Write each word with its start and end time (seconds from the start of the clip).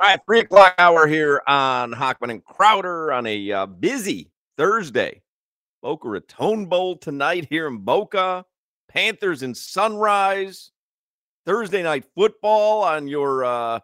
All 0.00 0.08
right, 0.08 0.18
three 0.26 0.40
o'clock 0.40 0.74
hour 0.78 1.06
here 1.06 1.40
on 1.46 1.92
Hochman 1.92 2.32
and 2.32 2.44
Crowder 2.44 3.12
on 3.12 3.26
a 3.26 3.52
uh, 3.52 3.66
busy 3.66 4.32
Thursday. 4.56 5.22
Boca 5.82 6.08
Raton 6.08 6.66
Bowl 6.66 6.96
tonight 6.96 7.46
here 7.48 7.68
in 7.68 7.78
Boca. 7.78 8.44
Panthers 8.88 9.44
and 9.44 9.56
Sunrise. 9.56 10.72
Thursday 11.46 11.84
night 11.84 12.06
football 12.16 12.82
on 12.82 13.06
your 13.06 13.44
uh, 13.44 13.78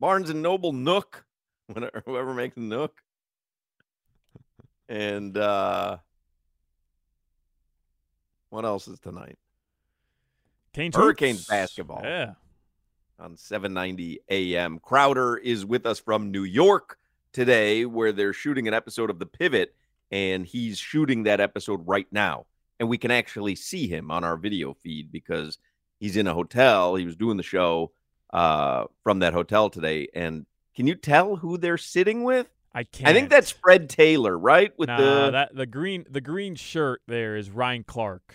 Barnes 0.00 0.30
and 0.30 0.40
Noble 0.40 0.72
Nook, 0.72 1.26
whoever 2.06 2.32
makes 2.32 2.54
the 2.54 2.62
Nook. 2.62 2.94
And 4.88 5.36
uh, 5.36 5.98
what 8.48 8.64
else 8.64 8.88
is 8.88 9.00
tonight? 9.00 9.36
Canes 10.72 10.96
Hurricanes 10.96 11.46
basketball. 11.46 12.00
Yeah. 12.02 12.34
On 13.18 13.36
790 13.36 14.20
AM. 14.28 14.78
Crowder 14.78 15.36
is 15.36 15.64
with 15.64 15.86
us 15.86 15.98
from 15.98 16.30
New 16.30 16.44
York 16.44 16.98
today, 17.32 17.84
where 17.84 18.12
they're 18.12 18.32
shooting 18.32 18.68
an 18.68 18.74
episode 18.74 19.10
of 19.10 19.18
The 19.18 19.26
Pivot, 19.26 19.74
and 20.10 20.46
he's 20.46 20.78
shooting 20.78 21.24
that 21.24 21.40
episode 21.40 21.86
right 21.86 22.06
now. 22.10 22.46
And 22.78 22.88
we 22.88 22.98
can 22.98 23.10
actually 23.10 23.54
see 23.54 23.88
him 23.88 24.10
on 24.10 24.22
our 24.22 24.36
video 24.36 24.74
feed 24.74 25.10
because 25.10 25.58
he's 25.98 26.16
in 26.16 26.26
a 26.26 26.34
hotel. 26.34 26.94
He 26.94 27.06
was 27.06 27.16
doing 27.16 27.36
the 27.36 27.42
show 27.42 27.92
uh, 28.32 28.84
from 29.02 29.20
that 29.20 29.32
hotel 29.32 29.70
today. 29.70 30.08
And 30.14 30.44
can 30.74 30.86
you 30.86 30.94
tell 30.94 31.36
who 31.36 31.56
they're 31.56 31.78
sitting 31.78 32.22
with? 32.22 32.48
I 32.74 32.84
can't. 32.84 33.08
I 33.08 33.14
think 33.14 33.30
that's 33.30 33.50
Fred 33.50 33.88
Taylor, 33.88 34.38
right? 34.38 34.72
With 34.78 34.88
nah, 34.88 34.98
the 34.98 35.30
that 35.30 35.54
the 35.54 35.64
green 35.64 36.04
the 36.10 36.20
green 36.20 36.54
shirt 36.54 37.00
there 37.08 37.36
is 37.36 37.48
Ryan 37.48 37.84
Clark. 37.84 38.34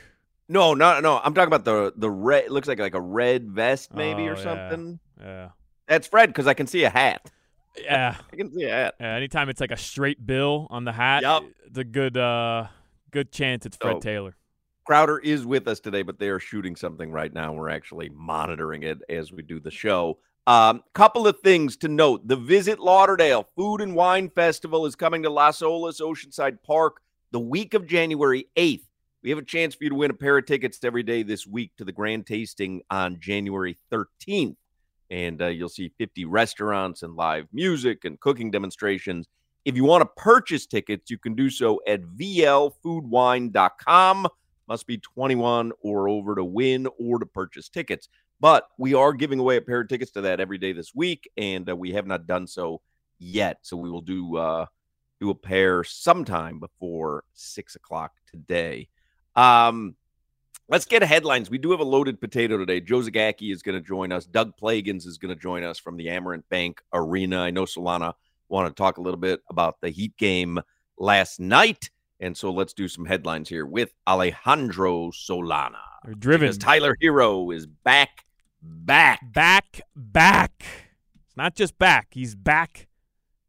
No, 0.51 0.73
no, 0.73 0.99
no. 0.99 1.19
I'm 1.23 1.33
talking 1.33 1.53
about 1.53 1.65
the 1.65 1.93
the 1.95 2.09
red. 2.09 2.45
It 2.45 2.51
looks 2.51 2.67
like 2.67 2.79
like 2.79 2.93
a 2.95 3.01
red 3.01 3.49
vest, 3.49 3.93
maybe 3.93 4.23
Oh, 4.23 4.33
or 4.33 4.35
yeah. 4.37 4.43
something. 4.43 4.99
Yeah. 5.19 5.49
That's 5.87 6.07
Fred 6.07 6.27
because 6.29 6.47
I 6.47 6.53
can 6.53 6.67
see 6.67 6.83
a 6.83 6.89
hat. 6.89 7.31
Yeah. 7.81 8.15
I 8.31 8.35
can 8.35 8.53
see 8.53 8.63
a 8.65 8.69
hat. 8.71 8.95
Yeah, 8.99 9.15
anytime 9.15 9.49
it's 9.49 9.61
like 9.61 9.71
a 9.71 9.77
straight 9.77 10.25
bill 10.25 10.67
on 10.69 10.83
the 10.85 10.91
hat, 10.91 11.23
Yup. 11.23 11.43
it's 11.65 11.77
a 11.77 11.83
good 11.83 12.17
uh 12.17 12.67
good 13.11 13.31
chance 13.31 13.65
it's 13.65 13.77
Fred 13.77 13.95
So- 13.95 13.99
Taylor. 13.99 14.35
Crowder 14.85 15.19
is 15.19 15.45
with 15.45 15.67
us 15.67 15.79
today, 15.79 16.01
but 16.01 16.17
they 16.17 16.29
are 16.29 16.39
shooting 16.39 16.75
something 16.75 17.11
right 17.11 17.31
now. 17.31 17.53
We're 17.53 17.69
actually 17.69 18.09
monitoring 18.09 18.81
it 18.83 18.97
as 19.09 19.31
we 19.31 19.43
do 19.43 19.59
the 19.59 19.69
show. 19.71 20.17
Um, 20.47 20.81
couple 20.93 21.27
of 21.27 21.39
things 21.41 21.77
to 21.77 21.87
note: 21.87 22.27
the 22.27 22.35
Visit 22.35 22.79
Lauderdale 22.79 23.47
Food 23.55 23.79
and 23.81 23.95
Wine 23.95 24.29
Festival 24.31 24.87
is 24.87 24.95
coming 24.95 25.21
to 25.23 25.29
Las 25.29 25.61
Olas 25.61 26.01
Oceanside 26.01 26.63
Park 26.63 27.01
the 27.31 27.39
week 27.39 27.75
of 27.75 27.85
January 27.85 28.47
eighth. 28.57 28.87
We 29.23 29.29
have 29.29 29.39
a 29.39 29.43
chance 29.43 29.75
for 29.75 29.83
you 29.83 29.91
to 29.91 29.95
win 29.95 30.11
a 30.11 30.15
pair 30.15 30.37
of 30.37 30.45
tickets 30.45 30.79
every 30.83 31.03
day 31.03 31.23
this 31.23 31.45
week 31.45 31.71
to 31.77 31.85
the 31.85 31.91
grand 31.91 32.25
tasting 32.25 32.81
on 32.89 33.19
January 33.19 33.77
thirteenth, 33.89 34.57
and 35.09 35.41
uh, 35.41 35.47
you'll 35.47 35.67
see 35.69 35.91
fifty 35.97 36.25
restaurants 36.25 37.03
and 37.03 37.15
live 37.15 37.47
music 37.53 38.05
and 38.05 38.19
cooking 38.19 38.49
demonstrations. 38.49 39.27
If 39.63 39.75
you 39.75 39.83
want 39.83 40.01
to 40.01 40.09
purchase 40.17 40.65
tickets, 40.65 41.11
you 41.11 41.19
can 41.19 41.35
do 41.35 41.51
so 41.51 41.81
at 41.87 42.01
vlfoodwine.com 42.01 44.27
must 44.71 44.87
be 44.87 44.97
21 44.97 45.73
or 45.81 46.07
over 46.07 46.33
to 46.33 46.45
win 46.45 46.87
or 46.97 47.19
to 47.19 47.25
purchase 47.25 47.67
tickets. 47.67 48.07
But 48.39 48.69
we 48.77 48.93
are 48.93 49.11
giving 49.11 49.37
away 49.37 49.57
a 49.57 49.61
pair 49.61 49.81
of 49.81 49.89
tickets 49.89 50.11
to 50.11 50.21
that 50.21 50.39
every 50.39 50.57
day 50.57 50.71
this 50.71 50.95
week, 50.95 51.29
and 51.35 51.69
uh, 51.69 51.75
we 51.75 51.91
have 51.91 52.07
not 52.07 52.25
done 52.25 52.47
so 52.47 52.79
yet. 53.19 53.57
So 53.63 53.75
we 53.75 53.91
will 53.91 54.01
do 54.01 54.37
uh, 54.37 54.65
do 55.19 55.29
a 55.29 55.35
pair 55.35 55.83
sometime 55.83 56.59
before 56.59 57.25
six 57.33 57.75
o'clock 57.75 58.13
today. 58.25 58.87
Um, 59.35 59.95
let's 60.69 60.85
get 60.85 61.03
headlines. 61.03 61.49
We 61.49 61.57
do 61.57 61.71
have 61.71 61.79
a 61.79 61.85
loaded 61.85 62.19
potato 62.19 62.57
today. 62.57 62.81
Joe 62.81 62.99
Zagacki 62.99 63.51
is 63.51 63.61
going 63.61 63.75
to 63.75 63.85
join 63.85 64.11
us. 64.11 64.25
Doug 64.25 64.53
Plagens 64.61 65.05
is 65.05 65.17
going 65.17 65.33
to 65.33 65.39
join 65.39 65.63
us 65.63 65.79
from 65.79 65.97
the 65.97 66.07
Amerant 66.07 66.43
Bank 66.49 66.81
Arena. 66.93 67.39
I 67.39 67.51
know 67.51 67.63
Solana 67.63 68.13
want 68.49 68.67
to 68.67 68.79
talk 68.79 68.97
a 68.97 69.01
little 69.01 69.19
bit 69.19 69.41
about 69.49 69.81
the 69.81 69.89
Heat 69.89 70.15
game 70.17 70.59
last 70.97 71.39
night. 71.39 71.89
And 72.19 72.37
so 72.37 72.51
let's 72.51 72.73
do 72.73 72.87
some 72.87 73.05
headlines 73.05 73.49
here 73.49 73.65
with 73.65 73.93
Alejandro 74.07 75.09
Solana. 75.09 75.77
They're 76.05 76.13
driven 76.13 76.47
Because 76.47 76.57
Tyler 76.57 76.95
Herro 77.01 77.53
is 77.55 77.65
back, 77.65 78.25
back. 78.61 79.19
back 79.33 79.81
back. 79.95 80.63
It's 81.25 81.37
not 81.37 81.55
just 81.55 81.77
back, 81.79 82.09
he's 82.11 82.35
back 82.35 82.87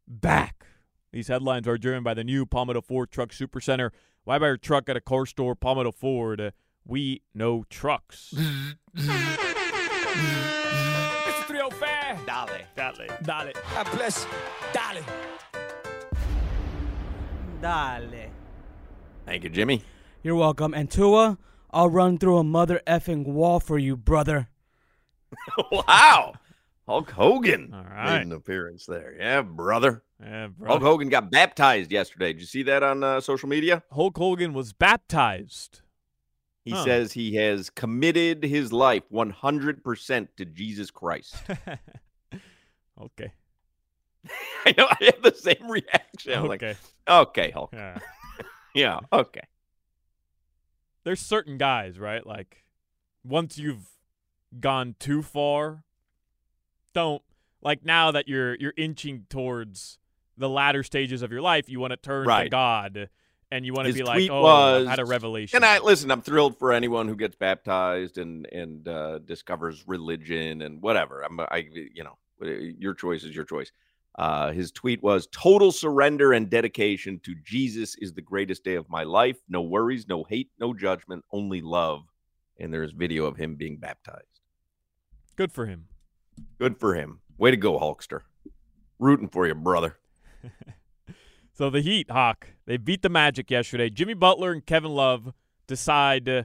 back. 0.07 0.65
These 1.11 1.27
headlines 1.27 1.67
are 1.67 1.77
driven 1.77 2.03
by 2.03 2.15
the 2.15 2.23
new 2.23 2.45
Palmetto 2.45 2.81
Ford 2.81 3.11
Truck 3.11 3.29
Supercenter. 3.29 3.91
Why 4.25 4.39
buy 4.39 4.47
your 4.47 4.57
truck 4.57 4.87
at 4.87 4.95
a 4.95 5.01
car 5.01 5.25
store? 5.25 5.53
Palmetto 5.53 5.91
Ford. 5.91 6.39
Uh, 6.39 6.51
we 6.85 7.21
know 7.35 7.65
trucks. 7.69 8.33
Mr. 8.95 9.17
305. 11.45 12.25
Dale. 12.25 12.47
Dale. 12.75 13.07
Dale. 13.23 13.51
God 13.73 13.91
bless. 13.91 14.25
Dale. 14.71 15.03
Dale. 17.61 18.29
Thank 19.25 19.43
you, 19.43 19.49
Jimmy. 19.49 19.83
You're 20.21 20.35
welcome. 20.35 20.73
And 20.73 20.89
Tua, 20.89 21.37
I'll 21.71 21.89
run 21.89 22.17
through 22.17 22.37
a 22.37 22.43
mother 22.45 22.81
effing 22.87 23.25
wall 23.25 23.59
for 23.59 23.77
you, 23.77 23.97
brother. 23.97 24.47
wow. 25.71 26.33
Hulk 26.87 27.11
Hogan 27.11 27.73
All 27.73 27.83
right. 27.83 28.19
made 28.19 28.27
an 28.27 28.31
appearance 28.33 28.85
there. 28.85 29.15
Yeah, 29.17 29.41
brother. 29.41 30.03
Yeah, 30.23 30.47
bro. 30.47 30.69
Hulk 30.69 30.81
Hogan 30.81 31.09
got 31.09 31.29
baptized 31.31 31.91
yesterday. 31.91 32.33
Did 32.33 32.39
you 32.41 32.47
see 32.47 32.63
that 32.63 32.81
on 32.83 33.03
uh, 33.03 33.19
social 33.19 33.49
media? 33.49 33.83
Hulk 33.91 34.17
Hogan 34.17 34.53
was 34.53 34.71
baptized. 34.73 35.81
He 36.63 36.71
Huh. 36.71 36.83
says 36.85 37.11
he 37.13 37.35
has 37.35 37.69
committed 37.69 38.43
his 38.43 38.71
life 38.71 39.03
100% 39.11 40.27
to 40.37 40.45
Jesus 40.45 40.91
Christ. 40.91 41.35
okay. 43.01 43.33
I 44.65 44.73
know 44.77 44.87
I 44.89 44.97
have 45.05 45.21
the 45.21 45.35
same 45.35 45.69
reaction. 45.69 46.33
I'm 46.33 46.47
like, 46.47 46.63
Okay. 46.63 46.77
okay, 47.07 47.51
Hulk. 47.51 47.71
Yeah. 47.73 47.99
Yeah, 48.75 49.01
okay. 49.11 49.41
There's 51.03 51.19
certain 51.19 51.59
guys, 51.59 51.99
right? 51.99 52.25
Like 52.25 52.63
once 53.23 53.59
you've 53.59 53.85
gone 54.59 54.95
too 54.97 55.21
far, 55.21 55.83
don't 56.93 57.21
like 57.61 57.85
now 57.85 58.09
that 58.09 58.27
you're 58.27 58.55
you're 58.55 58.73
inching 58.75 59.27
towards 59.29 59.99
the 60.37 60.49
latter 60.49 60.83
stages 60.83 61.21
of 61.21 61.31
your 61.31 61.41
life, 61.41 61.69
you 61.69 61.79
want 61.79 61.91
to 61.91 61.97
turn 61.97 62.27
to 62.27 62.49
God 62.49 63.09
and 63.53 63.65
you 63.65 63.73
want 63.73 63.85
to 63.85 63.93
His 63.93 64.01
be 64.01 64.03
like, 64.03 64.29
"Oh, 64.31 64.41
was- 64.41 64.87
I 64.87 64.89
had 64.89 64.99
a 64.99 65.05
revelation." 65.05 65.57
And 65.57 65.65
I 65.65 65.77
listen, 65.79 66.09
I'm 66.09 66.23
thrilled 66.23 66.57
for 66.57 66.71
anyone 66.71 67.07
who 67.07 67.15
gets 67.15 67.35
baptized 67.35 68.17
and 68.17 68.47
and 68.51 68.87
uh, 68.87 69.19
discovers 69.19 69.83
religion 69.87 70.63
and 70.63 70.81
whatever. 70.81 71.21
I'm 71.21 71.39
I 71.39 71.67
you 71.73 72.03
know, 72.03 72.17
your 72.41 72.95
choice 72.95 73.23
is 73.23 73.35
your 73.35 73.45
choice. 73.45 73.71
Uh, 74.15 74.51
his 74.51 74.71
tweet 74.71 75.01
was 75.01 75.27
total 75.31 75.71
surrender 75.71 76.33
and 76.33 76.49
dedication 76.49 77.19
to 77.23 77.33
Jesus 77.43 77.95
is 77.95 78.13
the 78.13 78.21
greatest 78.21 78.63
day 78.63 78.75
of 78.75 78.89
my 78.89 79.03
life. 79.03 79.37
No 79.49 79.61
worries, 79.61 80.07
no 80.07 80.23
hate, 80.23 80.49
no 80.59 80.73
judgment, 80.73 81.23
only 81.31 81.61
love. 81.61 82.03
And 82.59 82.71
there's 82.71 82.91
video 82.91 83.25
of 83.25 83.37
him 83.37 83.55
being 83.55 83.77
baptized. 83.77 84.41
Good 85.35 85.51
for 85.51 85.65
him. 85.65 85.87
Good 86.59 86.79
for 86.79 86.93
him. 86.93 87.21
Way 87.39 87.51
to 87.51 87.57
go, 87.57 87.79
Hulkster. 87.79 88.21
Rooting 88.99 89.29
for 89.29 89.47
you, 89.47 89.55
brother. 89.55 89.97
So 91.55 91.69
the 91.69 91.81
Heat, 91.81 92.09
Hawk, 92.09 92.47
they 92.65 92.77
beat 92.77 93.03
the 93.03 93.09
Magic 93.09 93.51
yesterday. 93.51 93.87
Jimmy 93.89 94.15
Butler 94.15 94.51
and 94.51 94.65
Kevin 94.65 94.89
Love 94.91 95.33
decide 95.67 96.27
uh, 96.27 96.43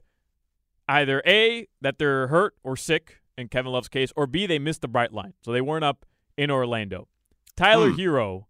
either 0.86 1.22
A, 1.26 1.66
that 1.80 1.98
they're 1.98 2.26
hurt 2.26 2.54
or 2.62 2.76
sick 2.76 3.22
in 3.38 3.48
Kevin 3.48 3.72
Love's 3.72 3.88
case, 3.88 4.12
or 4.16 4.26
B, 4.26 4.44
they 4.46 4.58
missed 4.58 4.82
the 4.82 4.88
Brightline. 4.88 5.32
So 5.40 5.50
they 5.50 5.62
weren't 5.62 5.84
up 5.84 6.04
in 6.36 6.50
Orlando. 6.50 7.08
Tyler 7.56 7.90
Hmm. 7.90 7.96
Herro, 7.96 8.44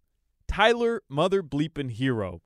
Tyler 0.49 1.01
Mother 1.07 1.41
Bleepin' 1.41 1.97
Herro. 1.97 2.41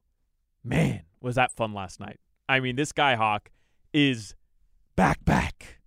Man, 0.64 1.02
was 1.20 1.34
that 1.34 1.52
fun 1.52 1.74
last 1.74 2.00
night. 2.00 2.20
I 2.48 2.60
mean, 2.60 2.76
this 2.76 2.92
guy, 2.92 3.16
Hawk, 3.16 3.50
is 3.94 4.36
back, 4.96 5.26
back. 5.26 5.80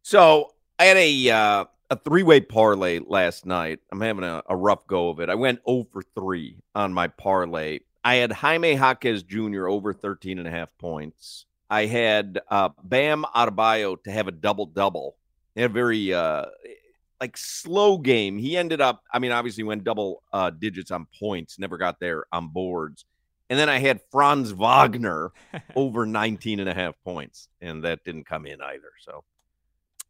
So 0.00 0.54
I 0.78 0.86
had 0.86 0.96
a 0.96 1.30
uh, 1.30 1.64
a 1.90 1.96
three 1.96 2.22
way 2.22 2.40
parlay 2.40 3.00
last 3.00 3.46
night. 3.46 3.80
I'm 3.92 4.00
having 4.00 4.24
a, 4.24 4.42
a 4.48 4.56
rough 4.56 4.86
go 4.86 5.08
of 5.08 5.20
it. 5.20 5.28
I 5.28 5.34
went 5.34 5.60
over 5.66 6.02
3 6.14 6.56
on 6.74 6.92
my 6.92 7.08
parlay. 7.08 7.80
I 8.04 8.16
had 8.16 8.32
Jaime 8.32 8.74
Jaquez 8.74 9.22
Jr. 9.22 9.66
over 9.66 9.92
13 9.92 10.38
and 10.38 10.46
a 10.46 10.50
half 10.50 10.68
points. 10.78 11.46
I 11.68 11.86
had 11.86 12.40
uh, 12.50 12.68
Bam 12.82 13.24
Adebayo 13.34 14.02
to 14.04 14.12
have 14.12 14.28
a 14.28 14.32
double 14.32 14.66
double. 14.66 15.16
Had 15.56 15.70
a 15.70 15.72
very 15.72 16.12
uh, 16.12 16.46
like 17.20 17.36
slow 17.36 17.98
game. 17.98 18.38
He 18.38 18.56
ended 18.56 18.80
up, 18.80 19.02
I 19.12 19.18
mean, 19.18 19.32
obviously 19.32 19.64
went 19.64 19.84
double 19.84 20.22
uh, 20.32 20.50
digits 20.50 20.90
on 20.90 21.06
points, 21.18 21.58
never 21.58 21.78
got 21.78 21.98
there 21.98 22.26
on 22.32 22.48
boards. 22.48 23.04
And 23.48 23.58
then 23.58 23.68
I 23.68 23.78
had 23.78 24.00
Franz 24.10 24.50
Wagner 24.50 25.32
over 25.76 26.04
19 26.04 26.60
and 26.60 26.68
a 26.68 26.74
half 26.74 26.94
points, 27.04 27.48
and 27.60 27.84
that 27.84 28.04
didn't 28.04 28.26
come 28.26 28.46
in 28.46 28.60
either. 28.60 28.90
So 29.00 29.24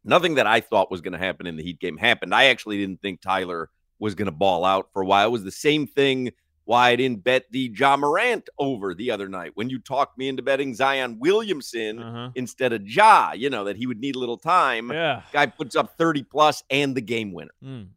nothing 0.03 0.35
that 0.35 0.47
I 0.47 0.61
thought 0.61 0.89
was 0.91 1.01
going 1.01 1.13
to 1.13 1.19
happen 1.19 1.45
in 1.47 1.55
the 1.57 1.63
Heat 1.63 1.79
game 1.79 1.97
happened. 1.97 2.33
I 2.33 2.45
actually 2.45 2.77
didn't 2.77 3.01
think 3.01 3.21
Tyler 3.21 3.69
was 3.99 4.15
going 4.15 4.25
to 4.27 4.31
ball 4.31 4.63
out 4.65 4.89
for 4.93 5.01
a 5.01 5.05
while. 5.05 5.27
It 5.27 5.31
was 5.31 5.43
the 5.43 5.51
same 5.51 5.87
thing 5.87 6.31
why 6.65 6.89
I 6.89 6.95
didn't 6.97 7.23
bet 7.23 7.45
the 7.51 7.71
Ja 7.73 7.95
Morant 7.95 8.49
over 8.59 8.93
the 8.93 9.09
other 9.11 9.29
night 9.29 9.51
when 9.55 9.69
you 9.69 9.79
talked 9.79 10.17
me 10.17 10.27
into 10.27 10.43
betting 10.43 10.73
Zion 10.75 11.17
Williamson 11.19 11.99
Uh-huh. 12.03 12.29
instead 12.35 12.73
of 12.73 12.85
Ja, 12.85 13.31
you 13.33 13.49
know, 13.49 13.63
that 13.63 13.77
he 13.77 13.87
would 13.87 13.99
need 13.99 14.15
a 14.15 14.19
little 14.19 14.37
time. 14.37 14.91
Yeah. 14.91 15.21
Guy 15.31 15.45
puts 15.45 15.75
up 15.77 15.97
30 15.97 16.23
plus 16.23 16.63
and 16.69 16.93
the 16.93 16.99
game 17.01 17.31
winner. 17.31 17.51
Mm. 17.63 17.87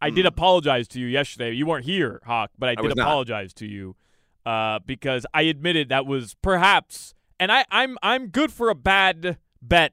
I 0.00 0.10
did 0.10 0.24
Mm. 0.24 0.28
apologize 0.28 0.88
to 0.88 1.00
you 1.00 1.06
yesterday. 1.06 1.52
You 1.52 1.64
weren't 1.64 1.84
here, 1.86 2.20
Hawk, 2.26 2.50
but 2.58 2.68
I 2.68 2.74
did 2.74 2.96
not. 2.96 2.98
apologize 2.98 3.54
to 3.54 3.66
you 3.66 3.94
uh, 4.44 4.80
because 4.84 5.24
I 5.32 5.42
admitted 5.42 5.88
that 5.88 6.06
was 6.06 6.34
perhaps, 6.42 7.14
and 7.40 7.50
I, 7.50 7.64
I'm 7.70 7.96
I'm 8.02 8.28
good 8.28 8.52
for 8.52 8.68
a 8.68 8.74
bad 8.74 9.38
bet 9.62 9.92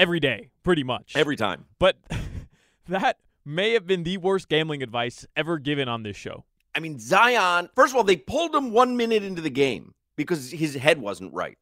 every 0.00 0.18
day, 0.18 0.50
pretty 0.62 0.82
much. 0.82 1.12
Every 1.14 1.36
time. 1.36 1.66
but 1.78 1.96
that 2.88 3.18
may 3.44 3.72
have 3.74 3.86
been 3.86 4.02
the 4.02 4.16
worst 4.16 4.48
gambling 4.48 4.82
advice 4.82 5.26
ever 5.36 5.58
given 5.58 5.88
on 5.88 6.02
this 6.02 6.16
show. 6.16 6.44
I 6.74 6.80
mean, 6.80 6.98
Zion, 6.98 7.68
first 7.74 7.92
of 7.92 7.96
all, 7.96 8.04
they 8.04 8.16
pulled 8.16 8.54
him 8.54 8.72
one 8.72 8.96
minute 8.96 9.22
into 9.22 9.42
the 9.42 9.50
game 9.50 9.94
because 10.16 10.50
his 10.50 10.74
head 10.74 11.00
wasn't 11.00 11.32
right. 11.34 11.58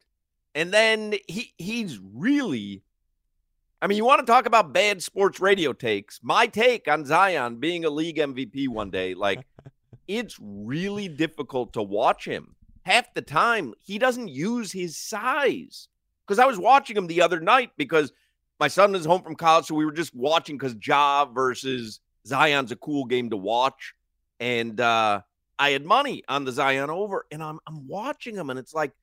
And 0.55 0.71
then 0.71 1.15
he 1.27 1.53
he's 1.57 1.99
really 1.99 2.83
I 3.81 3.87
mean, 3.87 3.97
you 3.97 4.05
want 4.05 4.19
to 4.19 4.25
talk 4.25 4.45
about 4.45 4.73
bad 4.73 5.01
sports 5.01 5.39
radio 5.39 5.71
takes. 5.71 6.19
My 6.21 6.47
take 6.47 6.87
on 6.87 7.05
Zion 7.05 7.57
being 7.57 7.85
a 7.85 7.89
league 7.89 8.17
MVP 8.17 8.67
one 8.67 8.89
day, 8.89 9.13
like 9.13 9.45
it's 10.07 10.37
really 10.41 11.07
difficult 11.07 11.73
to 11.73 11.81
watch 11.81 12.25
him. 12.25 12.55
Half 12.83 13.13
the 13.13 13.21
time, 13.21 13.73
he 13.79 13.97
doesn't 13.97 14.27
use 14.29 14.71
his 14.71 14.97
size. 14.97 15.87
Because 16.27 16.39
I 16.39 16.45
was 16.45 16.59
watching 16.59 16.95
him 16.95 17.07
the 17.07 17.21
other 17.21 17.39
night 17.39 17.71
because 17.77 18.11
my 18.59 18.67
son 18.67 18.95
is 18.95 19.05
home 19.05 19.21
from 19.21 19.35
college, 19.35 19.65
so 19.65 19.75
we 19.75 19.85
were 19.85 19.91
just 19.91 20.13
watching 20.15 20.57
because 20.57 20.75
Ja 20.85 21.25
versus 21.25 21.99
Zion's 22.27 22.71
a 22.71 22.75
cool 22.75 23.05
game 23.05 23.29
to 23.29 23.37
watch 23.37 23.93
and 24.39 24.79
uh, 24.79 25.21
I 25.57 25.71
had 25.71 25.85
money 25.85 26.23
on 26.27 26.45
the 26.45 26.51
Zion 26.51 26.89
over, 26.89 27.25
and 27.31 27.43
I'm 27.43 27.59
I'm 27.67 27.87
watching 27.87 28.35
him, 28.35 28.49
and 28.49 28.57
it's 28.57 28.73
like, 28.73 28.93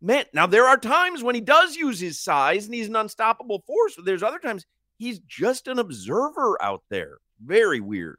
man. 0.00 0.26
Now 0.32 0.46
there 0.46 0.66
are 0.66 0.76
times 0.76 1.22
when 1.22 1.34
he 1.34 1.40
does 1.40 1.76
use 1.76 1.98
his 1.98 2.20
size, 2.20 2.66
and 2.66 2.74
he's 2.74 2.88
an 2.88 2.96
unstoppable 2.96 3.62
force. 3.66 3.96
But 3.96 4.04
there's 4.04 4.22
other 4.22 4.38
times 4.38 4.66
he's 4.98 5.18
just 5.20 5.68
an 5.68 5.78
observer 5.78 6.62
out 6.62 6.82
there. 6.90 7.18
Very 7.42 7.80
weird. 7.80 8.18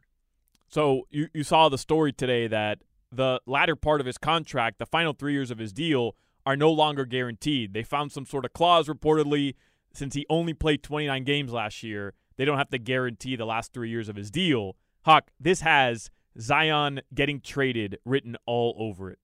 So 0.69 1.07
you, 1.09 1.27
you 1.33 1.43
saw 1.43 1.69
the 1.69 1.77
story 1.77 2.11
today 2.11 2.47
that 2.47 2.79
the 3.11 3.39
latter 3.45 3.75
part 3.75 4.01
of 4.01 4.07
his 4.07 4.17
contract, 4.17 4.79
the 4.79 4.85
final 4.85 5.13
three 5.13 5.33
years 5.33 5.49
of 5.49 5.59
his 5.59 5.71
deal, 5.71 6.15
are 6.45 6.57
no 6.57 6.71
longer 6.71 7.05
guaranteed. 7.05 7.73
They 7.73 7.83
found 7.83 8.11
some 8.11 8.25
sort 8.25 8.43
of 8.43 8.53
clause 8.53 8.87
reportedly 8.87 9.55
since 9.93 10.13
he 10.13 10.25
only 10.29 10.53
played 10.53 10.83
29 10.83 11.23
games 11.23 11.51
last 11.51 11.83
year. 11.83 12.13
They 12.37 12.45
don't 12.45 12.57
have 12.57 12.69
to 12.69 12.77
guarantee 12.77 13.35
the 13.35 13.45
last 13.45 13.73
three 13.73 13.89
years 13.89 14.09
of 14.09 14.15
his 14.15 14.29
deal. 14.29 14.75
Hawk, 15.05 15.31
this 15.39 15.61
has 15.61 16.09
Zion 16.39 17.01
getting 17.13 17.41
traded 17.41 17.97
written 18.05 18.35
all 18.45 18.75
over 18.77 19.09
it. 19.11 19.19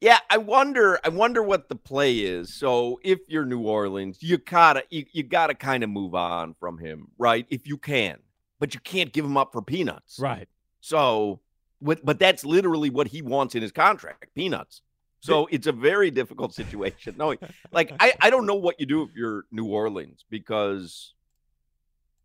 Yeah, 0.00 0.18
I 0.28 0.36
wonder. 0.38 0.98
I 1.04 1.08
wonder 1.08 1.42
what 1.42 1.68
the 1.68 1.76
play 1.76 2.18
is. 2.18 2.52
So 2.52 3.00
if 3.02 3.20
you're 3.26 3.46
New 3.46 3.60
Orleans, 3.60 4.18
you 4.20 4.36
gotta 4.38 4.84
you, 4.90 5.06
you 5.12 5.22
gotta 5.22 5.54
kind 5.54 5.82
of 5.82 5.90
move 5.90 6.14
on 6.14 6.54
from 6.60 6.78
him, 6.78 7.08
right? 7.16 7.46
If 7.48 7.66
you 7.66 7.78
can, 7.78 8.18
but 8.58 8.74
you 8.74 8.80
can't 8.80 9.12
give 9.12 9.24
him 9.24 9.36
up 9.36 9.52
for 9.52 9.62
peanuts, 9.62 10.18
Right. 10.18 10.48
So, 10.80 11.40
but 11.80 12.18
that's 12.18 12.44
literally 12.44 12.90
what 12.90 13.08
he 13.08 13.22
wants 13.22 13.54
in 13.54 13.62
his 13.62 13.72
contract 13.72 14.34
peanuts. 14.34 14.82
So 15.24 15.46
it's 15.50 15.66
a 15.66 15.72
very 15.72 16.10
difficult 16.10 16.54
situation. 16.54 17.14
No, 17.18 17.34
like 17.72 17.92
I, 17.98 18.12
I 18.20 18.30
don't 18.30 18.46
know 18.46 18.54
what 18.56 18.78
you 18.78 18.86
do 18.86 19.02
if 19.02 19.10
you're 19.14 19.44
New 19.50 19.66
Orleans 19.66 20.24
because 20.28 21.14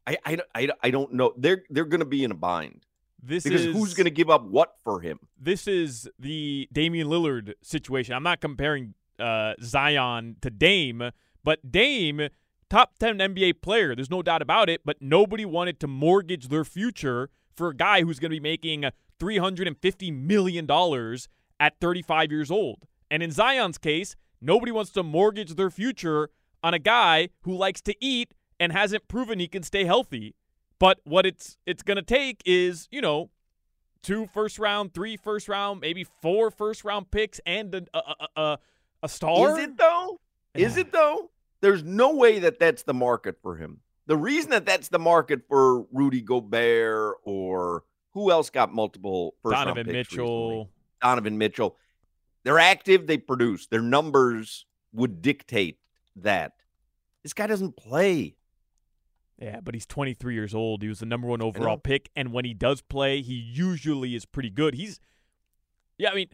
I, 0.05 0.17
I, 0.25 0.37
I, 0.55 0.69
I 0.83 0.91
don't 0.91 1.13
know. 1.13 1.33
They're 1.37 1.63
they're 1.69 1.85
going 1.85 1.99
to 2.01 2.05
be 2.05 2.23
in 2.23 2.31
a 2.31 2.35
bind 2.35 2.85
This 3.21 3.43
because 3.43 3.65
is 3.65 3.75
who's 3.75 3.93
going 3.93 4.05
to 4.05 4.11
give 4.11 4.29
up 4.29 4.43
what 4.43 4.75
for 4.83 4.99
him? 5.01 5.19
this 5.39 5.67
is 5.67 6.09
the 6.19 6.67
Damian 6.71 7.07
Lillard 7.07 7.53
situation. 7.61 8.13
I'm 8.15 8.23
not 8.23 8.41
comparing 8.41 8.93
uh, 9.19 9.53
Zion 9.61 10.35
to 10.41 10.49
Dame, 10.49 11.11
but 11.43 11.71
Dame, 11.71 12.29
top 12.69 12.97
10 12.99 13.17
NBA 13.19 13.61
player, 13.61 13.95
there's 13.95 14.09
no 14.09 14.21
doubt 14.21 14.41
about 14.41 14.69
it, 14.69 14.81
but 14.85 14.97
nobody 15.01 15.45
wanted 15.45 15.79
to 15.81 15.87
mortgage 15.87 16.47
their 16.49 16.65
future 16.65 17.29
for 17.55 17.69
a 17.69 17.75
guy 17.75 18.01
who's 18.01 18.19
going 18.19 18.31
to 18.31 18.35
be 18.35 18.39
making 18.39 18.85
$350 19.19 20.13
million 20.13 20.65
at 21.59 21.79
35 21.79 22.31
years 22.31 22.51
old. 22.51 22.87
And 23.11 23.23
in 23.23 23.31
Zion's 23.31 23.77
case, 23.77 24.15
nobody 24.41 24.71
wants 24.71 24.91
to 24.91 25.03
mortgage 25.03 25.55
their 25.55 25.69
future 25.69 26.29
on 26.63 26.73
a 26.73 26.79
guy 26.79 27.29
who 27.41 27.55
likes 27.55 27.81
to 27.81 27.95
eat 28.03 28.33
and 28.59 28.71
hasn't 28.71 29.07
proven 29.07 29.39
he 29.39 29.47
can 29.47 29.63
stay 29.63 29.85
healthy. 29.85 30.35
But 30.79 30.99
what 31.03 31.25
it's 31.25 31.57
it's 31.65 31.83
going 31.83 31.97
to 31.97 32.03
take 32.03 32.41
is, 32.45 32.87
you 32.91 33.01
know, 33.01 33.29
two 34.01 34.27
first 34.33 34.59
round, 34.59 34.93
three 34.93 35.17
first 35.17 35.49
round, 35.49 35.81
maybe 35.81 36.05
four 36.21 36.51
first 36.51 36.83
round 36.83 37.11
picks, 37.11 37.39
and 37.45 37.73
a 37.75 37.83
a, 37.93 38.27
a, 38.35 38.57
a, 39.03 39.09
star. 39.09 39.57
Is 39.57 39.65
it 39.65 39.77
though? 39.77 40.19
Is 40.55 40.77
it 40.77 40.91
though? 40.91 41.31
There's 41.61 41.83
no 41.83 42.15
way 42.15 42.39
that 42.39 42.59
that's 42.59 42.83
the 42.83 42.93
market 42.93 43.37
for 43.41 43.57
him. 43.57 43.81
The 44.07 44.15
reason 44.15 44.51
that 44.51 44.65
that's 44.65 44.87
the 44.87 44.99
market 44.99 45.41
for 45.47 45.85
Rudy 45.91 46.21
Gobert 46.21 47.17
or 47.23 47.83
who 48.13 48.31
else 48.31 48.49
got 48.49 48.73
multiple 48.73 49.35
first 49.43 49.53
round 49.53 49.67
Donovan 49.67 49.85
picks 49.85 50.11
Mitchell. 50.11 50.49
recently? 50.49 50.69
Donovan 51.01 51.37
Mitchell. 51.37 51.75
They're 52.43 52.59
active, 52.59 53.07
they 53.07 53.17
produce. 53.17 53.67
Their 53.67 53.81
numbers 53.81 54.65
would 54.93 55.21
dictate 55.21 55.79
that. 56.15 56.53
This 57.23 57.33
guy 57.33 57.47
doesn't 57.47 57.75
play. 57.75 58.35
Yeah, 59.37 59.59
but 59.61 59.73
he's 59.73 59.85
23 59.85 60.33
years 60.33 60.53
old. 60.53 60.81
He 60.81 60.89
was 60.89 60.99
the 60.99 61.05
number 61.05 61.27
one 61.27 61.41
overall 61.41 61.77
pick, 61.77 62.09
and 62.15 62.33
when 62.33 62.43
he 62.43 62.53
does 62.53 62.81
play, 62.81 63.21
he 63.21 63.33
usually 63.33 64.15
is 64.15 64.25
pretty 64.25 64.49
good. 64.49 64.73
He's, 64.73 64.99
yeah, 65.97 66.09
I 66.11 66.15
mean, 66.15 66.27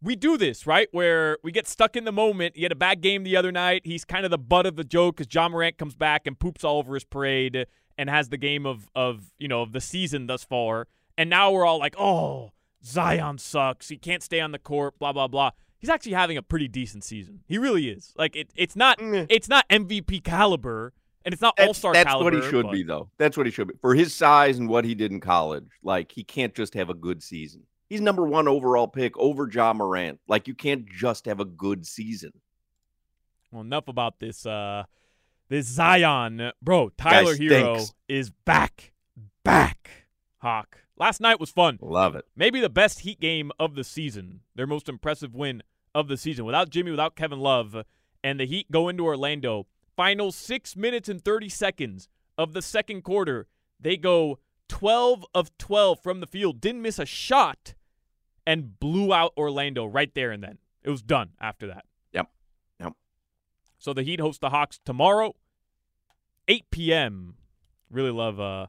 we 0.00 0.16
do 0.16 0.36
this 0.36 0.66
right 0.66 0.88
where 0.92 1.38
we 1.42 1.52
get 1.52 1.66
stuck 1.66 1.96
in 1.96 2.04
the 2.04 2.12
moment. 2.12 2.56
He 2.56 2.64
had 2.64 2.72
a 2.72 2.76
bad 2.76 3.00
game 3.00 3.22
the 3.22 3.36
other 3.36 3.52
night. 3.52 3.82
He's 3.84 4.04
kind 4.04 4.24
of 4.24 4.30
the 4.30 4.38
butt 4.38 4.66
of 4.66 4.76
the 4.76 4.84
joke 4.84 5.16
because 5.16 5.32
Ja 5.32 5.48
Morant 5.48 5.78
comes 5.78 5.94
back 5.94 6.26
and 6.26 6.38
poops 6.38 6.64
all 6.64 6.78
over 6.78 6.94
his 6.94 7.04
parade 7.04 7.66
and 7.96 8.10
has 8.10 8.28
the 8.28 8.38
game 8.38 8.66
of 8.66 8.88
of 8.94 9.32
you 9.38 9.48
know 9.48 9.62
of 9.62 9.72
the 9.72 9.80
season 9.80 10.26
thus 10.26 10.42
far. 10.44 10.88
And 11.16 11.30
now 11.30 11.52
we're 11.52 11.64
all 11.64 11.78
like, 11.78 11.94
oh, 11.98 12.50
Zion 12.84 13.38
sucks. 13.38 13.88
He 13.88 13.96
can't 13.96 14.22
stay 14.22 14.40
on 14.40 14.52
the 14.52 14.58
court. 14.58 14.98
Blah 14.98 15.12
blah 15.12 15.28
blah. 15.28 15.50
He's 15.78 15.88
actually 15.90 16.12
having 16.12 16.36
a 16.36 16.42
pretty 16.42 16.68
decent 16.68 17.02
season. 17.04 17.40
He 17.46 17.58
really 17.58 17.88
is. 17.88 18.12
Like 18.16 18.36
it, 18.36 18.50
it's 18.54 18.76
not 18.76 18.98
Mm. 18.98 19.26
it's 19.28 19.48
not 19.48 19.68
MVP 19.68 20.22
caliber 20.22 20.92
and 21.24 21.32
it's 21.32 21.42
not 21.42 21.58
All 21.60 21.74
Star 21.74 21.92
caliber. 21.92 22.04
that's 22.04 22.12
caliber. 22.14 22.36
what 22.36 22.44
he 22.44 22.50
should 22.50 22.62
but- 22.66 22.72
be, 22.72 22.82
though. 22.82 23.08
That's 23.18 23.36
what 23.36 23.46
he 23.46 23.52
should 23.52 23.68
be. 23.68 23.74
For 23.80 23.94
his 23.94 24.14
size 24.14 24.58
and 24.58 24.68
what 24.68 24.84
he 24.84 24.94
did 24.94 25.10
in 25.12 25.20
college, 25.20 25.66
like 25.82 26.12
he 26.12 26.24
can't 26.24 26.54
just 26.54 26.74
have 26.74 26.90
a 26.90 26.94
good 26.94 27.22
season. 27.22 27.62
He's 27.88 28.00
number 28.00 28.24
one 28.24 28.48
overall 28.48 28.88
pick 28.88 29.16
over 29.18 29.48
Ja 29.52 29.72
Morant. 29.72 30.18
Like 30.26 30.48
you 30.48 30.54
can't 30.54 30.86
just 30.88 31.26
have 31.26 31.40
a 31.40 31.44
good 31.44 31.86
season. 31.86 32.32
Well, 33.50 33.60
enough 33.62 33.86
about 33.88 34.18
this. 34.18 34.46
Uh, 34.46 34.84
this 35.48 35.66
Zion, 35.66 36.52
bro. 36.62 36.88
Tyler 36.96 37.34
Herro 37.36 37.92
is 38.08 38.30
back, 38.30 38.92
back. 39.44 39.90
Hawk. 40.38 40.78
Last 41.02 41.20
night 41.20 41.40
was 41.40 41.50
fun. 41.50 41.80
Love 41.82 42.14
it. 42.14 42.26
Maybe 42.36 42.60
the 42.60 42.70
best 42.70 43.00
Heat 43.00 43.18
game 43.18 43.50
of 43.58 43.74
the 43.74 43.82
season. 43.82 44.42
Their 44.54 44.68
most 44.68 44.88
impressive 44.88 45.34
win 45.34 45.64
of 45.96 46.06
the 46.06 46.16
season. 46.16 46.44
Without 46.44 46.70
Jimmy, 46.70 46.92
without 46.92 47.16
Kevin 47.16 47.40
Love, 47.40 47.74
and 48.22 48.38
the 48.38 48.46
Heat 48.46 48.70
go 48.70 48.88
into 48.88 49.04
Orlando. 49.04 49.66
Final 49.96 50.30
six 50.30 50.76
minutes 50.76 51.08
and 51.08 51.20
thirty 51.20 51.48
seconds 51.48 52.08
of 52.38 52.52
the 52.52 52.62
second 52.62 53.02
quarter. 53.02 53.48
They 53.80 53.96
go 53.96 54.38
twelve 54.68 55.26
of 55.34 55.50
twelve 55.58 56.00
from 56.00 56.20
the 56.20 56.26
field. 56.28 56.60
Didn't 56.60 56.82
miss 56.82 57.00
a 57.00 57.04
shot, 57.04 57.74
and 58.46 58.78
blew 58.78 59.12
out 59.12 59.32
Orlando 59.36 59.84
right 59.84 60.14
there 60.14 60.30
and 60.30 60.40
then. 60.40 60.58
It 60.84 60.90
was 60.90 61.02
done 61.02 61.30
after 61.40 61.66
that. 61.66 61.84
Yep. 62.12 62.28
Yep. 62.78 62.92
So 63.76 63.92
the 63.92 64.04
Heat 64.04 64.20
host 64.20 64.40
the 64.40 64.50
Hawks 64.50 64.78
tomorrow, 64.84 65.34
8 66.46 66.70
p.m. 66.70 67.34
Really 67.90 68.12
love 68.12 68.38
uh, 68.38 68.68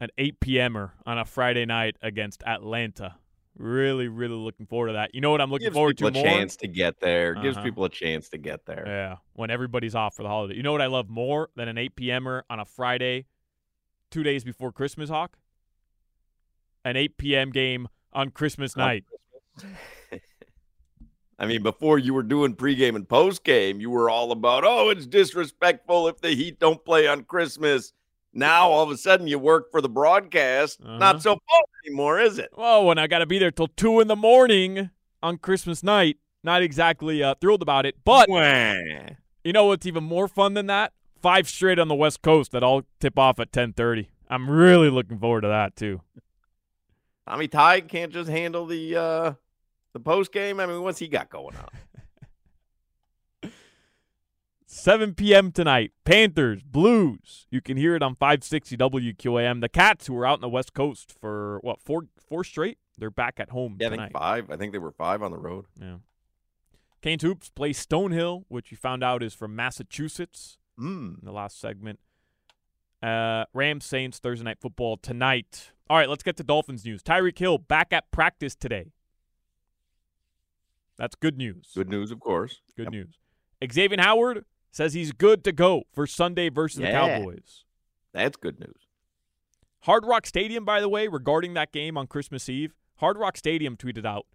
an 0.00 0.08
8 0.18 0.40
p.m.er 0.40 0.94
on 1.06 1.18
a 1.18 1.24
Friday 1.24 1.66
night 1.66 1.96
against 2.02 2.42
Atlanta. 2.44 3.16
Really, 3.56 4.08
really 4.08 4.34
looking 4.36 4.64
forward 4.66 4.86
to 4.88 4.92
that. 4.94 5.14
You 5.14 5.20
know 5.20 5.30
what 5.30 5.40
I'm 5.40 5.50
looking 5.50 5.66
Gives 5.66 5.74
forward 5.76 5.98
people 5.98 6.12
to 6.12 6.18
a 6.20 6.22
more? 6.22 6.32
chance 6.38 6.56
to 6.56 6.68
get 6.68 7.00
there. 7.00 7.34
Gives 7.34 7.56
Uh-huh. 7.58 7.64
people 7.66 7.84
a 7.84 7.90
chance 7.90 8.28
to 8.30 8.38
get 8.38 8.64
there. 8.64 8.84
Yeah, 8.86 9.16
when 9.34 9.50
everybody's 9.50 9.94
off 9.94 10.14
for 10.16 10.22
the 10.22 10.28
holiday. 10.30 10.54
You 10.54 10.62
know 10.62 10.72
what 10.72 10.80
I 10.80 10.86
love 10.86 11.10
more 11.10 11.50
than 11.56 11.68
an 11.68 11.76
8 11.76 11.94
p.m.er 11.96 12.44
on 12.48 12.58
a 12.60 12.64
Friday, 12.64 13.26
two 14.10 14.22
days 14.22 14.44
before 14.44 14.72
Christmas, 14.72 15.10
Hawk? 15.10 15.36
An 16.84 16.96
8 16.96 17.18
p.m. 17.18 17.50
game 17.50 17.88
on 18.14 18.30
Christmas 18.30 18.74
On 18.76 18.80
night. 18.82 19.04
I 21.38 21.46
mean, 21.46 21.62
before 21.62 21.98
you 21.98 22.12
were 22.12 22.22
doing 22.22 22.54
pregame 22.54 22.96
and 22.96 23.08
postgame, 23.08 23.80
you 23.80 23.88
were 23.90 24.10
all 24.10 24.30
about, 24.30 24.62
oh, 24.64 24.90
it's 24.90 25.06
disrespectful 25.06 26.06
if 26.08 26.20
the 26.20 26.30
Heat 26.30 26.58
don't 26.58 26.84
play 26.84 27.06
on 27.06 27.24
Christmas. 27.24 27.92
Now 28.32 28.70
all 28.70 28.84
of 28.84 28.90
a 28.90 28.96
sudden 28.96 29.26
you 29.26 29.38
work 29.38 29.70
for 29.70 29.80
the 29.80 29.88
broadcast. 29.88 30.80
Uh-huh. 30.82 30.98
Not 30.98 31.22
so 31.22 31.32
fun 31.32 31.62
anymore, 31.84 32.20
is 32.20 32.38
it? 32.38 32.50
Whoa, 32.54 32.90
and 32.90 33.00
I 33.00 33.06
got 33.06 33.18
to 33.18 33.26
be 33.26 33.38
there 33.38 33.50
till 33.50 33.68
2 33.68 34.00
in 34.00 34.08
the 34.08 34.16
morning 34.16 34.90
on 35.22 35.38
Christmas 35.38 35.82
night. 35.82 36.18
Not 36.42 36.62
exactly 36.62 37.22
uh, 37.22 37.34
thrilled 37.40 37.62
about 37.62 37.84
it, 37.86 37.96
but 38.04 38.28
Wah. 38.28 38.74
you 39.44 39.52
know 39.52 39.66
what's 39.66 39.86
even 39.86 40.04
more 40.04 40.26
fun 40.26 40.54
than 40.54 40.66
that? 40.66 40.92
Five 41.20 41.48
straight 41.48 41.78
on 41.78 41.88
the 41.88 41.94
West 41.94 42.22
Coast 42.22 42.52
that 42.52 42.62
all 42.62 42.82
tip 42.98 43.18
off 43.18 43.38
at 43.40 43.52
10:30. 43.52 44.06
I'm 44.30 44.48
really 44.48 44.88
looking 44.88 45.18
forward 45.18 45.42
to 45.42 45.48
that 45.48 45.76
too. 45.76 46.00
Tommy 47.28 47.46
Tide 47.46 47.88
can't 47.88 48.10
just 48.10 48.30
handle 48.30 48.64
the 48.64 48.96
uh 48.96 49.32
the 49.92 50.00
post 50.00 50.32
game. 50.32 50.60
I 50.60 50.66
mean, 50.66 50.82
what's 50.82 50.98
he 50.98 51.08
got 51.08 51.28
going 51.28 51.56
on? 51.56 51.68
7 54.74 55.14
p.m. 55.14 55.50
tonight. 55.50 55.90
Panthers, 56.04 56.62
Blues. 56.62 57.48
You 57.50 57.60
can 57.60 57.76
hear 57.76 57.96
it 57.96 58.04
on 58.04 58.14
560 58.14 58.76
WQAM. 58.76 59.60
The 59.60 59.68
Cats, 59.68 60.06
who 60.06 60.16
are 60.16 60.24
out 60.24 60.36
in 60.36 60.42
the 60.42 60.48
West 60.48 60.74
Coast 60.74 61.12
for 61.20 61.58
what 61.62 61.80
four 61.80 62.02
four 62.28 62.44
straight, 62.44 62.78
they're 62.96 63.10
back 63.10 63.40
at 63.40 63.50
home 63.50 63.78
Yeah, 63.80 63.88
I 63.88 63.96
think 63.96 64.12
five. 64.12 64.48
I 64.48 64.56
think 64.56 64.70
they 64.72 64.78
were 64.78 64.92
five 64.92 65.22
on 65.24 65.32
the 65.32 65.38
road. 65.38 65.64
Yeah. 65.80 65.96
Canes 67.02 67.22
Hoops 67.24 67.48
play 67.50 67.70
Stonehill, 67.72 68.44
which 68.46 68.70
you 68.70 68.76
found 68.76 69.02
out 69.02 69.24
is 69.24 69.34
from 69.34 69.56
Massachusetts 69.56 70.56
Mm. 70.78 71.18
in 71.18 71.24
the 71.24 71.32
last 71.32 71.58
segment. 71.60 71.98
Uh, 73.02 73.46
Rams 73.52 73.84
Saints 73.84 74.18
Thursday 74.20 74.44
night 74.44 74.58
football 74.60 74.96
tonight. 74.96 75.72
All 75.90 75.96
right, 75.96 76.08
let's 76.08 76.22
get 76.22 76.36
to 76.36 76.44
Dolphins 76.44 76.84
news. 76.84 77.02
Tyreek 77.02 77.36
Hill 77.38 77.58
back 77.58 77.92
at 77.92 78.08
practice 78.12 78.54
today. 78.54 78.92
That's 80.96 81.16
good 81.16 81.36
news. 81.36 81.72
Good 81.74 81.88
news, 81.88 82.12
of 82.12 82.20
course. 82.20 82.60
Good 82.76 82.84
Yep. 82.84 82.92
news. 82.92 83.18
Xavier 83.72 84.00
Howard 84.00 84.44
says 84.70 84.94
he's 84.94 85.12
good 85.12 85.44
to 85.44 85.52
go 85.52 85.84
for 85.92 86.06
Sunday 86.06 86.48
versus 86.48 86.80
the 86.80 86.86
Cowboys. 86.92 87.64
That's 88.12 88.36
good 88.36 88.60
news. 88.60 88.86
Hard 89.84 90.04
Rock 90.04 90.26
Stadium, 90.26 90.64
by 90.64 90.80
the 90.80 90.88
way, 90.88 91.08
regarding 91.08 91.54
that 91.54 91.72
game 91.72 91.96
on 91.96 92.06
Christmas 92.06 92.48
Eve, 92.48 92.74
Hard 92.96 93.16
Rock 93.16 93.36
Stadium 93.36 93.76
tweeted 93.76 94.04
out 94.04 94.26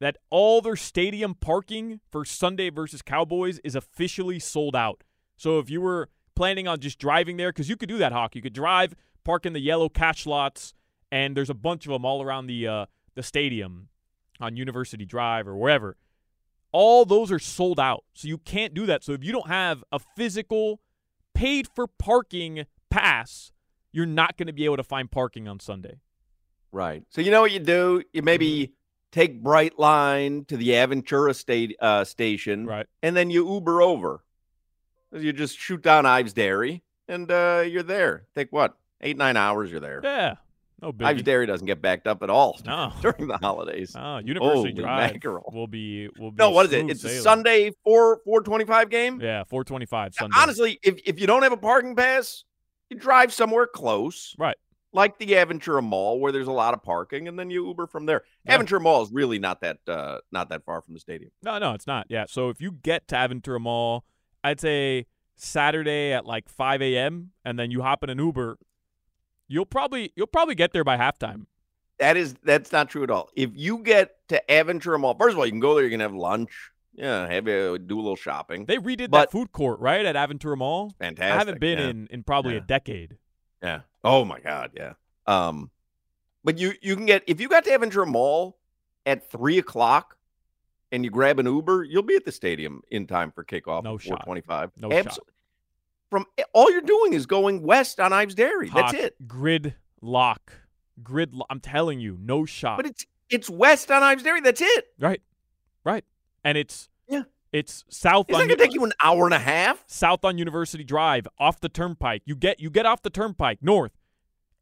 that 0.00 0.16
all 0.30 0.60
their 0.60 0.76
stadium 0.76 1.34
parking 1.34 2.00
for 2.10 2.24
Sunday 2.24 2.70
versus 2.70 3.02
Cowboys 3.02 3.60
is 3.62 3.76
officially 3.76 4.38
sold 4.38 4.74
out. 4.74 5.04
So 5.36 5.58
if 5.58 5.70
you 5.70 5.80
were 5.80 6.08
planning 6.34 6.66
on 6.66 6.80
just 6.80 6.98
driving 6.98 7.36
there, 7.36 7.50
because 7.50 7.68
you 7.68 7.76
could 7.76 7.88
do 7.88 7.98
that, 7.98 8.12
Hawk, 8.12 8.34
you 8.34 8.42
could 8.42 8.54
drive, 8.54 8.94
park 9.24 9.46
in 9.46 9.52
the 9.52 9.60
yellow 9.60 9.88
cash 9.88 10.26
lots, 10.26 10.74
and 11.12 11.36
there's 11.36 11.50
a 11.50 11.54
bunch 11.54 11.86
of 11.86 11.92
them 11.92 12.04
all 12.04 12.22
around 12.22 12.46
the 12.46 12.66
uh, 12.66 12.86
the 13.14 13.22
stadium 13.22 13.88
on 14.40 14.56
University 14.56 15.04
Drive 15.04 15.46
or 15.46 15.56
wherever. 15.56 15.96
All 16.72 17.04
those 17.04 17.32
are 17.32 17.38
sold 17.38 17.80
out, 17.80 18.04
so 18.14 18.28
you 18.28 18.38
can't 18.38 18.74
do 18.74 18.86
that. 18.86 19.02
So 19.04 19.12
if 19.12 19.24
you 19.24 19.32
don't 19.32 19.48
have 19.48 19.82
a 19.90 19.98
physical, 20.16 20.80
paid 21.34 21.66
for 21.74 21.86
parking 21.86 22.64
pass, 22.90 23.52
you're 23.92 24.06
not 24.06 24.36
going 24.36 24.46
to 24.46 24.52
be 24.52 24.64
able 24.64 24.76
to 24.76 24.84
find 24.84 25.10
parking 25.10 25.48
on 25.48 25.58
Sunday. 25.60 26.00
Right. 26.72 27.02
So 27.10 27.20
you 27.20 27.30
know 27.32 27.40
what 27.40 27.50
you 27.52 27.58
do? 27.60 28.02
You 28.12 28.22
maybe 28.22 28.46
Mm-hmm. 28.50 28.72
take 29.10 29.42
Brightline 29.42 30.46
to 30.46 30.56
the 30.56 30.68
Aventura 30.70 31.34
state 31.34 31.74
uh, 31.80 32.04
station, 32.04 32.66
Right. 32.66 32.86
and 33.02 33.16
then 33.16 33.30
you 33.30 33.52
Uber 33.52 33.82
over. 33.82 34.22
You 35.12 35.32
just 35.32 35.58
shoot 35.58 35.82
down 35.82 36.06
Ives 36.06 36.32
Dairy, 36.32 36.84
and 37.08 37.28
uh, 37.32 37.64
you're 37.66 37.82
there. 37.82 38.26
Take 38.36 38.52
what 38.52 38.76
eight 39.00 39.16
nine 39.16 39.36
hours? 39.36 39.72
You're 39.72 39.80
there. 39.80 40.00
Yeah. 40.04 40.36
No 40.82 40.92
big. 40.92 41.06
Ives 41.06 41.22
Dairy 41.22 41.46
doesn't 41.46 41.66
get 41.66 41.82
backed 41.82 42.06
up 42.06 42.22
at 42.22 42.30
all 42.30 42.58
No. 42.64 42.92
during 43.02 43.26
the 43.28 43.36
holidays. 43.38 43.94
Oh, 43.98 44.18
University 44.18 44.56
Holy 44.56 44.72
Drive 44.72 45.12
mackerel. 45.12 45.50
will 45.54 45.66
be 45.66 46.08
will 46.18 46.30
be. 46.30 46.36
No, 46.38 46.50
what 46.50 46.66
is 46.66 46.72
it? 46.72 46.88
It's 46.90 47.04
a. 47.04 47.20
Sunday 47.20 47.72
four 47.84 48.20
four 48.24 48.40
twenty 48.42 48.64
five 48.64 48.88
game. 48.90 49.20
Yeah, 49.20 49.44
425 49.44 50.14
Sunday. 50.14 50.36
Honestly, 50.38 50.78
if 50.82 51.00
if 51.06 51.20
you 51.20 51.26
don't 51.26 51.42
have 51.42 51.52
a 51.52 51.56
parking 51.56 51.94
pass, 51.96 52.44
you 52.88 52.96
drive 52.98 53.32
somewhere 53.32 53.66
close, 53.66 54.34
Right. 54.38 54.56
like 54.92 55.18
the 55.18 55.26
Aventura 55.32 55.82
Mall, 55.82 56.18
where 56.18 56.32
there's 56.32 56.46
a 56.48 56.52
lot 56.52 56.74
of 56.74 56.82
parking, 56.82 57.28
and 57.28 57.38
then 57.38 57.50
you 57.50 57.66
Uber 57.66 57.86
from 57.86 58.06
there. 58.06 58.22
Yeah. 58.46 58.56
Aventura 58.58 58.80
Mall 58.80 59.02
is 59.02 59.12
really 59.12 59.38
not 59.38 59.60
that 59.60 59.78
uh, 59.86 60.18
not 60.32 60.48
that 60.48 60.64
far 60.64 60.80
from 60.82 60.94
the 60.94 61.00
stadium. 61.00 61.30
No, 61.42 61.58
no, 61.58 61.74
it's 61.74 61.86
not. 61.86 62.06
Yeah. 62.08 62.24
So 62.28 62.48
if 62.48 62.60
you 62.60 62.72
get 62.72 63.06
to 63.08 63.14
Aventura 63.16 63.60
Mall, 63.60 64.04
I'd 64.42 64.60
say 64.60 65.06
Saturday 65.36 66.12
at 66.12 66.26
like 66.26 66.48
5 66.48 66.82
a.m. 66.82 67.30
and 67.44 67.58
then 67.58 67.70
you 67.70 67.82
hop 67.82 68.02
in 68.04 68.10
an 68.10 68.18
Uber, 68.18 68.58
you'll 69.50 69.66
probably 69.66 70.12
you'll 70.16 70.26
probably 70.26 70.54
get 70.54 70.72
there 70.72 70.84
by 70.84 70.96
halftime. 70.96 71.46
That 71.98 72.16
is 72.16 72.34
that's 72.42 72.72
not 72.72 72.88
true 72.88 73.02
at 73.02 73.10
all. 73.10 73.28
If 73.36 73.50
you 73.54 73.78
get 73.78 74.16
to 74.28 74.42
Aventura 74.48 74.98
Mall, 74.98 75.14
first 75.18 75.32
of 75.32 75.38
all, 75.38 75.44
you 75.44 75.52
can 75.52 75.60
go 75.60 75.74
there. 75.74 75.84
You 75.84 75.90
can 75.90 76.00
have 76.00 76.14
lunch. 76.14 76.50
Yeah, 76.94 77.28
have 77.28 77.46
a, 77.46 77.78
do 77.78 77.96
a 77.96 78.02
little 78.02 78.16
shopping. 78.16 78.66
They 78.66 78.76
redid 78.76 79.10
that 79.12 79.30
food 79.30 79.52
court 79.52 79.80
right 79.80 80.04
at 80.04 80.16
Aventura 80.16 80.56
Mall. 80.56 80.94
Fantastic. 80.98 81.32
I 81.32 81.36
haven't 81.36 81.60
been 81.60 81.78
yeah. 81.78 81.88
in 81.88 82.08
in 82.10 82.22
probably 82.22 82.56
a 82.56 82.60
decade. 82.60 83.16
Yeah. 83.62 83.80
Oh 84.02 84.24
my 84.24 84.40
God. 84.40 84.70
Yeah. 84.74 84.94
Um, 85.26 85.70
but 86.42 86.58
you 86.58 86.72
you 86.80 86.96
can 86.96 87.06
get 87.06 87.24
if 87.26 87.40
you 87.40 87.48
got 87.48 87.64
to 87.64 87.70
Aventura 87.70 88.06
Mall 88.06 88.58
at 89.04 89.30
three 89.30 89.58
o'clock 89.58 90.16
and 90.92 91.04
you 91.04 91.10
grab 91.10 91.38
an 91.38 91.46
Uber, 91.46 91.84
you'll 91.84 92.02
be 92.02 92.16
at 92.16 92.24
the 92.24 92.32
stadium 92.32 92.82
in 92.90 93.06
time 93.06 93.30
for 93.30 93.44
kickoff. 93.44 93.84
No 93.84 93.98
shot. 93.98 94.24
425. 94.24 94.72
No 94.78 94.88
Abso- 94.88 95.04
shot. 95.04 95.18
From 96.10 96.26
all 96.52 96.70
you're 96.70 96.80
doing 96.80 97.12
is 97.12 97.24
going 97.26 97.62
west 97.62 98.00
on 98.00 98.12
Ives 98.12 98.34
Dairy. 98.34 98.68
Hawk, 98.68 98.92
That's 98.92 99.04
it. 99.04 99.28
Grid 99.28 99.74
lock. 100.02 100.52
Grid. 101.02 101.32
Lo- 101.32 101.46
I'm 101.48 101.60
telling 101.60 102.00
you, 102.00 102.18
no 102.20 102.44
shot. 102.44 102.76
But 102.76 102.86
it's 102.86 103.06
it's 103.30 103.48
west 103.48 103.90
on 103.90 104.02
Ives 104.02 104.22
Dairy. 104.24 104.40
That's 104.40 104.60
it. 104.60 104.86
right, 104.98 105.22
right, 105.84 106.04
and 106.44 106.58
it's 106.58 106.88
Yeah. 107.08 107.22
it's 107.52 107.84
south 107.88 108.26
It's 108.28 108.36
on 108.36 108.48
gonna 108.48 108.56
take 108.56 108.74
you 108.74 108.84
an 108.84 108.92
hour 109.02 109.24
and 109.24 109.32
a 109.34 109.38
half. 109.38 109.84
south 109.86 110.24
on 110.24 110.36
University 110.36 110.82
Drive, 110.84 111.26
off 111.38 111.60
the 111.60 111.68
turnpike. 111.68 112.22
You 112.26 112.34
get 112.34 112.58
you 112.60 112.70
get 112.70 112.86
off 112.86 113.02
the 113.02 113.10
turnpike 113.10 113.58
north, 113.62 113.92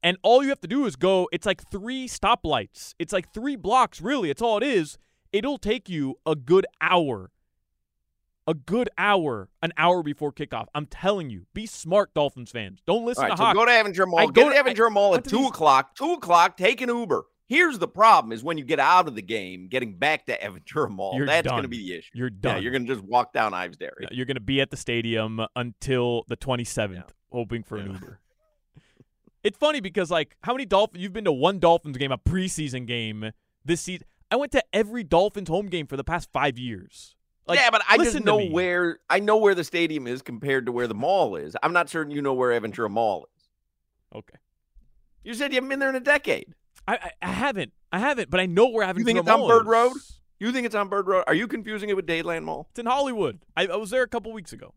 and 0.03 0.19
all 0.23 0.43
you 0.43 0.51
have 0.51 0.61
to 0.61 0.69
do 0.69 0.85
is 0.85 0.97
go. 0.97 1.29
It's 1.33 1.47
like 1.47 1.63
three 1.71 2.07
stoplights. 2.09 2.95
It's 2.99 3.13
like 3.13 3.33
three 3.33 3.57
blocks. 3.57 4.01
Really, 4.03 4.29
it's 4.31 4.43
all 4.43 4.59
it 4.59 4.63
is. 4.65 4.99
It'll 5.33 5.59
take 5.59 5.89
you 5.89 6.17
a 6.27 6.37
good 6.37 6.67
hour. 6.83 7.31
A 8.49 8.55
good 8.55 8.89
hour, 8.99 9.51
an 9.63 9.73
hour 9.77 10.03
before 10.03 10.33
kickoff. 10.33 10.67
I'm 10.75 10.87
telling 10.87 11.29
you, 11.29 11.45
be 11.53 11.67
smart, 11.67 12.15
Dolphins 12.15 12.51
fans. 12.51 12.81
Don't 12.87 13.05
listen 13.05 13.23
right, 13.25 13.31
to 13.33 13.37
so 13.37 13.45
Hawk. 13.45 13.55
go 13.55 13.65
to 13.67 13.71
Aventura 13.71 14.09
Mall. 14.09 14.21
I 14.21 14.25
Get 14.27 14.35
go 14.35 14.49
to 14.51 14.57
Aventura 14.57 14.91
Mall 14.91 15.15
at 15.15 15.25
two 15.25 15.37
these- 15.39 15.49
o'clock. 15.49 15.95
Two 15.95 16.15
o'clock. 16.15 16.57
Take 16.57 16.81
an 16.81 16.89
Uber. 16.89 17.25
Here's 17.47 17.79
the 17.79 17.87
problem: 17.89 18.33
is 18.33 18.43
when 18.43 18.57
you 18.59 18.65
get 18.65 18.79
out 18.81 19.07
of 19.07 19.15
the 19.15 19.23
game, 19.23 19.69
getting 19.69 19.99
back 19.99 20.27
to 20.27 20.39
Aventura 20.39 20.91
Mall. 20.91 21.15
You're 21.15 21.27
that's 21.27 21.47
going 21.47 21.63
to 21.63 21.69
be 21.69 21.79
the 21.79 21.95
issue. 21.99 22.11
You're 22.15 22.29
Yeah, 22.29 22.55
done. 22.55 22.63
you're 22.63 22.73
going 22.73 22.87
to 22.87 22.95
just 22.95 23.05
walk 23.07 23.33
down 23.35 23.53
Ives 23.55 23.77
Dairy. 23.77 24.07
You're 24.11 24.27
going 24.27 24.37
to 24.37 24.41
be 24.41 24.61
at 24.63 24.71
the 24.71 24.77
stadium 24.79 25.41
until 25.55 26.25
the 26.29 26.37
27th, 26.37 27.11
hoping 27.31 27.63
for 27.63 27.77
an 27.77 27.87
Yeah. 27.87 27.93
Uber. 27.95 28.21
It's 29.45 29.57
funny 29.57 29.81
because, 29.81 30.11
like, 30.11 30.37
how 30.43 30.53
many 30.53 30.65
Dolphins? 30.67 31.03
You've 31.03 31.13
been 31.13 31.25
to 31.25 31.33
one 31.33 31.59
Dolphins 31.59 31.97
game, 31.97 32.13
a 32.13 32.19
preseason 32.19 32.87
game 32.87 33.31
this 33.65 33.81
season. 33.83 34.07
I 34.31 34.37
went 34.37 34.53
to 34.53 34.63
every 34.73 35.05
Dolphins 35.05 35.49
home 35.49 35.67
game 35.69 35.87
for 35.87 35.97
the 35.97 36.05
past 36.05 36.29
five 36.33 36.59
years. 36.59 37.15
Like, 37.49 37.59
yeah, 37.59 37.71
but 37.71 37.83
I 37.89 37.97
just 37.97 38.23
know 38.23 38.45
where 38.45 38.99
I 39.09 39.21
know 39.21 39.39
where 39.39 39.55
the 39.55 39.65
stadium 39.65 40.07
is 40.07 40.21
compared 40.21 40.67
to 40.67 40.73
where 40.73 40.87
the 40.87 40.95
mall 40.95 41.35
is. 41.37 41.57
I'm 41.63 41.73
not 41.73 41.89
certain 41.89 42.13
you 42.13 42.21
know 42.21 42.35
where 42.35 42.59
Aventura 42.59 42.91
Mall 42.91 43.27
is. 43.37 43.49
Okay, 44.15 44.39
You 45.25 45.35
said 45.35 45.53
you 45.53 45.57
haven't 45.57 45.71
been 45.71 45.79
there 45.79 45.89
in 45.91 45.97
a 45.97 46.01
decade. 46.01 46.55
I, 46.87 46.95
I, 46.95 47.11
I 47.23 47.33
haven't, 47.33 47.73
I 47.93 47.99
haven't, 47.99 48.31
but 48.31 48.41
I 48.41 48.47
know 48.47 48.69
where 48.69 48.87
Aventura 48.87 48.95
Mall 48.95 48.97
is. 48.97 48.99
You 48.99 49.05
think 49.05 49.19
it's 49.19 49.29
on 49.29 49.49
Bird 49.49 49.63
is. 49.63 49.67
Road? 49.67 49.93
You 50.41 50.53
think 50.53 50.67
it's 50.67 50.75
on 50.75 50.89
Bird 50.89 51.07
Road? 51.09 51.25
Are 51.27 51.35
you 51.35 51.49
confusing 51.49 51.89
it 51.89 51.97
with 51.97 52.07
Dadeland 52.07 52.45
Mall? 52.45 52.69
It's 52.71 52.79
in 52.79 52.87
Hollywood. 52.87 53.41
I, 53.57 53.67
I 53.67 53.77
was 53.77 53.91
there 53.91 54.03
a 54.03 54.09
couple 54.09 54.33
weeks 54.33 54.53
ago. 54.53 54.75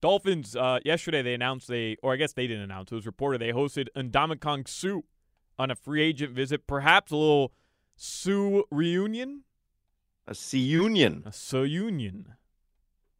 Dolphins, 0.00 0.54
uh, 0.54 0.80
yesterday 0.84 1.22
they 1.22 1.34
announced 1.34 1.66
they, 1.68 1.96
or 2.02 2.12
I 2.12 2.16
guess 2.16 2.32
they 2.34 2.46
didn't 2.46 2.62
announce, 2.64 2.92
it 2.92 2.94
was 2.94 3.06
reported 3.06 3.40
they 3.40 3.52
hosted 3.52 3.86
Ndamukong 3.96 4.68
Suh 4.68 5.00
on 5.58 5.70
a 5.70 5.74
free 5.74 6.02
agent 6.02 6.32
visit, 6.32 6.66
perhaps 6.66 7.10
a 7.10 7.16
little 7.16 7.52
Suh 7.96 8.62
reunion? 8.70 9.42
A 10.26 10.34
C 10.34 10.58
Union 10.58 11.22
A 11.26 11.32
Sioux 11.32 11.64
union. 11.64 12.26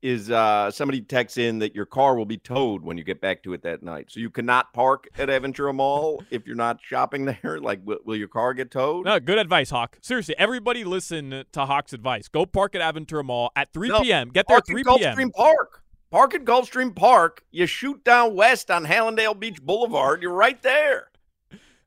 is 0.01 0.31
uh, 0.31 0.71
somebody 0.71 1.03
texts 1.03 1.37
in 1.39 1.59
that 1.59 1.75
your 1.75 1.85
car 1.87 2.17
will 2.17 2.25
be 2.25 2.39
towed 2.39 2.83
when 2.83 2.97
you 2.97 3.05
get 3.05 3.21
back 3.21 3.43
to 3.43 3.53
it 3.53 3.63
that 3.63 3.83
night. 3.83 4.07
So 4.11 4.21
you 4.21 4.31
cannot 4.31 4.73
park 4.73 5.07
at 5.19 5.29
Aventura 5.29 5.75
Mall 5.75 6.23
if 6.31 6.47
you're 6.47 6.57
not 6.57 6.79
shopping 6.83 7.25
there. 7.43 7.61
Like, 7.61 7.81
will, 7.85 7.99
will 8.07 8.17
your 8.17 8.29
car 8.29 8.55
get 8.55 8.71
towed? 8.71 9.05
No, 9.05 9.21
good 9.21 9.39
advice, 9.39 9.69
Hawk. 9.71 9.99
Seriously, 10.01 10.35
everybody 10.39 10.83
listen 10.83 11.45
to 11.53 11.67
Hawk's 11.67 11.93
advice. 11.93 12.29
Go 12.29 12.47
park 12.47 12.75
at 12.75 12.81
Aventura 12.81 13.25
Mall 13.25 13.51
at 13.55 13.73
3 13.75 13.89
No, 13.89 14.01
p.m. 14.01 14.31
Get 14.31 14.47
there 14.49 14.57
at 14.57 14.67
Park 14.67 14.67
3 14.67 14.81
at 14.81 14.87
p.m. 14.99 15.17
Gulfstream 15.17 15.33
Park. 15.35 15.83
Park 16.11 16.35
at 16.35 16.45
Gulfstream 16.45 16.95
Park. 16.97 17.45
You 17.51 17.67
shoot 17.67 18.03
down 18.05 18.35
west 18.35 18.71
on 18.71 18.85
Hallandale 18.87 19.39
Beach 19.39 19.61
Boulevard. 19.63 20.23
You're 20.23 20.33
right 20.33 20.61
there. 20.63 21.09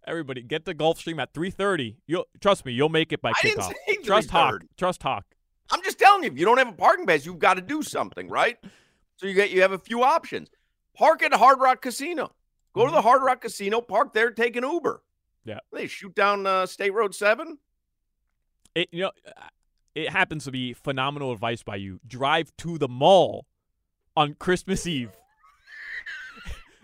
Everybody, 0.08 0.42
get 0.42 0.66
to 0.66 0.74
Gulfstream 0.74 1.22
at 1.22 1.34
3:30. 1.34 1.98
You'll 2.08 2.26
trust 2.40 2.66
me, 2.66 2.72
you'll 2.72 2.90
make 2.90 3.12
it 3.12 3.22
by 3.22 3.30
I 3.30 3.42
didn't 3.42 3.60
kickoff. 3.60 4.04
Trust 4.04 4.30
Hawk. 4.32 4.64
Trust 4.78 5.04
Hawk. 5.04 5.26
I'm 5.70 5.84
just 5.84 6.00
telling 6.00 6.24
you, 6.24 6.32
if 6.32 6.40
you 6.40 6.46
don't 6.46 6.58
have 6.58 6.70
a 6.70 6.74
parking 6.74 7.06
pass, 7.06 7.26
you've 7.26 7.40
got 7.40 7.56
to 7.56 7.62
do 7.62 7.84
something, 7.84 8.30
right? 8.30 8.58
So 9.18 9.28
you 9.28 9.34
get 9.34 9.52
you 9.52 9.62
have 9.62 9.74
a 9.74 9.78
few 9.78 10.04
options. 10.04 10.50
Park 10.96 11.22
at 11.24 11.34
Hard 11.34 11.60
Rock 11.60 11.82
Casino. 11.82 12.32
Go 12.74 12.86
to 12.86 12.92
the 12.92 13.02
Hard 13.02 13.22
Rock 13.24 13.42
Casino, 13.42 13.82
park 13.82 14.14
there, 14.14 14.32
take 14.32 14.56
an 14.56 14.64
Uber. 14.64 15.02
Yeah. 15.46 15.60
They 15.74 15.88
shoot 15.88 16.14
down 16.14 16.46
uh, 16.46 16.66
State 16.66 16.94
Road 16.94 17.16
7. 17.16 17.58
It 18.76 18.90
you 18.92 19.02
know, 19.02 19.12
uh, 19.26 19.48
it 19.96 20.10
happens 20.10 20.44
to 20.44 20.52
be 20.52 20.74
phenomenal 20.74 21.32
advice 21.32 21.64
by 21.64 21.78
you. 21.78 22.00
Drive 22.06 22.56
to 22.58 22.78
the 22.78 22.88
mall 22.88 23.48
on 24.16 24.36
Christmas 24.36 24.86
Eve. 24.86 25.12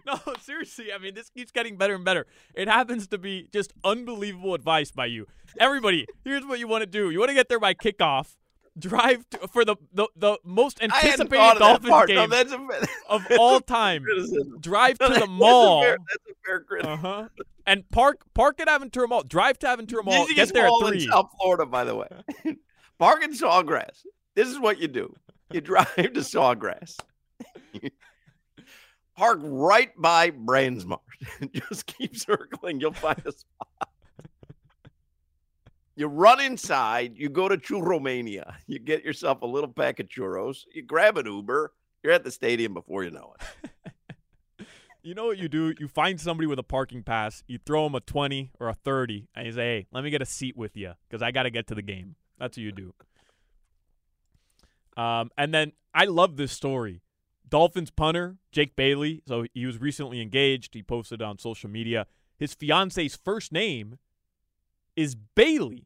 No, 0.05 0.19
seriously. 0.41 0.91
I 0.93 0.97
mean, 0.97 1.13
this 1.15 1.29
keeps 1.29 1.51
getting 1.51 1.77
better 1.77 1.95
and 1.95 2.03
better. 2.03 2.27
It 2.53 2.67
happens 2.67 3.07
to 3.07 3.17
be 3.17 3.47
just 3.53 3.73
unbelievable 3.85 4.53
advice 4.53 4.91
by 4.91 5.05
you. 5.05 5.27
Everybody, 5.59 6.05
here's 6.25 6.45
what 6.45 6.59
you 6.59 6.67
want 6.67 6.81
to 6.81 6.85
do. 6.87 7.09
You 7.09 7.19
want 7.19 7.29
to 7.29 7.35
get 7.35 7.47
there 7.49 7.59
by 7.59 7.73
kickoff. 7.73 8.35
Drive 8.77 9.29
to, 9.29 9.47
for 9.49 9.63
the, 9.63 9.75
the 9.93 10.07
the 10.15 10.39
most 10.43 10.81
anticipated 10.81 11.59
Dolphins 11.59 12.05
game 12.07 12.27
No, 12.29 12.69
a, 12.77 12.87
of 13.15 13.21
all 13.39 13.59
time. 13.61 14.03
Drive 14.59 14.97
to 14.97 15.07
That's 15.09 15.19
the 15.21 15.27
mall. 15.27 15.83
fair- 15.83 15.97
That's 15.99 16.31
a 16.31 16.33
fair 16.43 16.59
criticism. 16.61 17.05
Uh 17.05 17.07
huh. 17.21 17.27
And 17.67 17.87
park 17.91 18.21
park 18.33 18.59
at 18.59 18.67
Aventura 18.67 19.07
Mall. 19.07 19.21
Drive 19.21 19.59
to 19.59 19.67
Aventura 19.67 20.03
Mall. 20.03 20.25
Get 20.35 20.51
there 20.55 20.65
at 20.65 20.69
mall 20.69 20.87
in. 20.87 20.99
South 21.01 21.29
Florida, 21.39 21.65
by 21.67 21.83
the 21.83 21.95
way. 21.95 22.07
Park 22.97 23.23
in 23.23 23.33
Sawgrass. 23.33 24.05
This 24.35 24.47
is 24.47 24.59
what 24.59 24.79
you 24.81 24.87
do. 24.87 25.15
You 25.51 25.61
drive 25.61 25.93
to 25.95 26.09
Sawgrass. 26.21 26.97
Park 29.15 29.39
right 29.43 29.91
by 29.97 30.31
Brandsmart. 30.31 30.99
Just 31.53 31.85
keep 31.85 32.15
circling. 32.15 32.79
You'll 32.79 32.93
find 32.93 33.21
a 33.25 33.31
spot. 33.31 33.89
You 35.95 36.07
run 36.07 36.41
inside. 36.41 37.17
You 37.17 37.29
go 37.29 37.47
to 37.47 37.57
Churromania. 37.57 38.55
You 38.65 38.79
get 38.79 39.03
yourself 39.03 39.43
a 39.43 39.45
little 39.45 39.69
pack 39.69 39.99
of 39.99 40.07
churros. 40.07 40.63
You 40.73 40.81
grab 40.81 41.17
an 41.17 41.27
Uber. 41.27 41.71
You're 42.01 42.13
at 42.13 42.23
the 42.23 42.31
stadium 42.31 42.73
before 42.73 43.03
you 43.03 43.11
know 43.11 43.35
it. 43.39 43.71
You 45.05 45.13
know 45.13 45.25
what 45.25 45.37
you 45.37 45.49
do? 45.49 45.73
You 45.77 45.89
find 45.89 46.19
somebody 46.19 46.47
with 46.47 46.59
a 46.59 46.63
parking 46.63 47.03
pass. 47.03 47.43
You 47.45 47.59
throw 47.65 47.83
them 47.83 47.93
a 47.93 47.99
twenty 47.99 48.51
or 48.57 48.69
a 48.69 48.73
thirty, 48.73 49.27
and 49.35 49.45
you 49.45 49.51
say, 49.51 49.61
"Hey, 49.61 49.87
let 49.91 50.01
me 50.01 50.09
get 50.09 50.21
a 50.21 50.25
seat 50.25 50.55
with 50.55 50.77
you 50.77 50.93
because 51.09 51.21
I 51.21 51.31
got 51.31 51.43
to 51.43 51.49
get 51.49 51.67
to 51.67 51.75
the 51.75 51.81
game." 51.81 52.15
That's 52.39 52.55
what 52.55 52.63
you 52.63 52.71
do. 52.71 52.93
Um, 54.95 55.29
and 55.37 55.53
then 55.53 55.73
I 55.93 56.05
love 56.05 56.37
this 56.37 56.53
story. 56.53 57.01
Dolphins 57.53 57.91
punter 57.91 58.37
Jake 58.51 58.75
Bailey. 58.75 59.21
So 59.27 59.45
he 59.53 59.67
was 59.67 59.79
recently 59.79 60.19
engaged. 60.19 60.73
He 60.73 60.81
posted 60.81 61.21
on 61.21 61.37
social 61.37 61.69
media. 61.69 62.07
His 62.35 62.55
fiance's 62.55 63.15
first 63.15 63.51
name 63.51 63.99
is 64.95 65.13
Bailey. 65.13 65.85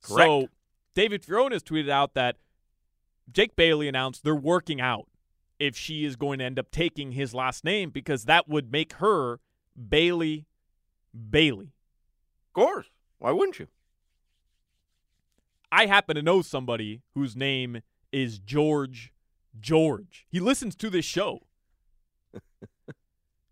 Correct. 0.00 0.28
So 0.28 0.48
David 0.94 1.24
Fiona 1.24 1.56
has 1.56 1.64
tweeted 1.64 1.90
out 1.90 2.14
that 2.14 2.36
Jake 3.32 3.56
Bailey 3.56 3.88
announced 3.88 4.22
they're 4.22 4.36
working 4.36 4.80
out 4.80 5.08
if 5.58 5.76
she 5.76 6.04
is 6.04 6.14
going 6.14 6.38
to 6.38 6.44
end 6.44 6.56
up 6.56 6.70
taking 6.70 7.10
his 7.10 7.34
last 7.34 7.64
name 7.64 7.90
because 7.90 8.26
that 8.26 8.48
would 8.48 8.70
make 8.70 8.92
her 8.94 9.40
Bailey 9.88 10.46
Bailey. 11.30 11.72
Of 12.50 12.52
course. 12.52 12.86
Why 13.18 13.32
wouldn't 13.32 13.58
you? 13.58 13.66
I 15.72 15.86
happen 15.86 16.14
to 16.14 16.22
know 16.22 16.42
somebody 16.42 17.02
whose 17.12 17.34
name 17.34 17.80
is 18.12 18.38
George 18.38 19.12
George. 19.60 20.26
He 20.30 20.40
listens 20.40 20.74
to 20.76 20.90
this 20.90 21.04
show. 21.04 21.40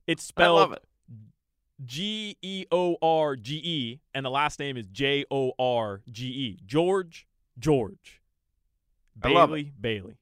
It's 0.06 0.24
spelled. 0.24 0.76
G 1.84 2.36
E 2.42 2.64
O 2.72 2.96
R 3.00 3.36
G 3.36 3.60
E, 3.62 4.00
and 4.12 4.26
the 4.26 4.30
last 4.30 4.58
name 4.58 4.76
is 4.76 4.88
J 4.88 5.24
O 5.30 5.52
R 5.56 6.02
G 6.10 6.26
E. 6.26 6.58
George 6.66 7.28
George. 7.58 8.20
Bailey 9.16 9.72
Bailey. 9.80 10.16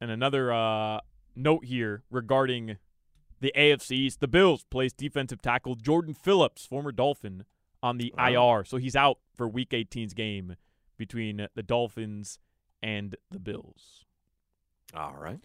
And 0.00 0.10
another 0.10 0.52
uh, 0.52 1.00
note 1.34 1.64
here 1.64 2.02
regarding 2.10 2.76
the 3.40 3.52
AFCs. 3.56 4.18
The 4.18 4.28
Bills 4.28 4.64
placed 4.70 4.96
defensive 4.96 5.40
tackle 5.40 5.74
Jordan 5.74 6.14
Phillips, 6.14 6.66
former 6.66 6.92
Dolphin, 6.92 7.44
on 7.82 7.98
the 7.98 8.12
Wow. 8.18 8.58
IR. 8.58 8.64
So 8.64 8.76
he's 8.76 8.96
out 8.96 9.18
for 9.36 9.48
Week 9.48 9.70
18's 9.70 10.14
game 10.14 10.56
between 10.98 11.46
the 11.54 11.62
Dolphins 11.62 12.38
and 12.86 13.16
the 13.32 13.40
Bills. 13.40 14.04
All 14.94 15.16
right. 15.18 15.40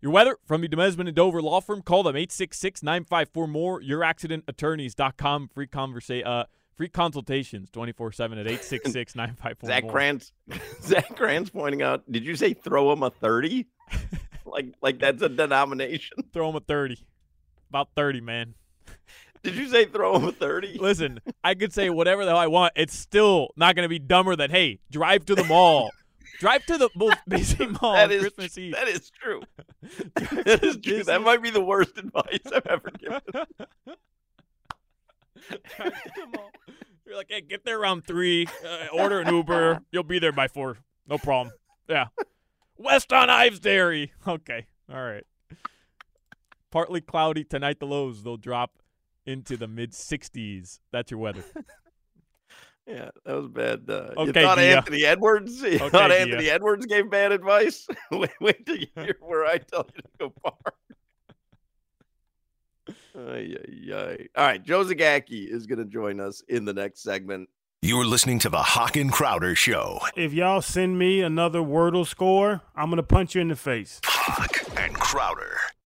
Your 0.00 0.12
weather 0.12 0.36
from 0.46 0.60
the 0.60 0.68
Demesman 0.68 1.08
and 1.08 1.14
Dover 1.14 1.42
Law 1.42 1.60
Firm. 1.60 1.82
Call 1.82 2.04
them 2.04 2.14
866-954-MORE. 2.14 3.82
YourAccidentAttorneys.com. 3.82 5.48
Free 5.48 5.66
conversa- 5.66 6.24
uh, 6.24 6.44
free 6.76 6.88
consultations 6.88 7.68
24-7 7.70 8.40
at 8.40 8.46
866-954-MORE. 8.46 9.54
Zach 9.66 9.88
Krantz, 9.88 10.32
Zach 10.82 11.16
Krantz 11.16 11.50
pointing 11.50 11.82
out. 11.82 12.04
Did 12.10 12.24
you 12.24 12.36
say 12.36 12.54
throw 12.54 12.92
him 12.92 13.02
a 13.02 13.10
thirty? 13.10 13.66
like 14.46 14.66
like 14.80 15.00
that's 15.00 15.22
a 15.22 15.28
denomination. 15.28 16.18
Throw 16.32 16.46
them 16.48 16.56
a 16.56 16.60
30. 16.60 16.98
About 17.70 17.88
30, 17.96 18.20
man. 18.20 18.54
Did 19.42 19.56
you 19.56 19.68
say 19.68 19.84
throw 19.86 20.16
him 20.16 20.24
a 20.24 20.32
thirty? 20.32 20.78
Listen, 20.78 21.18
I 21.42 21.54
could 21.54 21.72
say 21.72 21.90
whatever 21.90 22.24
the 22.24 22.30
hell 22.30 22.38
I 22.38 22.46
want. 22.46 22.72
It's 22.76 22.96
still 22.96 23.48
not 23.56 23.74
going 23.74 23.84
to 23.84 23.90
be 23.90 23.98
dumber 23.98 24.36
than, 24.36 24.50
hey, 24.50 24.78
drive 24.90 25.26
to 25.26 25.34
the 25.34 25.44
mall. 25.44 25.90
Drive 26.38 26.64
to 26.66 26.78
the 26.78 26.88
most 26.94 27.18
busy 27.28 27.66
mall 27.66 27.94
That 27.94 28.12
is 28.12 28.20
Christmas 28.22 28.58
Eve. 28.58 28.74
that 28.74 28.88
is 28.88 29.10
true. 29.10 29.42
That 30.44 30.62
is 30.64 30.76
true. 30.78 31.04
That 31.04 31.22
might 31.22 31.42
be 31.42 31.50
the 31.50 31.62
worst 31.64 31.96
advice 31.98 32.40
I've 32.54 32.66
ever 32.66 32.90
given. 32.98 33.20
Drive 35.76 35.78
to 35.78 36.10
the 36.16 36.26
mall. 36.36 36.50
You're 37.06 37.16
like, 37.16 37.26
hey, 37.28 37.42
get 37.42 37.64
there 37.64 37.78
around 37.78 38.06
three. 38.06 38.46
Uh, 38.64 38.86
order 38.92 39.20
an 39.20 39.32
Uber. 39.32 39.80
You'll 39.92 40.02
be 40.04 40.18
there 40.18 40.32
by 40.32 40.48
four. 40.48 40.78
No 41.06 41.18
problem. 41.18 41.54
Yeah. 41.88 42.06
West 42.78 43.12
on 43.12 43.28
Ives 43.28 43.60
Dairy. 43.60 44.12
Okay. 44.26 44.66
All 44.90 45.02
right. 45.02 45.24
Partly 46.70 47.02
cloudy 47.02 47.44
tonight. 47.44 47.78
The 47.78 47.86
lows 47.86 48.22
they'll 48.22 48.38
drop 48.38 48.78
into 49.26 49.56
the 49.58 49.68
mid 49.68 49.92
60s. 49.92 50.80
That's 50.92 51.10
your 51.10 51.20
weather. 51.20 51.44
Yeah, 52.86 53.10
that 53.24 53.34
was 53.34 53.48
bad. 53.48 53.88
Uh, 53.88 54.10
you 54.24 54.32
thought 54.32 54.56
Dia. 54.58 54.76
Anthony 54.76 55.04
Edwards? 55.04 55.60
You 55.62 55.76
Okay, 55.76 55.88
thought 55.88 56.08
Dia. 56.08 56.18
Anthony 56.20 56.50
Edwards 56.50 56.84
gave 56.86 57.10
bad 57.10 57.32
advice? 57.32 57.86
wait, 58.10 58.30
wait 58.40 58.66
till 58.66 58.76
you 58.76 58.86
hear 58.96 59.16
where 59.20 59.46
I 59.46 59.58
tell 59.58 59.86
you 59.94 60.02
to 60.02 60.08
go 60.18 60.32
far. 60.42 60.54
Ay, 63.16 63.56
ay, 63.56 63.92
ay. 63.94 64.28
All 64.36 64.44
right, 64.44 64.62
Joe 64.62 64.84
Zagacki 64.84 65.48
is 65.48 65.66
going 65.66 65.78
to 65.78 65.84
join 65.84 66.18
us 66.20 66.42
in 66.48 66.64
the 66.64 66.72
next 66.74 67.02
segment. 67.02 67.48
You're 67.80 68.04
listening 68.04 68.38
to 68.40 68.48
the 68.48 68.60
Hawk 68.62 68.96
and 68.96 69.12
Crowder 69.12 69.54
Show. 69.54 70.00
If 70.16 70.32
y'all 70.32 70.60
send 70.60 70.98
me 70.98 71.20
another 71.20 71.60
Wordle 71.60 72.06
score, 72.06 72.62
I'm 72.74 72.88
gonna 72.90 73.02
punch 73.02 73.34
you 73.34 73.42
in 73.42 73.48
the 73.48 73.56
face. 73.56 74.00
Hawk 74.04 74.56
and 74.78 74.94
Crowder. 74.94 75.56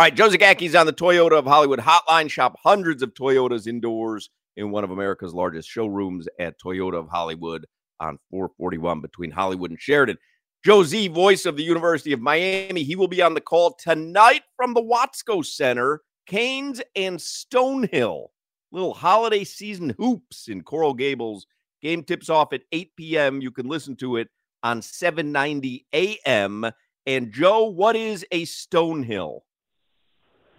All 0.00 0.04
right, 0.04 0.14
Joe 0.14 0.30
Zagacki's 0.30 0.74
on 0.74 0.86
the 0.86 0.94
Toyota 0.94 1.32
of 1.32 1.44
Hollywood 1.44 1.78
hotline. 1.78 2.30
Shop 2.30 2.56
hundreds 2.64 3.02
of 3.02 3.12
Toyotas 3.12 3.66
indoors 3.66 4.30
in 4.56 4.70
one 4.70 4.82
of 4.82 4.90
America's 4.90 5.34
largest 5.34 5.68
showrooms 5.68 6.26
at 6.38 6.58
Toyota 6.58 6.94
of 6.94 7.10
Hollywood 7.10 7.66
on 8.00 8.18
441 8.30 9.02
between 9.02 9.30
Hollywood 9.30 9.70
and 9.70 9.78
Sheridan. 9.78 10.16
Joe 10.64 10.84
Z, 10.84 11.08
voice 11.08 11.44
of 11.44 11.58
the 11.58 11.62
University 11.62 12.14
of 12.14 12.20
Miami, 12.22 12.82
he 12.82 12.96
will 12.96 13.08
be 13.08 13.20
on 13.20 13.34
the 13.34 13.42
call 13.42 13.76
tonight 13.78 14.40
from 14.56 14.72
the 14.72 14.82
Watsco 14.82 15.44
Center, 15.44 16.00
Canes 16.26 16.80
and 16.96 17.18
Stonehill. 17.18 18.28
Little 18.72 18.94
holiday 18.94 19.44
season 19.44 19.94
hoops 19.98 20.48
in 20.48 20.62
Coral 20.62 20.94
Gables. 20.94 21.46
Game 21.82 22.04
tips 22.04 22.30
off 22.30 22.54
at 22.54 22.62
8 22.72 22.96
p.m. 22.96 23.42
You 23.42 23.50
can 23.50 23.68
listen 23.68 23.96
to 23.96 24.16
it 24.16 24.28
on 24.62 24.80
790 24.80 25.84
a.m. 25.92 26.70
And 27.04 27.34
Joe, 27.34 27.64
what 27.64 27.96
is 27.96 28.24
a 28.32 28.46
Stonehill? 28.46 29.40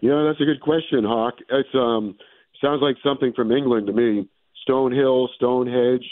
Yeah, 0.01 0.23
that's 0.27 0.41
a 0.41 0.45
good 0.45 0.61
question, 0.61 1.03
Hawk. 1.03 1.35
It's 1.49 1.69
um 1.75 2.17
sounds 2.61 2.81
like 2.81 2.95
something 3.03 3.33
from 3.35 3.51
England 3.51 3.87
to 3.87 3.93
me. 3.93 4.27
Stonehill, 4.67 5.27
Stonehenge, 5.35 6.05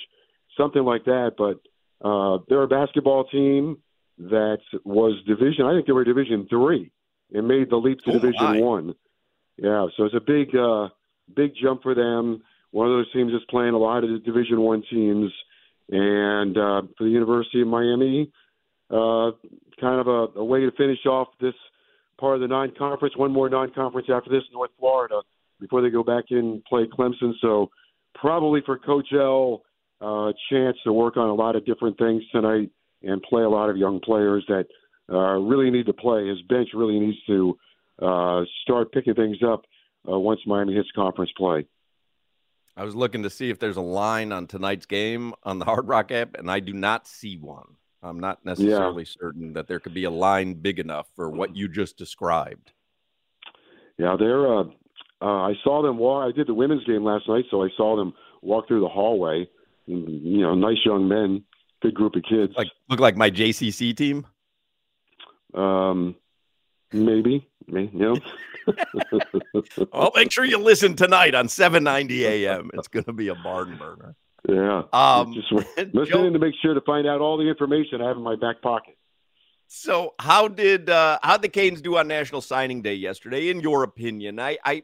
something 0.58 0.84
like 0.84 1.06
that. 1.06 1.32
But 1.38 1.60
uh, 2.08 2.40
they're 2.48 2.64
a 2.64 2.68
basketball 2.68 3.26
team 3.26 3.78
that 4.18 4.60
was 4.84 5.22
division. 5.28 5.66
I 5.66 5.74
think 5.74 5.88
they 5.88 5.94
were 5.94 6.04
Division 6.04 6.48
three 6.50 6.92
and 7.34 7.48
made 7.48 7.70
the 7.70 7.78
leap 7.78 8.00
to 8.02 8.12
Oh, 8.12 8.14
Division 8.14 8.36
my. 8.44 8.60
one. 8.60 8.96
Yeah, 9.58 9.88
so 9.98 10.06
it's 10.06 10.16
a 10.16 10.20
big, 10.22 10.56
uh, 10.56 10.88
big 11.36 11.52
jump 11.62 11.84
for 11.84 11.94
them. 11.94 12.42
One 12.72 12.88
of 12.88 12.94
those 12.94 13.12
teams 13.12 13.34
is 13.34 13.42
playing 13.50 13.74
a 13.74 13.78
lot 13.78 14.04
of 14.04 14.10
the 14.10 14.20
Division 14.20 14.62
one 14.62 14.84
teams, 14.90 15.32
and 15.90 16.58
uh, 16.58 16.82
for 16.98 17.04
the 17.04 17.10
University 17.10 17.62
of 17.62 17.68
Miami, 17.68 18.32
uh, 18.90 19.32
kind 19.82 20.00
of 20.00 20.08
a, 20.08 20.40
a 20.40 20.44
way 20.44 20.62
to 20.62 20.72
finish 20.72 21.06
off 21.06 21.28
this 21.42 21.54
part 22.20 22.36
of 22.36 22.42
the 22.42 22.48
non-conference. 22.48 23.16
One 23.18 23.32
more 23.32 23.50
non-conference 23.50 24.08
after 24.12 24.30
this, 24.30 24.44
in 24.50 24.54
North 24.54 24.72
Florida, 24.78 25.22
before 25.60 25.82
they 25.82 25.90
go 25.90 26.04
back 26.04 26.26
in 26.30 26.38
and 26.38 26.66
play 26.66 26.86
Clemson. 26.86 27.34
So 27.42 27.70
probably 28.16 28.62
for 28.66 28.78
Coach 28.78 29.08
L, 29.14 29.64
uh, 30.02 30.32
chance 30.50 30.78
to 30.84 30.94
work 30.94 31.18
on 31.18 31.30
a 31.30 31.34
lot 31.34 31.56
of 31.56 31.66
different 31.66 31.98
things 31.98 32.24
tonight 32.32 32.70
and 33.04 33.22
play 33.24 33.44
a 33.44 33.50
lot 33.50 33.70
of 33.70 33.78
young 33.78 34.00
players 34.00 34.44
that 34.48 34.66
uh, 35.12 35.36
really 35.38 35.72
need 35.72 35.86
to 35.86 35.94
play. 35.94 36.28
His 36.28 36.42
bench 36.44 36.70
really 36.74 37.00
needs 37.00 37.18
to 37.28 37.58
uh, 38.02 38.42
start 38.62 38.92
picking 38.92 39.16
things 39.16 39.38
up 39.46 39.64
uh, 40.10 40.18
once 40.20 40.40
Miami 40.46 40.74
hits 40.74 40.90
conference 40.96 41.32
play. 41.38 41.66
I 42.78 42.84
was 42.84 42.96
looking 42.96 43.24
to 43.24 43.30
see 43.30 43.50
if 43.50 43.60
there's 43.60 43.76
a 43.76 43.82
line 43.82 44.32
on 44.32 44.48
tonight's 44.48 44.86
game 44.86 45.34
on 45.44 45.60
the 45.60 45.66
Hard 45.66 45.88
Rock 45.88 46.12
app, 46.12 46.36
and 46.38 46.50
I 46.50 46.62
do 46.62 46.72
not 46.72 47.08
see 47.08 47.36
one. 47.36 47.76
I'm 48.02 48.20
not 48.20 48.44
necessarily 48.46 49.04
yeah. 49.04 49.16
certain 49.20 49.54
that 49.54 49.68
there 49.68 49.80
could 49.80 49.94
be 49.94 50.06
a 50.06 50.12
line 50.12 50.54
big 50.54 50.80
enough 50.80 51.08
for 51.16 51.30
what 51.30 51.56
you 51.56 51.68
just 51.68 51.98
described. 51.98 52.72
Yeah, 53.98 54.16
they're. 54.18 54.60
Uh, 54.60 54.64
uh, 55.22 55.50
I 55.50 55.54
saw 55.64 55.82
them 55.82 55.98
walk. 55.98 56.30
I 56.30 56.36
did 56.36 56.48
the 56.48 56.54
women's 56.54 56.86
game 56.86 57.04
last 57.04 57.28
night, 57.28 57.46
so 57.52 57.64
I 57.64 57.68
saw 57.76 57.98
them 57.98 58.14
walk 58.42 58.68
through 58.68 58.82
the 58.82 58.88
hallway. 58.88 59.50
And, 59.88 60.08
you 60.08 60.42
know, 60.42 60.56
nice 60.56 60.78
young 60.86 61.08
men, 61.08 61.44
good 61.82 61.94
group 61.94 62.16
of 62.16 62.24
kids. 62.24 62.54
Like 62.56 62.70
look 62.90 63.02
like 63.02 63.18
my 63.18 63.30
JCC 63.30 63.96
team. 63.96 64.26
Um, 65.54 66.16
maybe, 66.94 67.50
maybe, 67.68 67.92
you 67.92 68.00
know. 68.00 68.18
well, 69.94 70.12
make 70.16 70.32
sure 70.32 70.46
you 70.46 70.60
listen 70.60 70.96
tonight 70.96 71.36
on 71.36 71.50
790 71.50 72.26
AM. 72.26 72.70
It's 72.76 72.88
going 72.88 73.06
to 73.06 73.14
be 73.14 73.28
a 73.30 73.36
barn 73.36 73.78
burner. 73.78 74.16
Yeah. 74.50 74.84
Um, 74.94 75.34
just 75.34 75.52
listening 75.78 76.06
Joe, 76.06 76.30
to 76.32 76.40
make 76.40 76.56
sure 76.62 76.74
to 76.74 76.82
find 76.82 77.08
out 77.08 77.22
all 77.22 77.38
the 77.38 77.48
information 77.48 78.02
I 78.02 78.08
have 78.08 78.18
in 78.18 78.24
my 78.24 78.36
back 78.36 78.62
pocket. 78.62 78.98
So, 79.68 80.16
how 80.20 80.48
did 80.48 80.90
uh, 80.90 81.20
how 81.22 81.38
the 81.38 81.50
Canes 81.50 81.82
do 81.82 81.98
on 81.98 82.08
National 82.08 82.42
Signing 82.42 82.82
Day 82.82 82.96
yesterday? 82.96 83.50
In 83.50 83.60
your 83.60 83.84
opinion, 83.84 84.40
I, 84.40 84.58
I 84.66 84.84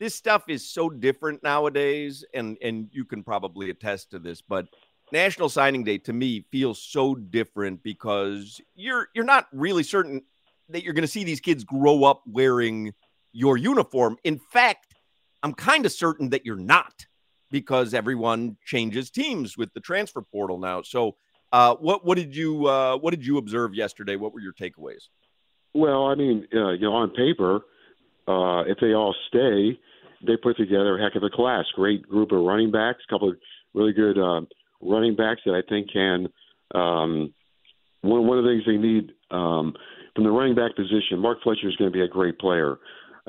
this 0.00 0.14
stuff 0.14 0.44
is 0.48 0.68
so 0.68 0.88
different 0.88 1.42
nowadays, 1.42 2.24
and 2.32 2.56
and 2.62 2.88
you 2.92 3.04
can 3.04 3.22
probably 3.22 3.68
attest 3.68 4.10
to 4.12 4.18
this. 4.18 4.40
But 4.40 4.66
National 5.12 5.50
Signing 5.50 5.84
Day 5.84 5.98
to 5.98 6.12
me 6.14 6.46
feels 6.50 6.80
so 6.80 7.14
different 7.14 7.82
because 7.82 8.60
you're 8.74 9.08
you're 9.14 9.24
not 9.24 9.48
really 9.52 9.82
certain 9.82 10.22
that 10.70 10.82
you're 10.82 10.94
going 10.94 11.02
to 11.02 11.08
see 11.08 11.24
these 11.24 11.40
kids 11.40 11.62
grow 11.62 12.04
up 12.04 12.22
wearing 12.26 12.94
your 13.32 13.58
uniform. 13.58 14.16
In 14.24 14.38
fact, 14.38 14.94
I'm 15.42 15.52
kind 15.52 15.84
of 15.84 15.92
certain 15.92 16.30
that 16.30 16.46
you're 16.46 16.56
not 16.56 17.06
because 17.54 17.94
everyone 17.94 18.56
changes 18.64 19.12
teams 19.12 19.56
with 19.56 19.72
the 19.74 19.80
transfer 19.80 20.20
portal 20.20 20.58
now. 20.58 20.82
So, 20.82 21.14
uh, 21.52 21.76
what 21.76 22.04
what 22.04 22.16
did 22.18 22.34
you 22.34 22.66
uh, 22.66 22.98
what 22.98 23.12
did 23.12 23.24
you 23.24 23.38
observe 23.38 23.76
yesterday? 23.76 24.16
What 24.16 24.34
were 24.34 24.40
your 24.40 24.52
takeaways? 24.52 25.04
Well, 25.72 26.06
I 26.06 26.16
mean, 26.16 26.48
uh, 26.52 26.72
you 26.72 26.80
know, 26.80 26.94
on 26.94 27.10
paper, 27.10 27.60
uh, 28.26 28.68
if 28.68 28.78
they 28.80 28.92
all 28.92 29.14
stay, 29.28 29.78
they 30.26 30.36
put 30.36 30.56
together 30.56 30.98
a 30.98 31.00
heck 31.00 31.14
of 31.14 31.22
a 31.22 31.30
class. 31.30 31.64
Great 31.76 32.02
group 32.08 32.32
of 32.32 32.40
running 32.40 32.72
backs, 32.72 33.04
a 33.08 33.12
couple 33.12 33.28
of 33.28 33.36
really 33.72 33.92
good 33.92 34.18
uh, 34.18 34.40
running 34.80 35.14
backs 35.14 35.42
that 35.46 35.54
I 35.54 35.62
think 35.68 35.92
can. 35.92 36.26
Um, 36.74 37.32
one 38.00 38.26
one 38.26 38.38
of 38.38 38.42
the 38.42 38.50
things 38.50 38.64
they 38.66 38.82
need 38.82 39.12
um, 39.30 39.74
from 40.16 40.24
the 40.24 40.30
running 40.32 40.56
back 40.56 40.74
position, 40.74 41.20
Mark 41.20 41.38
Fletcher 41.44 41.68
is 41.68 41.76
going 41.76 41.92
to 41.92 41.96
be 41.96 42.02
a 42.02 42.08
great 42.08 42.36
player. 42.40 42.78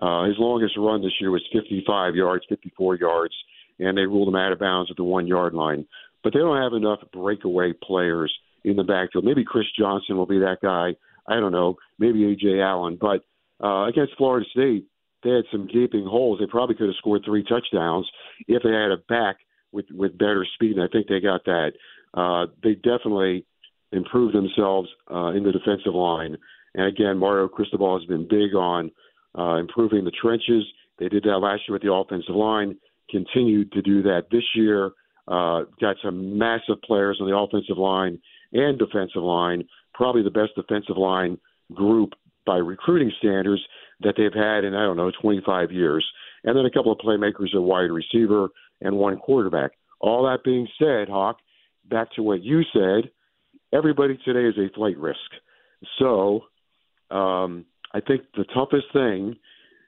Uh, 0.01 0.23
his 0.23 0.35
longest 0.39 0.73
run 0.79 1.03
this 1.03 1.13
year 1.21 1.29
was 1.29 1.43
55 1.53 2.15
yards, 2.15 2.43
54 2.49 2.95
yards, 2.95 3.35
and 3.79 3.97
they 3.97 4.01
ruled 4.01 4.27
him 4.27 4.35
out 4.35 4.51
of 4.51 4.59
bounds 4.59 4.89
at 4.91 4.97
the 4.97 5.03
one 5.03 5.27
yard 5.27 5.53
line. 5.53 5.85
But 6.23 6.33
they 6.33 6.39
don't 6.39 6.61
have 6.61 6.73
enough 6.73 6.99
breakaway 7.13 7.73
players 7.73 8.33
in 8.63 8.75
the 8.75 8.83
backfield. 8.83 9.25
Maybe 9.25 9.45
Chris 9.45 9.65
Johnson 9.77 10.17
will 10.17 10.25
be 10.25 10.39
that 10.39 10.57
guy. 10.61 10.95
I 11.27 11.39
don't 11.39 11.51
know. 11.51 11.75
Maybe 11.99 12.19
AJ 12.19 12.63
Allen. 12.63 12.97
But 12.99 13.23
uh, 13.63 13.85
against 13.85 14.17
Florida 14.17 14.45
State, 14.51 14.85
they 15.23 15.29
had 15.31 15.45
some 15.51 15.67
gaping 15.67 16.05
holes. 16.05 16.39
They 16.39 16.47
probably 16.47 16.75
could 16.75 16.87
have 16.87 16.95
scored 16.97 17.23
three 17.25 17.43
touchdowns 17.43 18.09
if 18.47 18.63
they 18.63 18.69
had 18.69 18.91
a 18.91 18.97
back 19.09 19.37
with 19.71 19.85
with 19.91 20.17
better 20.17 20.45
speed. 20.55 20.77
And 20.77 20.83
I 20.83 20.87
think 20.91 21.07
they 21.07 21.19
got 21.19 21.45
that. 21.45 21.71
Uh, 22.13 22.47
they 22.63 22.75
definitely 22.75 23.45
improved 23.91 24.35
themselves 24.35 24.89
uh, 25.11 25.31
in 25.31 25.43
the 25.43 25.51
defensive 25.51 25.93
line. 25.93 26.37
And 26.75 26.87
again, 26.87 27.17
Mario 27.17 27.47
Cristobal 27.47 27.99
has 27.99 28.07
been 28.07 28.27
big 28.27 28.55
on 28.55 28.91
uh, 29.37 29.55
improving 29.55 30.05
the 30.05 30.11
trenches. 30.11 30.63
They 30.99 31.09
did 31.09 31.23
that 31.23 31.37
last 31.37 31.63
year 31.67 31.73
with 31.73 31.81
the 31.81 31.93
offensive 31.93 32.35
line, 32.35 32.77
continued 33.09 33.71
to 33.73 33.81
do 33.81 34.01
that 34.03 34.23
this 34.31 34.43
year. 34.55 34.91
Uh, 35.27 35.63
got 35.81 35.95
some 36.03 36.37
massive 36.37 36.81
players 36.83 37.17
on 37.19 37.27
the 37.27 37.35
offensive 37.35 37.77
line 37.77 38.19
and 38.53 38.77
defensive 38.77 39.23
line, 39.23 39.63
probably 39.93 40.21
the 40.21 40.29
best 40.29 40.51
defensive 40.55 40.97
line 40.97 41.37
group 41.73 42.11
by 42.45 42.57
recruiting 42.57 43.11
standards 43.17 43.61
that 44.01 44.13
they've 44.17 44.33
had 44.33 44.63
in, 44.63 44.75
I 44.75 44.83
don't 44.83 44.97
know, 44.97 45.11
25 45.21 45.71
years. 45.71 46.05
And 46.43 46.55
then 46.55 46.65
a 46.65 46.71
couple 46.71 46.91
of 46.91 46.99
playmakers 46.99 47.55
at 47.55 47.61
wide 47.61 47.89
receiver 47.89 48.49
and 48.81 48.97
one 48.97 49.17
quarterback. 49.17 49.71
All 49.99 50.23
that 50.25 50.43
being 50.43 50.67
said, 50.77 51.09
Hawk, 51.09 51.37
back 51.89 52.13
to 52.15 52.23
what 52.23 52.43
you 52.43 52.61
said, 52.71 53.09
everybody 53.73 54.19
today 54.23 54.47
is 54.47 54.57
a 54.57 54.73
flight 54.75 54.97
risk. 54.97 55.17
So 55.97 56.41
um, 57.09 57.65
I 57.93 58.01
think 58.01 58.23
the 58.35 58.45
toughest 58.53 58.87
thing 58.93 59.35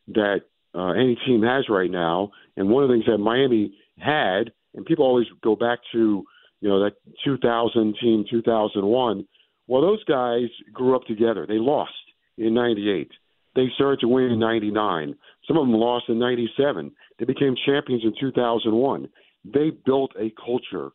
that 0.10 0.42
uh, 0.76 0.92
any 0.92 1.18
team 1.26 1.42
has 1.44 1.66
right 1.70 1.90
now, 1.90 2.32
and 2.56 2.70
one 2.70 2.84
of 2.84 2.90
the 2.90 2.96
things 2.96 3.06
that 3.08 3.18
Miami 3.18 3.74
had, 3.98 4.52
and 4.76 4.86
people 4.86 5.06
always 5.06 5.28
go 5.44 5.56
back 5.56 5.80
to, 5.92 6.24
you 6.62 6.70
know, 6.70 6.84
that 6.84 6.94
2000 7.24 7.96
team, 8.02 8.26
2001. 8.30 9.28
Well, 9.68 9.82
those 9.82 10.04
guys 10.06 10.50
grew 10.72 10.96
up 10.96 11.06
together. 11.06 11.46
They 11.48 11.60
lost 11.60 11.92
in 12.38 12.54
'98. 12.54 13.12
They 13.56 13.68
started 13.76 14.00
to 14.02 14.08
win 14.08 14.32
in 14.32 14.40
'99. 14.40 15.16
Some 15.48 15.58
of 15.58 15.68
them 15.68 15.76
lost 15.76 16.06
in 16.10 16.20
'97. 16.20 16.92
They 17.20 17.26
became 17.26 17.56
champions 17.66 18.04
in 18.04 18.14
2001. 18.20 19.10
They 19.44 19.72
built 19.86 20.12
a 20.20 20.32
culture. 20.44 20.92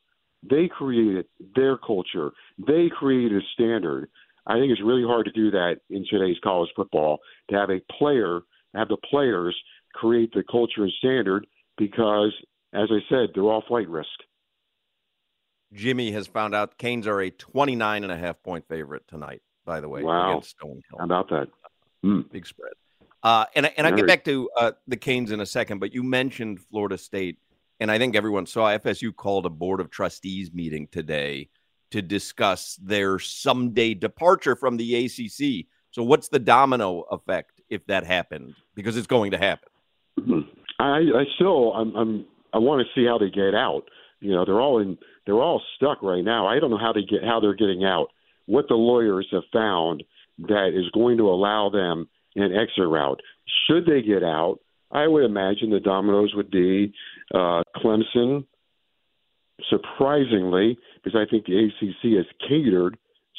They 0.48 0.68
created 0.68 1.26
their 1.54 1.76
culture. 1.76 2.32
They 2.58 2.88
created 2.88 3.42
a 3.42 3.46
standard. 3.54 4.08
I 4.46 4.54
think 4.54 4.72
it's 4.72 4.82
really 4.82 5.04
hard 5.04 5.26
to 5.26 5.32
do 5.32 5.50
that 5.52 5.76
in 5.90 6.04
today's 6.08 6.36
college 6.42 6.70
football 6.74 7.20
to 7.50 7.56
have 7.56 7.70
a 7.70 7.80
player, 7.98 8.40
have 8.74 8.88
the 8.88 8.96
players 8.96 9.56
create 9.94 10.32
the 10.32 10.42
culture 10.50 10.82
and 10.82 10.92
standard 10.98 11.46
because, 11.76 12.32
as 12.72 12.88
I 12.90 13.00
said, 13.08 13.30
they're 13.34 13.44
all 13.44 13.62
flight 13.66 13.88
risk. 13.88 14.08
Jimmy 15.72 16.12
has 16.12 16.26
found 16.26 16.54
out 16.54 16.78
Canes 16.78 17.06
are 17.06 17.20
a 17.20 17.30
29 17.30 18.02
and 18.02 18.12
a 18.12 18.16
half 18.16 18.42
point 18.42 18.66
favorite 18.68 19.06
tonight, 19.08 19.42
by 19.64 19.80
the 19.80 19.88
way, 19.88 20.02
wow. 20.02 20.32
against 20.32 20.56
Stonehill. 20.58 20.98
How 20.98 21.04
about 21.04 21.30
that? 21.30 21.48
Mm. 22.04 22.30
Big 22.30 22.46
spread. 22.46 22.72
Uh, 23.22 23.44
and 23.54 23.70
and 23.76 23.86
I'll 23.86 23.94
get 23.94 24.06
back 24.06 24.24
to 24.24 24.50
uh, 24.56 24.72
the 24.88 24.96
Canes 24.96 25.30
in 25.30 25.40
a 25.40 25.46
second, 25.46 25.78
but 25.78 25.94
you 25.94 26.02
mentioned 26.02 26.60
Florida 26.60 26.98
State, 26.98 27.38
and 27.78 27.90
I 27.90 27.98
think 27.98 28.16
everyone 28.16 28.46
saw 28.46 28.76
FSU 28.76 29.14
called 29.14 29.46
a 29.46 29.50
board 29.50 29.80
of 29.80 29.90
trustees 29.90 30.52
meeting 30.52 30.88
today 30.90 31.48
to 31.92 32.02
discuss 32.02 32.76
their 32.82 33.20
someday 33.20 33.94
departure 33.94 34.56
from 34.56 34.76
the 34.76 35.04
ACC. 35.04 35.66
So, 35.92 36.02
what's 36.02 36.28
the 36.28 36.40
domino 36.40 37.02
effect 37.12 37.61
if 37.72 37.86
that 37.86 38.04
happened? 38.04 38.54
Because 38.74 38.96
it's 38.96 39.06
going 39.06 39.30
to 39.30 39.38
happen. 39.38 39.68
I, 40.78 40.98
I 40.98 41.24
still, 41.36 41.72
I'm, 41.72 41.94
I'm, 41.96 42.26
I 42.52 42.58
want 42.58 42.86
to 42.86 43.00
see 43.00 43.06
how 43.06 43.18
they 43.18 43.30
get 43.30 43.54
out. 43.54 43.82
You 44.20 44.32
know, 44.32 44.44
they're 44.44 44.60
all 44.60 44.78
in, 44.78 44.98
they're 45.26 45.40
all 45.40 45.62
stuck 45.76 46.02
right 46.02 46.22
now. 46.22 46.46
I 46.46 46.60
don't 46.60 46.70
know 46.70 46.78
how 46.78 46.92
they 46.92 47.02
get, 47.02 47.24
how 47.24 47.40
they're 47.40 47.54
getting 47.54 47.84
out. 47.84 48.08
What 48.46 48.66
the 48.68 48.74
lawyers 48.74 49.26
have 49.32 49.44
found 49.52 50.02
that 50.38 50.70
is 50.74 50.90
going 50.92 51.16
to 51.18 51.28
allow 51.30 51.70
them 51.70 52.08
an 52.36 52.52
exit 52.52 52.86
route. 52.88 53.20
Should 53.66 53.86
they 53.86 54.02
get 54.02 54.22
out, 54.22 54.58
I 54.90 55.06
would 55.06 55.24
imagine 55.24 55.70
the 55.70 55.80
dominoes 55.80 56.32
would 56.34 56.50
be 56.50 56.92
uh, 57.34 57.62
Clemson, 57.76 58.44
surprisingly, 59.70 60.78
because 61.02 61.18
I 61.18 61.30
think 61.30 61.46
the 61.46 61.66
ACC 61.66 62.16
has 62.16 62.26
catered 62.48 62.98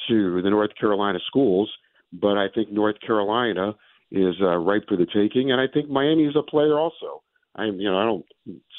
to 0.10 0.42
the 0.42 0.50
North 0.50 0.72
Carolina 0.80 1.20
schools, 1.28 1.72
but 2.12 2.38
I 2.38 2.48
think 2.54 2.72
North 2.72 2.96
Carolina 3.06 3.76
is 4.14 4.36
uh, 4.42 4.56
ripe 4.58 4.84
for 4.88 4.96
the 4.96 5.08
taking, 5.08 5.52
and 5.52 5.60
I 5.60 5.66
think 5.74 5.90
Miami 5.90 6.26
is 6.26 6.36
a 6.38 6.44
player 6.44 6.78
also. 6.78 7.24
I, 7.56 7.66
you 7.66 7.90
know, 7.90 7.98
I 7.98 8.06
don't 8.06 8.26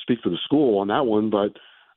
speak 0.03 0.21
for 0.23 0.31
the 0.31 0.39
school 0.45 0.79
on 0.79 0.89
that 0.89 1.07
one, 1.07 1.29
but 1.29 1.53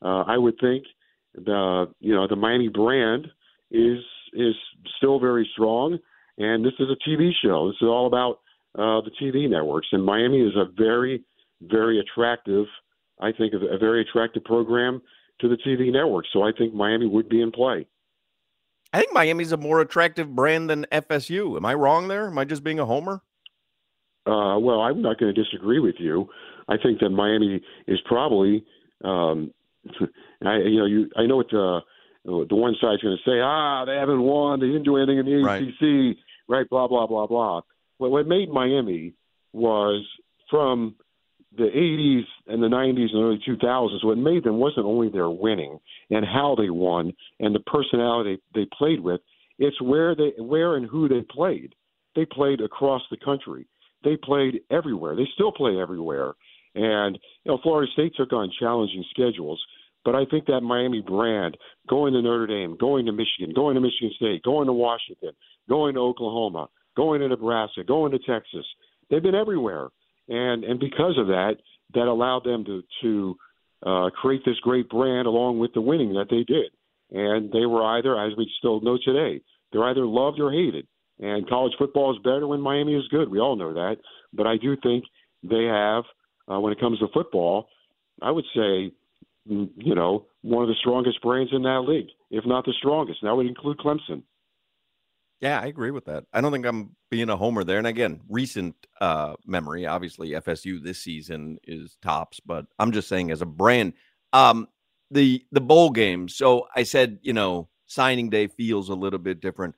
uh, 0.05 0.23
I 0.23 0.37
would 0.37 0.55
think 0.59 0.85
the, 1.33 1.85
you 1.99 2.13
know, 2.13 2.27
the 2.27 2.35
Miami 2.35 2.67
brand 2.67 3.27
is 3.71 3.99
is 4.33 4.55
still 4.97 5.19
very 5.19 5.47
strong, 5.53 5.99
and 6.37 6.65
this 6.65 6.73
is 6.79 6.87
a 6.89 7.09
TV 7.09 7.31
show. 7.43 7.67
This 7.67 7.77
is 7.81 7.87
all 7.87 8.07
about 8.07 8.39
uh, 8.75 9.01
the 9.01 9.11
TV 9.21 9.49
networks, 9.49 9.87
and 9.91 10.03
Miami 10.03 10.41
is 10.41 10.55
a 10.55 10.65
very, 10.77 11.23
very 11.61 11.99
attractive, 11.99 12.65
I 13.19 13.31
think, 13.31 13.53
a, 13.53 13.77
very 13.77 14.01
attractive 14.01 14.43
program 14.43 15.01
to 15.41 15.47
the 15.47 15.57
TV 15.57 15.91
network. 15.91 16.25
So 16.33 16.43
I 16.43 16.51
think 16.55 16.73
Miami 16.73 17.07
would 17.07 17.29
be 17.29 17.41
in 17.41 17.51
play. 17.51 17.87
I 18.93 18.99
think 18.99 19.13
Miami's 19.13 19.51
a 19.51 19.57
more 19.57 19.81
attractive 19.81 20.35
brand 20.35 20.69
than 20.69 20.85
FSU. 20.91 21.57
Am 21.57 21.65
I 21.65 21.73
wrong 21.73 22.07
there? 22.07 22.27
Am 22.27 22.37
I 22.37 22.45
just 22.45 22.63
being 22.63 22.79
a 22.79 22.85
homer? 22.85 23.21
Uh, 24.27 24.59
well, 24.59 24.81
I'm 24.81 25.01
not 25.01 25.19
going 25.19 25.33
to 25.33 25.43
disagree 25.43 25.79
with 25.79 25.95
you. 25.99 26.29
I 26.67 26.75
think 26.81 26.99
that 26.99 27.09
Miami 27.09 27.61
is 27.87 27.99
probably, 28.05 28.65
um, 29.03 29.53
I 30.45 30.57
you 30.57 30.79
know 30.79 30.85
you 30.85 31.09
I 31.15 31.25
know 31.25 31.37
what 31.37 31.49
the 31.49 31.79
the 32.25 32.55
one 32.55 32.75
side's 32.81 33.01
going 33.01 33.17
to 33.17 33.29
say. 33.29 33.39
Ah, 33.41 33.85
they 33.85 33.95
haven't 33.95 34.21
won. 34.21 34.59
They 34.59 34.67
didn't 34.67 34.83
do 34.83 34.97
anything 34.97 35.19
in 35.19 35.25
the 35.25 35.43
right. 35.43 35.63
ACC. 35.63 36.17
Right. 36.47 36.69
Blah 36.69 36.87
blah 36.87 37.07
blah 37.07 37.27
blah. 37.27 37.61
Well, 37.99 38.11
what 38.11 38.27
made 38.27 38.49
Miami 38.49 39.13
was 39.53 40.05
from 40.49 40.95
the 41.57 41.63
80s 41.63 42.25
and 42.47 42.61
the 42.61 42.67
90s 42.67 43.13
and 43.13 43.23
early 43.23 43.39
2000s, 43.47 44.03
what 44.03 44.17
made 44.17 44.43
them 44.43 44.57
wasn't 44.57 44.85
only 44.85 45.09
their 45.09 45.29
winning 45.29 45.79
and 46.09 46.25
how 46.25 46.55
they 46.55 46.69
won 46.69 47.13
and 47.39 47.55
the 47.55 47.59
personality 47.59 48.39
they 48.53 48.67
played 48.77 48.99
with, 48.99 49.21
it's 49.57 49.81
where 49.81 50.15
they 50.15 50.33
where 50.37 50.75
and 50.75 50.87
who 50.87 51.07
they 51.07 51.21
played. 51.21 51.73
They 52.15 52.25
played 52.25 52.61
across 52.61 53.01
the 53.09 53.17
country. 53.17 53.67
They 54.07 54.15
played 54.15 54.61
everywhere. 54.71 55.15
They 55.15 55.27
still 55.33 55.51
play 55.51 55.79
everywhere. 55.81 56.33
And 56.75 57.19
you 57.43 57.51
know, 57.51 57.59
Florida 57.61 57.91
State 57.91 58.13
took 58.15 58.31
on 58.31 58.51
challenging 58.57 59.03
schedules, 59.09 59.61
but 60.05 60.15
I 60.15 60.23
think 60.25 60.45
that 60.45 60.61
Miami 60.61 61.01
brand, 61.01 61.57
going 61.89 62.13
to 62.13 62.21
Notre 62.21 62.47
Dame, 62.47 62.77
going 62.77 63.05
to 63.07 63.11
Michigan, 63.11 63.53
going 63.53 63.75
to 63.75 63.81
Michigan 63.81 64.11
State, 64.15 64.43
going 64.43 64.67
to 64.67 64.73
Washington, 64.73 65.31
going 65.67 65.95
to 65.95 65.99
Oklahoma, 65.99 66.69
going 66.95 67.19
to 67.19 67.27
Nebraska, 67.27 67.83
going 67.83 68.13
to 68.13 68.19
Texas, 68.19 68.65
they've 69.09 69.21
been 69.23 69.35
everywhere. 69.35 69.89
And 70.29 70.63
and 70.63 70.79
because 70.79 71.17
of 71.17 71.27
that, 71.27 71.55
that 71.93 72.07
allowed 72.07 72.45
them 72.45 72.63
to 72.65 72.83
to 73.01 73.35
uh, 73.85 74.09
create 74.11 74.43
this 74.45 74.59
great 74.61 74.87
brand 74.89 75.27
along 75.27 75.59
with 75.59 75.73
the 75.73 75.81
winning 75.81 76.13
that 76.13 76.27
they 76.29 76.43
did. 76.43 76.71
And 77.11 77.51
they 77.51 77.65
were 77.65 77.83
either, 77.97 78.19
as 78.19 78.37
we 78.37 78.49
still 78.57 78.81
know 78.81 78.97
today, 79.03 79.41
they're 79.71 79.85
either 79.85 80.05
loved 80.05 80.39
or 80.39 80.51
hated. 80.51 80.87
And 81.19 81.47
college 81.49 81.73
football 81.77 82.15
is 82.15 82.21
better 82.23 82.47
when 82.47 82.61
Miami 82.61 82.95
is 82.95 83.07
good. 83.09 83.29
We 83.29 83.39
all 83.39 83.55
know 83.55 83.73
that. 83.73 83.97
But 84.33 84.47
I 84.47 84.57
do 84.57 84.75
think 84.83 85.03
they 85.43 85.63
have, 85.63 86.03
uh, 86.51 86.59
when 86.59 86.71
it 86.71 86.79
comes 86.79 86.99
to 86.99 87.07
football, 87.13 87.67
I 88.21 88.31
would 88.31 88.45
say, 88.55 88.91
mm, 89.49 89.69
you 89.75 89.95
know, 89.95 90.25
one 90.41 90.63
of 90.63 90.69
the 90.69 90.75
strongest 90.79 91.21
brands 91.21 91.51
in 91.53 91.63
that 91.63 91.85
league, 91.87 92.09
if 92.29 92.45
not 92.45 92.65
the 92.65 92.73
strongest. 92.73 93.19
That 93.23 93.35
would 93.35 93.47
include 93.47 93.77
Clemson. 93.77 94.23
Yeah, 95.39 95.59
I 95.59 95.67
agree 95.67 95.91
with 95.91 96.05
that. 96.05 96.25
I 96.33 96.41
don't 96.41 96.51
think 96.51 96.65
I'm 96.65 96.95
being 97.11 97.29
a 97.29 97.37
homer 97.37 97.63
there. 97.63 97.77
And 97.77 97.85
again, 97.85 98.21
recent 98.27 98.75
uh, 98.99 99.35
memory, 99.45 99.85
obviously 99.85 100.31
FSU 100.31 100.81
this 100.81 100.99
season 100.99 101.59
is 101.63 101.97
tops, 102.01 102.39
but 102.39 102.65
I'm 102.79 102.91
just 102.91 103.07
saying 103.07 103.29
as 103.29 103.41
a 103.41 103.45
brand, 103.45 103.93
um, 104.33 104.67
the 105.11 105.45
the 105.51 105.61
bowl 105.61 105.91
games. 105.91 106.35
So 106.35 106.67
I 106.75 106.83
said, 106.83 107.19
you 107.21 107.33
know, 107.33 107.69
signing 107.85 108.29
day 108.29 108.47
feels 108.47 108.89
a 108.89 108.95
little 108.95 109.19
bit 109.19 109.39
different. 109.39 109.75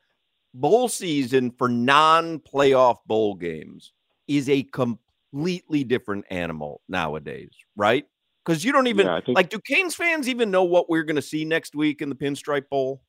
Bowl 0.53 0.87
season 0.87 1.51
for 1.51 1.69
non-playoff 1.69 2.97
bowl 3.05 3.35
games 3.35 3.91
is 4.27 4.49
a 4.49 4.63
completely 4.63 5.83
different 5.83 6.25
animal 6.29 6.81
nowadays, 6.87 7.51
right? 7.75 8.05
Because 8.45 8.63
you 8.65 8.71
don't 8.71 8.87
even 8.87 9.05
Yeah, 9.05 9.19
think- 9.21 9.35
like. 9.35 9.49
Do 9.49 9.59
Canes 9.59 9.95
fans 9.95 10.27
even 10.27 10.49
know 10.49 10.63
what 10.63 10.89
we're 10.89 11.03
going 11.03 11.17
to 11.17 11.21
see 11.21 11.45
next 11.45 11.75
week 11.75 12.01
in 12.01 12.09
the 12.09 12.15
Pinstripe 12.15 12.67
Bowl? 12.69 13.01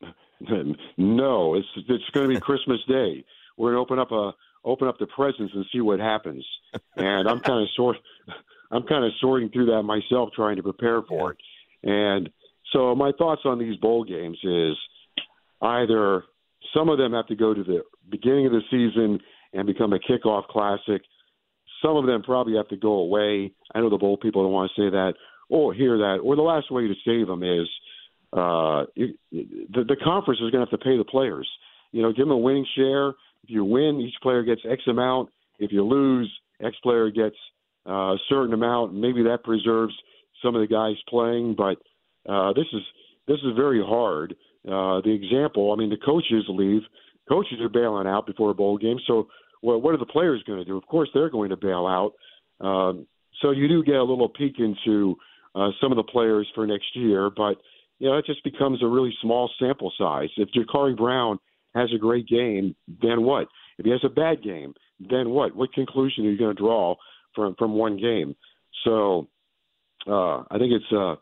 no, 0.96 1.54
it's 1.54 1.68
it's 1.88 2.04
going 2.12 2.28
to 2.28 2.34
be 2.34 2.40
Christmas 2.40 2.80
Day. 2.88 3.24
We're 3.56 3.72
going 3.72 3.86
to 3.86 3.92
open 3.94 3.98
up 3.98 4.12
a 4.12 4.32
open 4.64 4.88
up 4.88 4.98
the 4.98 5.06
presents 5.06 5.54
and 5.54 5.64
see 5.72 5.80
what 5.80 6.00
happens. 6.00 6.44
And 6.96 7.28
I'm 7.28 7.40
kind 7.40 7.62
of 7.62 7.68
sort 7.76 7.96
I'm 8.70 8.82
kind 8.82 9.04
of 9.04 9.12
sorting 9.20 9.48
through 9.50 9.66
that 9.66 9.82
myself, 9.84 10.30
trying 10.34 10.56
to 10.56 10.62
prepare 10.62 11.02
for 11.02 11.32
it. 11.32 11.38
And 11.88 12.28
so 12.72 12.94
my 12.94 13.12
thoughts 13.16 13.42
on 13.44 13.58
these 13.58 13.76
bowl 13.76 14.02
games 14.04 14.38
is 14.42 14.76
either 15.62 16.24
some 16.74 16.88
of 16.88 16.98
them 16.98 17.12
have 17.12 17.26
to 17.28 17.36
go 17.36 17.54
to 17.54 17.62
the 17.62 17.82
beginning 18.10 18.46
of 18.46 18.52
the 18.52 18.62
season 18.70 19.18
and 19.52 19.66
become 19.66 19.92
a 19.92 19.98
kickoff 19.98 20.46
classic. 20.48 21.02
Some 21.82 21.96
of 21.96 22.06
them 22.06 22.22
probably 22.22 22.56
have 22.56 22.68
to 22.68 22.76
go 22.76 22.94
away. 22.94 23.52
I 23.74 23.80
know 23.80 23.90
the 23.90 23.98
bowl 23.98 24.16
people 24.16 24.42
don't 24.42 24.52
want 24.52 24.70
to 24.74 24.82
say 24.82 24.90
that 24.90 25.14
or 25.48 25.74
hear 25.74 25.98
that. 25.98 26.18
Or 26.22 26.36
the 26.36 26.42
last 26.42 26.70
way 26.70 26.86
to 26.86 26.94
save 27.04 27.26
them 27.26 27.42
is 27.42 27.68
uh, 28.32 28.84
the, 28.96 29.84
the 29.84 29.96
conference 30.02 30.40
is 30.40 30.50
going 30.50 30.64
to 30.64 30.70
have 30.70 30.78
to 30.78 30.84
pay 30.84 30.96
the 30.96 31.04
players. 31.04 31.48
You 31.92 32.02
know, 32.02 32.10
give 32.10 32.26
them 32.26 32.32
a 32.32 32.38
winning 32.38 32.66
share. 32.76 33.08
If 33.08 33.50
you 33.50 33.64
win, 33.64 34.00
each 34.00 34.20
player 34.22 34.42
gets 34.42 34.62
X 34.68 34.82
amount. 34.88 35.30
If 35.58 35.72
you 35.72 35.84
lose, 35.84 36.30
X 36.60 36.76
player 36.82 37.10
gets 37.10 37.36
uh, 37.86 38.14
a 38.14 38.18
certain 38.28 38.52
amount. 38.52 38.94
Maybe 38.94 39.22
that 39.24 39.44
preserves 39.44 39.94
some 40.42 40.54
of 40.54 40.60
the 40.60 40.66
guys 40.66 40.96
playing, 41.08 41.54
but 41.56 41.78
uh, 42.30 42.52
this 42.52 42.66
is 42.72 42.82
this 43.26 43.38
is 43.38 43.56
very 43.56 43.82
hard. 43.82 44.34
Uh, 44.66 45.00
the 45.02 45.12
example, 45.12 45.72
I 45.72 45.76
mean, 45.76 45.90
the 45.90 45.96
coaches 45.96 46.44
leave. 46.48 46.82
Coaches 47.28 47.60
are 47.60 47.68
bailing 47.68 48.06
out 48.06 48.26
before 48.26 48.50
a 48.50 48.54
bowl 48.54 48.78
game. 48.78 48.98
So, 49.06 49.28
what, 49.60 49.82
what 49.82 49.94
are 49.94 49.98
the 49.98 50.06
players 50.06 50.42
going 50.46 50.58
to 50.58 50.64
do? 50.64 50.76
Of 50.76 50.86
course, 50.86 51.08
they're 51.14 51.30
going 51.30 51.50
to 51.50 51.56
bail 51.56 51.86
out. 51.86 52.12
Um, 52.66 53.06
so 53.42 53.50
you 53.50 53.68
do 53.68 53.82
get 53.82 53.96
a 53.96 54.02
little 54.02 54.28
peek 54.28 54.54
into 54.58 55.16
uh, 55.54 55.70
some 55.80 55.92
of 55.92 55.96
the 55.96 56.02
players 56.02 56.48
for 56.54 56.66
next 56.66 56.94
year, 56.94 57.30
but 57.30 57.56
you 57.98 58.08
know, 58.08 58.16
it 58.18 58.26
just 58.26 58.44
becomes 58.44 58.82
a 58.82 58.86
really 58.86 59.14
small 59.22 59.50
sample 59.58 59.92
size. 59.98 60.28
If 60.36 60.50
Jacurri 60.50 60.96
Brown 60.96 61.38
has 61.74 61.88
a 61.94 61.98
great 61.98 62.28
game, 62.28 62.74
then 63.02 63.22
what? 63.22 63.48
If 63.78 63.84
he 63.84 63.90
has 63.90 64.00
a 64.04 64.08
bad 64.08 64.42
game, 64.42 64.74
then 65.00 65.30
what? 65.30 65.54
What 65.54 65.72
conclusion 65.72 66.26
are 66.26 66.30
you 66.30 66.38
going 66.38 66.54
to 66.54 66.62
draw 66.62 66.94
from 67.34 67.54
from 67.58 67.72
one 67.72 67.98
game? 67.98 68.34
So 68.84 69.28
uh, 70.06 70.44
I 70.50 70.58
think 70.58 70.72
it's 70.72 70.92
uh, 70.92 71.16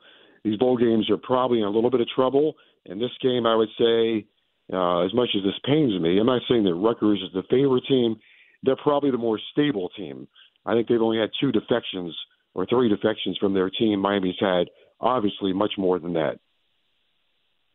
these 0.44 0.58
bowl 0.58 0.76
games 0.76 1.08
are 1.10 1.16
probably 1.16 1.58
in 1.58 1.64
a 1.64 1.70
little 1.70 1.90
bit 1.90 2.00
of 2.00 2.08
trouble. 2.08 2.54
And 2.86 3.00
this 3.00 3.10
game, 3.20 3.46
I 3.46 3.54
would 3.54 3.70
say, 3.78 4.26
uh, 4.72 5.00
as 5.00 5.14
much 5.14 5.30
as 5.36 5.42
this 5.42 5.58
pains 5.64 6.00
me, 6.00 6.18
I'm 6.18 6.26
not 6.26 6.42
saying 6.48 6.64
that 6.64 6.74
Rutgers 6.74 7.20
is 7.22 7.32
the 7.32 7.42
favorite 7.50 7.84
team. 7.88 8.16
They're 8.62 8.76
probably 8.76 9.10
the 9.10 9.18
more 9.18 9.38
stable 9.52 9.90
team. 9.96 10.28
I 10.66 10.74
think 10.74 10.88
they've 10.88 11.00
only 11.00 11.18
had 11.18 11.30
two 11.40 11.52
defections 11.52 12.16
or 12.54 12.66
three 12.66 12.88
defections 12.88 13.36
from 13.38 13.52
their 13.52 13.68
team. 13.70 14.00
Miami's 14.00 14.36
had 14.40 14.68
obviously 15.00 15.52
much 15.52 15.72
more 15.76 15.98
than 15.98 16.14
that. 16.14 16.38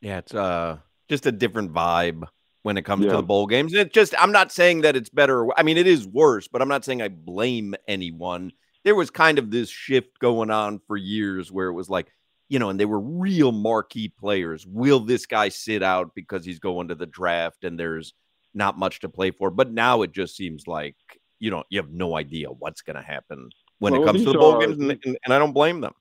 Yeah, 0.01 0.19
it's 0.19 0.33
uh 0.33 0.77
just 1.09 1.25
a 1.25 1.31
different 1.31 1.73
vibe 1.73 2.27
when 2.63 2.77
it 2.77 2.83
comes 2.83 3.05
to 3.05 3.17
the 3.17 3.23
bowl 3.23 3.47
games. 3.47 3.73
It 3.73 3.93
just 3.93 4.15
I'm 4.17 4.31
not 4.31 4.51
saying 4.51 4.81
that 4.81 4.95
it's 4.95 5.09
better. 5.09 5.47
I 5.57 5.63
mean, 5.63 5.77
it 5.77 5.87
is 5.87 6.07
worse, 6.07 6.47
but 6.47 6.61
I'm 6.61 6.67
not 6.67 6.85
saying 6.85 7.01
I 7.01 7.09
blame 7.09 7.75
anyone. 7.87 8.51
There 8.83 8.95
was 8.95 9.09
kind 9.09 9.37
of 9.37 9.51
this 9.51 9.69
shift 9.69 10.19
going 10.19 10.49
on 10.49 10.79
for 10.87 10.95
years 10.95 11.51
where 11.51 11.67
it 11.67 11.73
was 11.73 11.89
like, 11.89 12.07
you 12.49 12.57
know, 12.57 12.69
and 12.69 12.79
they 12.79 12.85
were 12.85 12.99
real 12.99 13.51
marquee 13.51 14.09
players. 14.09 14.65
Will 14.65 14.99
this 14.99 15.25
guy 15.25 15.49
sit 15.49 15.83
out 15.83 16.13
because 16.15 16.43
he's 16.43 16.59
going 16.59 16.87
to 16.89 16.95
the 16.95 17.05
draft 17.05 17.63
and 17.63 17.79
there's 17.79 18.13
not 18.53 18.77
much 18.77 18.99
to 19.01 19.09
play 19.09 19.31
for? 19.31 19.51
But 19.51 19.71
now 19.71 20.01
it 20.01 20.11
just 20.11 20.35
seems 20.35 20.67
like 20.67 20.95
you 21.39 21.51
know 21.51 21.63
you 21.69 21.79
have 21.79 21.91
no 21.91 22.17
idea 22.17 22.49
what's 22.49 22.81
going 22.81 22.95
to 22.95 23.01
happen 23.01 23.49
when 23.77 23.93
it 23.93 24.03
comes 24.03 24.23
to 24.23 24.31
the 24.31 24.37
bowl 24.37 24.55
are- 24.55 24.67
games, 24.67 24.81
and, 24.81 25.17
and, 25.23 25.33
I 25.33 25.39
don't 25.39 25.53
blame 25.53 25.79
them. 25.79 25.93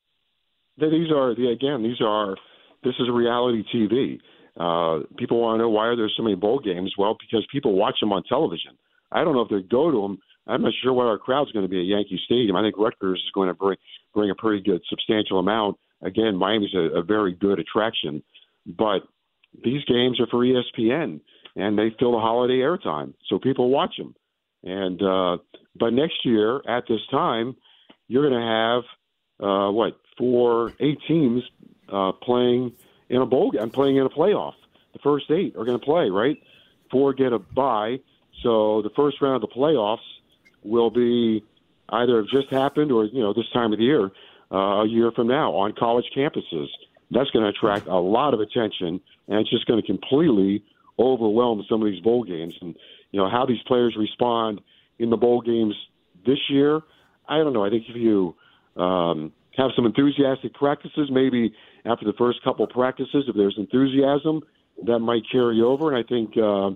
These 0.79 1.11
are 1.13 1.35
the 1.35 1.51
again. 1.53 1.83
These 1.83 2.01
are 2.01 2.37
this 2.83 2.95
is 2.99 3.09
reality 3.11 3.63
TV. 3.75 4.19
Uh, 4.59 5.05
people 5.17 5.41
want 5.41 5.59
to 5.59 5.63
know 5.63 5.69
why 5.69 5.87
are 5.87 5.97
there 5.97 6.11
so 6.17 6.23
many 6.23 6.35
bowl 6.35 6.59
games? 6.59 6.93
Well, 6.99 7.17
because 7.21 7.47
people 7.53 7.75
watch 7.75 8.01
them 8.01 8.13
on 8.13 8.25
television. 8.25 8.73
I 9.13 9.23
don't 9.23 9.35
know 9.35 9.43
if 9.43 9.49
they 9.49 9.63
go 9.69 9.91
to 9.91 10.03
them. 10.03 10.19
I'm 10.47 10.63
not 10.63 10.73
sure 10.83 10.93
what 10.93 11.07
our 11.07 11.19
crowd's 11.19 11.53
going 11.53 11.65
to 11.65 11.69
be 11.69 11.79
at 11.79 11.87
Yankee 11.87 12.21
Stadium. 12.25 12.57
I 12.57 12.63
think 12.63 12.77
Rutgers 12.79 13.23
is 13.25 13.31
going 13.35 13.49
to 13.49 13.55
bring 13.55 13.77
bring 14.15 14.31
a 14.31 14.35
pretty 14.35 14.63
good 14.63 14.81
substantial 14.89 15.39
amount. 15.39 15.77
Again, 16.03 16.37
Miami's 16.37 16.75
a, 16.75 16.99
a 16.99 17.03
very 17.03 17.33
good 17.33 17.59
attraction, 17.59 18.23
but 18.67 19.03
these 19.65 19.85
games 19.85 20.21
are 20.21 20.27
for 20.27 20.39
ESPN 20.39 21.21
and 21.57 21.79
they 21.79 21.95
fill 21.99 22.13
the 22.13 22.19
holiday 22.19 22.59
airtime, 22.59 23.15
so 23.29 23.39
people 23.39 23.71
watch 23.71 23.97
them. 23.97 24.15
And 24.63 25.03
uh, 25.03 25.39
but 25.79 25.93
next 25.93 26.25
year 26.25 26.61
at 26.69 26.85
this 26.89 27.01
time, 27.11 27.57
you're 28.07 28.29
going 28.29 28.41
to 28.41 28.47
have 28.47 29.49
uh, 29.49 29.71
what 29.71 29.99
four, 30.17 30.73
eight 30.81 30.99
teams 31.07 31.43
uh, 31.93 32.13
playing 32.13 32.73
in 33.09 33.23
a 33.23 33.27
bowl 33.27 33.51
game, 33.51 33.71
playing 33.71 33.97
in 33.97 34.07
a 34.07 34.11
playoff. 34.11 34.55
The 34.93 34.99
first 35.01 35.31
eight 35.31 35.57
are 35.57 35.65
going 35.65 35.79
to 35.79 35.85
play, 35.85 36.11
right? 36.11 36.37
Four 36.91 37.13
get 37.13 37.33
a 37.33 37.39
bye, 37.39 38.01
so 38.43 38.83
the 38.83 38.91
first 38.97 39.21
round 39.21 39.43
of 39.43 39.49
the 39.49 39.55
playoffs 39.55 39.99
will 40.63 40.91
be 40.91 41.45
either 41.91 42.19
have 42.19 42.29
just 42.29 42.51
happened 42.51 42.93
or 42.93 43.05
you 43.05 43.21
know 43.21 43.33
this 43.33 43.49
time 43.53 43.73
of 43.73 43.79
the 43.79 43.85
year, 43.85 44.11
uh, 44.53 44.83
a 44.83 44.89
year 44.89 45.11
from 45.13 45.29
now 45.29 45.53
on 45.53 45.73
college 45.79 46.07
campuses. 46.17 46.67
That's 47.11 47.31
going 47.31 47.45
to 47.45 47.49
attract 47.49 47.87
a 47.87 47.97
lot 47.97 48.35
of 48.35 48.41
attention, 48.41 49.01
and 49.29 49.41
it's 49.41 49.51
just 49.51 49.67
going 49.67 49.81
to 49.81 49.87
completely 49.87 50.63
overwhelm 50.99 51.65
some 51.69 51.83
of 51.83 51.91
these 51.91 52.03
bowl 52.03 52.25
games. 52.25 52.55
And 52.61 52.77
you 53.13 53.21
know 53.21 53.31
how 53.31 53.47
these 53.47 53.63
players 53.67 53.95
respond 53.99 54.61
in 54.99 55.11
the 55.11 55.17
bowl 55.17 55.41
games 55.41 55.75
this 56.27 56.39
year. 56.51 56.81
I 57.29 57.39
don't 57.39 57.53
know. 57.53 57.65
I 57.65 57.71
think 57.71 57.85
if 57.89 57.97
you 57.97 58.35
um, 58.77 59.33
have 59.57 59.71
some 59.75 59.87
enthusiastic 59.87 60.55
practices, 60.55 61.09
maybe 61.11 61.55
after 61.85 62.05
the 62.05 62.15
first 62.19 62.43
couple 62.43 62.67
practices, 62.67 63.25
if 63.27 63.35
there's 63.35 63.57
enthusiasm, 63.59 64.43
that 64.87 64.99
might 64.99 65.23
carry 65.31 65.61
over. 65.61 65.93
And 65.93 66.05
I 66.05 66.07
think 66.09 66.37
uh, 66.37 66.71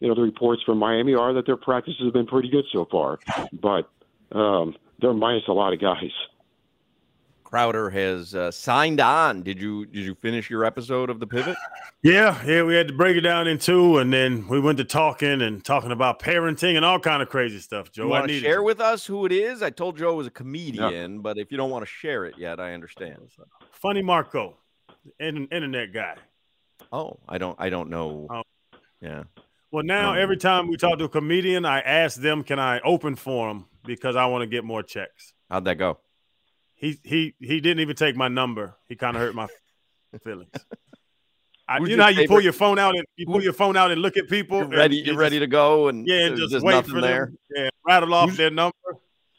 you 0.00 0.08
know 0.08 0.14
the 0.14 0.22
reports 0.22 0.62
from 0.64 0.78
Miami 0.78 1.14
are 1.14 1.32
that 1.34 1.46
their 1.46 1.56
practices 1.56 2.02
have 2.04 2.12
been 2.12 2.26
pretty 2.26 2.48
good 2.50 2.64
so 2.72 2.86
far, 2.90 3.18
but 3.52 3.88
um, 4.32 4.76
they're 5.00 5.14
minus 5.14 5.44
a 5.48 5.52
lot 5.52 5.72
of 5.72 5.80
guys. 5.80 6.12
Crowder 7.48 7.88
has 7.88 8.34
uh, 8.34 8.50
signed 8.50 9.00
on. 9.00 9.42
Did 9.42 9.58
you 9.58 9.86
did 9.86 10.04
you 10.04 10.14
finish 10.16 10.50
your 10.50 10.66
episode 10.66 11.08
of 11.08 11.18
the 11.18 11.26
pivot? 11.26 11.56
Yeah, 12.02 12.38
yeah, 12.44 12.62
we 12.62 12.74
had 12.74 12.88
to 12.88 12.94
break 12.94 13.16
it 13.16 13.22
down 13.22 13.48
in 13.48 13.58
two, 13.58 13.96
and 13.96 14.12
then 14.12 14.46
we 14.48 14.60
went 14.60 14.76
to 14.78 14.84
talking 14.84 15.40
and 15.40 15.64
talking 15.64 15.90
about 15.90 16.20
parenting 16.20 16.76
and 16.76 16.84
all 16.84 17.00
kind 17.00 17.22
of 17.22 17.30
crazy 17.30 17.58
stuff. 17.58 17.90
Joe, 17.90 18.08
you 18.08 18.12
I 18.12 18.26
to 18.26 18.38
share 18.38 18.62
with 18.62 18.80
us 18.82 19.06
who 19.06 19.24
it 19.24 19.32
is? 19.32 19.62
I 19.62 19.70
told 19.70 19.96
Joe 19.96 20.12
it 20.12 20.16
was 20.16 20.26
a 20.26 20.30
comedian, 20.30 21.20
but 21.22 21.38
if 21.38 21.50
you 21.50 21.56
don't 21.56 21.70
want 21.70 21.82
to 21.82 21.90
share 21.90 22.26
it 22.26 22.34
yet, 22.36 22.60
I 22.60 22.74
understand. 22.74 23.16
Funny 23.72 24.02
Marco, 24.02 24.58
in- 25.18 25.46
internet 25.46 25.94
guy. 25.94 26.16
Oh, 26.92 27.18
I 27.26 27.38
don't 27.38 27.56
I 27.58 27.70
don't 27.70 27.88
know. 27.88 28.26
Oh. 28.30 28.42
Yeah. 29.00 29.22
Well, 29.70 29.84
now 29.84 30.12
Um, 30.12 30.18
every 30.18 30.36
time 30.36 30.68
we 30.68 30.76
talk 30.76 30.98
to 30.98 31.04
a 31.04 31.08
comedian, 31.08 31.64
I 31.64 31.80
ask 31.80 32.20
them, 32.20 32.44
"Can 32.44 32.58
I 32.58 32.80
open 32.80 33.16
for 33.16 33.48
them?" 33.48 33.64
Because 33.86 34.16
I 34.16 34.26
want 34.26 34.42
to 34.42 34.46
get 34.46 34.64
more 34.64 34.82
checks. 34.82 35.32
How'd 35.50 35.64
that 35.64 35.76
go? 35.78 35.98
He 36.78 36.98
he 37.02 37.34
he 37.40 37.60
didn't 37.60 37.80
even 37.80 37.96
take 37.96 38.14
my 38.16 38.28
number. 38.28 38.76
He 38.88 38.94
kind 38.96 39.16
of 39.16 39.22
hurt 39.22 39.34
my 39.34 39.48
feelings. 40.24 40.50
I, 41.68 41.78
you 41.80 41.96
know 41.96 42.04
how 42.04 42.08
you 42.08 42.26
pull 42.26 42.40
your 42.40 42.52
phone 42.54 42.78
out 42.78 42.94
and 42.96 43.04
you 43.16 43.26
pull 43.26 43.42
your 43.42 43.52
phone 43.52 43.76
out 43.76 43.90
and 43.90 44.00
look 44.00 44.16
at 44.16 44.28
people. 44.28 44.58
You're 44.60 44.68
ready. 44.68 44.96
you 44.96 45.02
You're 45.02 45.14
just- 45.14 45.20
ready 45.20 45.38
to 45.40 45.46
go, 45.46 45.88
and 45.88 46.06
Yeah, 46.06 46.26
and 46.26 46.38
there's, 46.38 46.50
just 46.50 46.64
wait 46.64 46.72
nothing 46.74 46.94
for 46.94 47.00
there. 47.02 47.26
them. 47.26 47.38
Yeah, 47.54 47.68
rattle 47.86 48.14
off 48.14 48.26
Who's- 48.30 48.38
their 48.38 48.50
number. 48.50 48.72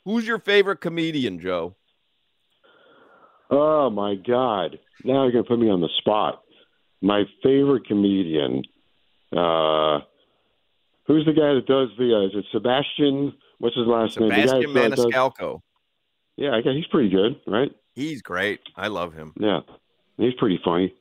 Who's 0.05 0.27
your 0.27 0.37
favorite 0.39 0.79
comedian, 0.81 1.39
Joe? 1.39 1.75
Oh 3.49 3.89
my 3.89 4.15
God! 4.15 4.77
Now 5.03 5.23
you're 5.23 5.31
gonna 5.31 5.43
put 5.43 5.59
me 5.59 5.69
on 5.69 5.81
the 5.81 5.89
spot. 5.97 6.41
My 7.01 7.23
favorite 7.41 7.85
comedian. 7.87 8.63
Uh, 9.35 9.99
who's 11.07 11.25
the 11.25 11.33
guy 11.33 11.53
that 11.55 11.65
does 11.67 11.89
the? 11.97 12.13
Uh, 12.15 12.25
is 12.27 12.31
it 12.35 12.45
Sebastian? 12.51 13.33
What's 13.57 13.75
his 13.75 13.87
last 13.87 14.19
name? 14.19 14.29
The 14.29 14.35
guy 14.35 14.45
Sebastian 14.45 14.73
that 14.73 14.95
does- 14.95 15.05
Maniscalco. 15.05 15.61
Yeah, 16.39 16.51
I 16.55 16.61
guess 16.61 16.73
he's 16.73 16.87
pretty 16.87 17.09
good, 17.09 17.35
right? 17.45 17.69
He's 17.95 18.21
great. 18.21 18.61
I 18.77 18.87
love 18.87 19.13
him. 19.13 19.33
Yeah, 19.37 19.59
he's 20.17 20.33
pretty 20.35 20.57
funny. 20.63 20.93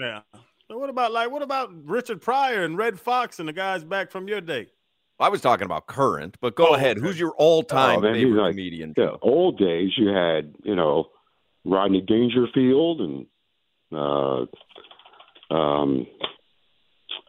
Yeah. 0.00 0.22
So 0.68 0.78
what 0.78 0.90
about 0.90 1.12
like 1.12 1.30
what 1.30 1.42
about 1.42 1.70
Richard 1.84 2.20
Pryor 2.20 2.64
and 2.64 2.76
Redd 2.76 2.98
Foxx 2.98 3.38
and 3.38 3.48
the 3.48 3.52
guys 3.52 3.84
back 3.84 4.10
from 4.10 4.26
your 4.26 4.40
day? 4.40 4.66
I 5.20 5.28
was 5.28 5.40
talking 5.40 5.64
about 5.64 5.86
current, 5.86 6.36
but 6.40 6.56
go 6.56 6.70
Oh, 6.70 6.74
ahead. 6.74 6.96
okay. 6.98 7.06
Who's 7.06 7.20
your 7.20 7.34
all-time 7.36 7.98
Oh, 7.98 8.00
man, 8.00 8.14
favorite 8.14 8.42
like- 8.42 8.50
comedian? 8.50 8.94
Yeah, 8.96 9.10
old 9.22 9.58
days 9.58 9.92
you 9.96 10.08
had, 10.08 10.56
you 10.64 10.74
know, 10.74 11.10
Rodney 11.64 12.00
Dangerfield 12.00 13.00
and 13.00 13.26
uh, 13.92 14.46
um, 15.54 16.06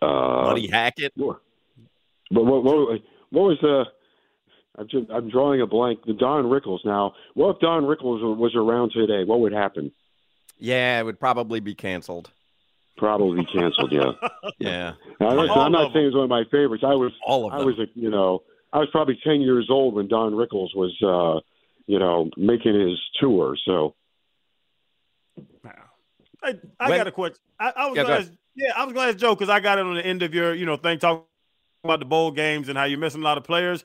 uh, 0.01 0.43
Buddy 0.45 0.67
Hackett. 0.67 1.13
But 1.15 1.37
what, 2.31 2.63
what, 2.63 3.01
what 3.29 3.41
was 3.43 3.57
the? 3.61 3.85
I'm 4.77 4.87
just, 4.87 5.09
I'm 5.09 5.29
drawing 5.29 5.61
a 5.61 5.67
blank. 5.67 5.99
The 6.05 6.13
Don 6.13 6.45
Rickles. 6.45 6.79
Now, 6.85 7.13
what 7.33 7.55
if 7.55 7.61
Don 7.61 7.83
Rickles 7.83 8.37
was 8.37 8.53
around 8.55 8.91
today? 8.91 9.23
What 9.23 9.39
would 9.39 9.53
happen? 9.53 9.91
Yeah, 10.57 10.99
it 10.99 11.03
would 11.03 11.19
probably 11.19 11.59
be 11.59 11.73
canceled. 11.75 12.29
Probably 12.97 13.45
canceled. 13.45 13.91
Yeah. 13.91 14.11
Yeah, 14.59 14.93
Now, 15.19 15.31
listen, 15.35 15.57
I'm 15.57 15.71
not 15.71 15.91
saying 15.91 16.05
it's 16.07 16.15
one 16.15 16.23
of 16.23 16.29
my 16.29 16.43
favorites. 16.49 16.83
I 16.85 16.93
was 16.95 17.11
all 17.25 17.45
of 17.45 17.51
them. 17.51 17.61
I 17.61 17.65
was 17.65 17.77
a 17.79 17.87
you 17.95 18.09
know 18.09 18.43
I 18.71 18.79
was 18.79 18.87
probably 18.91 19.19
ten 19.21 19.41
years 19.41 19.67
old 19.69 19.95
when 19.95 20.07
Don 20.07 20.33
Rickles 20.33 20.69
was 20.75 20.95
uh, 21.03 21.41
you 21.87 21.99
know 21.99 22.29
making 22.37 22.79
his 22.79 22.97
tour. 23.19 23.57
So 23.65 23.95
I, 26.41 26.53
I 26.79 26.89
When- 26.89 26.97
got 26.99 27.07
a 27.07 27.11
question. 27.11 27.37
I, 27.59 27.73
I 27.75 27.87
was 27.87 27.97
Yeah, 27.97 28.03
go 28.03 28.09
gonna 28.09 28.29
yeah, 28.55 28.71
I 28.75 28.85
was 28.85 28.93
gonna 28.93 29.09
ask 29.09 29.17
Joe 29.17 29.35
because 29.35 29.49
I 29.49 29.59
got 29.59 29.77
it 29.79 29.85
on 29.85 29.95
the 29.95 30.05
end 30.05 30.23
of 30.23 30.33
your, 30.33 30.53
you 30.53 30.65
know, 30.65 30.77
thing 30.77 30.99
talking 30.99 31.23
about 31.83 31.99
the 31.99 32.05
bowl 32.05 32.31
games 32.31 32.69
and 32.69 32.77
how 32.77 32.83
you're 32.85 32.99
missing 32.99 33.21
a 33.21 33.23
lot 33.25 33.37
of 33.37 33.43
players. 33.43 33.83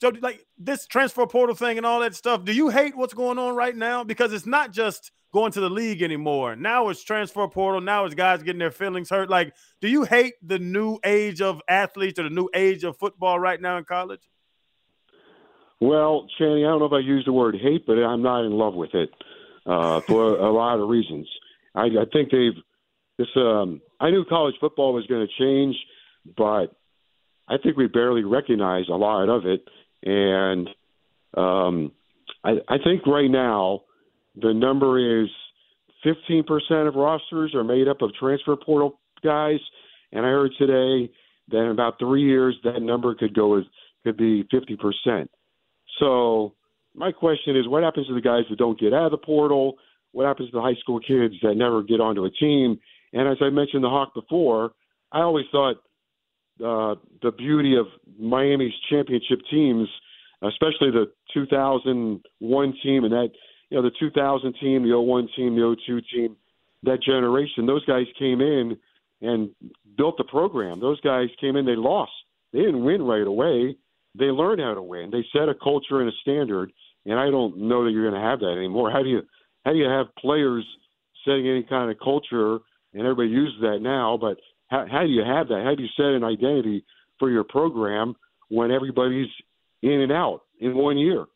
Joe, 0.00 0.12
like 0.20 0.46
this 0.58 0.86
transfer 0.86 1.26
portal 1.26 1.54
thing 1.54 1.76
and 1.76 1.84
all 1.84 2.00
that 2.00 2.14
stuff, 2.14 2.44
do 2.44 2.52
you 2.52 2.70
hate 2.70 2.96
what's 2.96 3.14
going 3.14 3.38
on 3.38 3.54
right 3.54 3.76
now? 3.76 4.02
Because 4.02 4.32
it's 4.32 4.46
not 4.46 4.72
just 4.72 5.12
going 5.32 5.52
to 5.52 5.60
the 5.60 5.70
league 5.70 6.02
anymore. 6.02 6.56
Now 6.56 6.88
it's 6.88 7.04
transfer 7.04 7.46
portal. 7.48 7.80
Now 7.80 8.04
it's 8.06 8.14
guys 8.14 8.42
getting 8.42 8.58
their 8.58 8.70
feelings 8.70 9.10
hurt. 9.10 9.28
Like, 9.28 9.54
do 9.80 9.88
you 9.88 10.04
hate 10.04 10.34
the 10.42 10.58
new 10.58 10.98
age 11.04 11.40
of 11.40 11.60
athletes 11.68 12.18
or 12.18 12.24
the 12.24 12.30
new 12.30 12.48
age 12.54 12.82
of 12.82 12.96
football 12.96 13.38
right 13.38 13.60
now 13.60 13.76
in 13.76 13.84
college? 13.84 14.22
Well, 15.80 16.26
Channing, 16.38 16.64
I 16.64 16.68
don't 16.68 16.80
know 16.80 16.86
if 16.86 16.92
I 16.92 16.98
use 16.98 17.24
the 17.24 17.32
word 17.32 17.56
hate, 17.60 17.86
but 17.86 17.94
I'm 17.94 18.22
not 18.22 18.44
in 18.44 18.52
love 18.52 18.74
with 18.74 18.94
it 18.94 19.10
uh, 19.66 20.00
for 20.00 20.36
a 20.36 20.50
lot 20.50 20.78
of 20.78 20.88
reasons. 20.88 21.28
I, 21.74 21.84
I 21.84 22.04
think 22.12 22.30
they've 22.30 22.56
this. 23.18 23.28
Um, 23.36 23.80
I 24.00 24.10
knew 24.10 24.24
college 24.24 24.54
football 24.60 24.94
was 24.94 25.06
going 25.06 25.26
to 25.26 25.42
change, 25.42 25.76
but 26.36 26.74
I 27.48 27.56
think 27.62 27.76
we 27.76 27.86
barely 27.86 28.24
recognize 28.24 28.88
a 28.88 28.94
lot 28.94 29.28
of 29.28 29.46
it, 29.46 29.62
and 30.02 30.68
um, 31.36 31.92
I, 32.44 32.52
I 32.68 32.76
think 32.82 33.06
right 33.06 33.30
now 33.30 33.82
the 34.40 34.52
number 34.54 35.22
is 35.22 35.28
15% 36.04 36.88
of 36.88 36.94
rosters 36.94 37.54
are 37.54 37.64
made 37.64 37.88
up 37.88 38.02
of 38.02 38.14
transfer 38.14 38.56
portal 38.56 38.98
guys, 39.22 39.60
and 40.12 40.24
I 40.24 40.30
heard 40.30 40.52
today 40.58 41.12
that 41.50 41.58
in 41.58 41.70
about 41.70 41.98
three 41.98 42.22
years 42.22 42.56
that 42.64 42.80
number 42.80 43.14
could 43.14 43.34
go 43.34 43.58
as 43.58 43.64
could 44.04 44.16
be 44.16 44.44
50%. 44.44 45.28
So 45.98 46.54
my 46.94 47.12
question 47.12 47.56
is, 47.56 47.68
what 47.68 47.82
happens 47.82 48.06
to 48.06 48.14
the 48.14 48.20
guys 48.20 48.44
that 48.48 48.58
don't 48.58 48.80
get 48.80 48.94
out 48.94 49.06
of 49.06 49.10
the 49.10 49.18
portal? 49.18 49.74
What 50.12 50.26
happens 50.26 50.50
to 50.50 50.56
the 50.56 50.62
high 50.62 50.78
school 50.80 51.00
kids 51.00 51.34
that 51.42 51.54
never 51.54 51.82
get 51.82 52.00
onto 52.00 52.24
a 52.24 52.30
team? 52.30 52.78
And 53.12 53.28
as 53.28 53.36
I 53.40 53.50
mentioned 53.50 53.84
the 53.84 53.90
Hoch 53.90 54.14
before, 54.14 54.72
I 55.12 55.20
always 55.20 55.46
thought 55.52 55.76
uh, 56.64 56.94
the 57.22 57.32
beauty 57.32 57.76
of 57.76 57.86
Miami's 58.18 58.72
championship 58.90 59.40
teams, 59.50 59.88
especially 60.42 60.90
the 60.90 61.10
2001 61.34 62.74
team 62.82 63.04
and 63.04 63.12
that, 63.12 63.30
you 63.70 63.76
know, 63.76 63.82
the 63.82 63.92
2000 63.98 64.54
team, 64.60 64.82
the 64.82 64.98
01 64.98 65.28
team, 65.36 65.54
the 65.54 65.76
02 65.86 66.00
team, 66.12 66.36
that 66.82 67.02
generation, 67.02 67.66
those 67.66 67.84
guys 67.84 68.06
came 68.18 68.40
in 68.40 68.76
and 69.20 69.50
built 69.96 70.16
the 70.16 70.24
program. 70.24 70.80
Those 70.80 71.00
guys 71.00 71.28
came 71.40 71.56
in, 71.56 71.66
they 71.66 71.76
lost. 71.76 72.12
They 72.52 72.60
didn't 72.60 72.84
win 72.84 73.02
right 73.02 73.26
away. 73.26 73.76
They 74.18 74.26
learned 74.26 74.60
how 74.60 74.74
to 74.74 74.82
win. 74.82 75.10
They 75.10 75.24
set 75.32 75.48
a 75.48 75.54
culture 75.54 76.00
and 76.00 76.08
a 76.08 76.12
standard, 76.22 76.72
and 77.06 77.18
I 77.18 77.30
don't 77.30 77.58
know 77.58 77.84
that 77.84 77.92
you're 77.92 78.10
going 78.10 78.20
to 78.20 78.28
have 78.28 78.40
that 78.40 78.56
anymore. 78.56 78.90
How 78.90 79.02
do 79.02 79.08
you 79.08 79.22
how 79.64 79.72
do 79.72 79.78
you 79.78 79.88
have 79.88 80.06
players 80.18 80.66
setting 81.24 81.46
any 81.46 81.62
kind 81.62 81.90
of 81.90 81.98
culture, 82.02 82.58
and 82.94 83.02
everybody 83.02 83.28
uses 83.28 83.60
that 83.60 83.78
now, 83.82 84.18
but 84.20 84.38
how, 84.70 84.86
how 84.90 85.00
do 85.02 85.08
you 85.08 85.22
have 85.24 85.48
that? 85.48 85.62
How 85.64 85.74
do 85.74 85.82
you 85.82 85.88
set 85.96 86.06
an 86.06 86.24
identity 86.24 86.84
for 87.18 87.28
your 87.30 87.44
program 87.44 88.14
when 88.48 88.70
everybody's 88.70 89.28
in 89.82 90.00
and 90.00 90.12
out 90.12 90.42
in 90.58 90.74
one 90.76 90.96
year? 90.96 91.26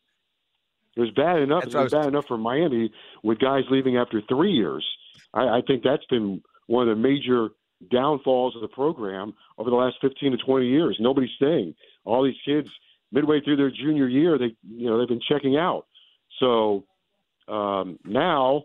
It 0.97 1.01
was 1.01 1.11
bad 1.11 1.39
enough. 1.41 1.65
That's 1.65 1.75
It 1.75 1.79
was 1.79 1.93
was- 1.93 1.93
bad 1.93 2.07
enough 2.07 2.27
for 2.27 2.39
Miami 2.39 2.93
with 3.23 3.39
guys 3.41 3.65
leaving 3.71 3.97
after 3.97 4.21
three 4.23 4.53
years. 4.53 4.87
I, 5.33 5.59
I 5.59 5.61
think 5.67 5.83
that's 5.83 6.05
been 6.07 6.43
one 6.67 6.89
of 6.89 6.97
the 6.97 7.03
major 7.03 7.49
downfalls 7.91 8.55
of 8.55 8.63
the 8.63 8.69
program 8.69 9.35
over 9.59 9.69
the 9.69 9.77
last 9.77 9.97
15 10.01 10.33
to 10.33 10.39
20 10.39 10.67
years. 10.67 10.97
Nobody's 11.01 11.31
staying. 11.37 11.75
All 12.05 12.23
these 12.23 12.37
kids, 12.45 12.69
midway 13.11 13.41
through 13.41 13.57
their 13.57 13.71
junior 13.71 14.07
year, 14.07 14.39
they 14.39 14.55
you 14.69 14.89
know 14.89 14.99
they've 14.99 15.09
been 15.09 15.21
checking 15.29 15.57
out. 15.57 15.87
So 16.39 16.85
um, 17.49 17.99
now, 18.05 18.65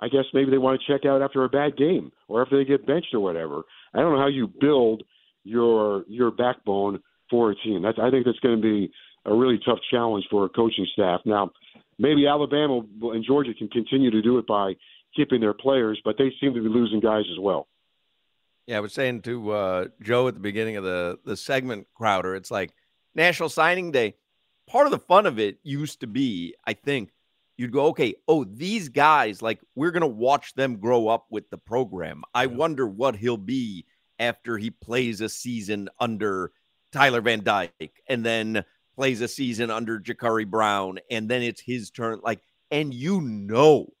I 0.00 0.08
guess 0.08 0.24
maybe 0.32 0.50
they 0.50 0.58
want 0.58 0.80
to 0.80 0.92
check 0.92 1.04
out 1.04 1.20
after 1.22 1.42
a 1.44 1.48
bad 1.48 1.76
game 1.76 2.12
or 2.28 2.40
after 2.42 2.56
they 2.56 2.64
get 2.64 2.86
benched 2.86 3.12
or 3.12 3.20
whatever. 3.20 3.62
I 3.94 4.00
don't 4.00 4.14
know 4.14 4.20
how 4.20 4.28
you 4.28 4.48
build 4.60 5.02
your 5.44 6.04
your 6.08 6.30
backbone 6.30 7.00
for 7.30 7.50
a 7.50 7.54
team. 7.56 7.82
That's, 7.82 7.98
I 8.00 8.10
think 8.10 8.24
that's 8.24 8.38
going 8.40 8.56
to 8.56 8.62
be 8.62 8.90
a 9.24 9.34
really 9.34 9.58
tough 9.64 9.78
challenge 9.90 10.26
for 10.30 10.44
a 10.44 10.48
coaching 10.48 10.86
staff. 10.92 11.20
Now, 11.24 11.50
maybe 11.98 12.26
Alabama 12.26 12.82
and 13.02 13.24
Georgia 13.24 13.52
can 13.54 13.68
continue 13.68 14.10
to 14.10 14.22
do 14.22 14.38
it 14.38 14.46
by 14.46 14.74
keeping 15.14 15.40
their 15.40 15.54
players, 15.54 16.00
but 16.04 16.16
they 16.18 16.32
seem 16.40 16.54
to 16.54 16.62
be 16.62 16.68
losing 16.68 17.00
guys 17.00 17.24
as 17.32 17.38
well. 17.40 17.68
Yeah, 18.66 18.78
I 18.78 18.80
was 18.80 18.92
saying 18.92 19.22
to 19.22 19.50
uh, 19.50 19.84
Joe 20.02 20.28
at 20.28 20.34
the 20.34 20.40
beginning 20.40 20.76
of 20.76 20.84
the 20.84 21.18
the 21.24 21.36
segment, 21.36 21.86
Crowder. 21.94 22.34
It's 22.34 22.50
like 22.50 22.72
National 23.14 23.48
Signing 23.48 23.90
Day. 23.90 24.14
Part 24.66 24.86
of 24.86 24.90
the 24.90 24.98
fun 24.98 25.24
of 25.24 25.38
it 25.38 25.58
used 25.62 26.00
to 26.00 26.06
be, 26.06 26.54
I 26.66 26.74
think, 26.74 27.10
you'd 27.58 27.72
go, 27.72 27.86
okay, 27.86 28.14
oh, 28.26 28.44
these 28.44 28.88
guys, 28.88 29.42
like 29.42 29.60
we're 29.74 29.90
gonna 29.90 30.06
watch 30.06 30.54
them 30.54 30.76
grow 30.76 31.08
up 31.08 31.26
with 31.30 31.50
the 31.50 31.58
program. 31.58 32.22
I 32.34 32.46
wonder 32.46 32.86
what 32.86 33.16
he'll 33.16 33.36
be 33.36 33.84
after 34.18 34.56
he 34.56 34.70
plays 34.70 35.20
a 35.20 35.28
season 35.28 35.88
under 36.00 36.52
Tyler 36.92 37.20
Van 37.20 37.44
Dyke, 37.44 38.02
and 38.08 38.24
then 38.24 38.64
plays 38.96 39.20
a 39.20 39.28
season 39.28 39.70
under 39.70 40.00
Jacurri 40.00 40.48
Brown, 40.48 40.98
and 41.10 41.28
then 41.28 41.42
it's 41.42 41.60
his 41.60 41.90
turn. 41.90 42.20
Like, 42.22 42.40
and 42.70 42.92
you 42.92 43.20
know 43.20 43.92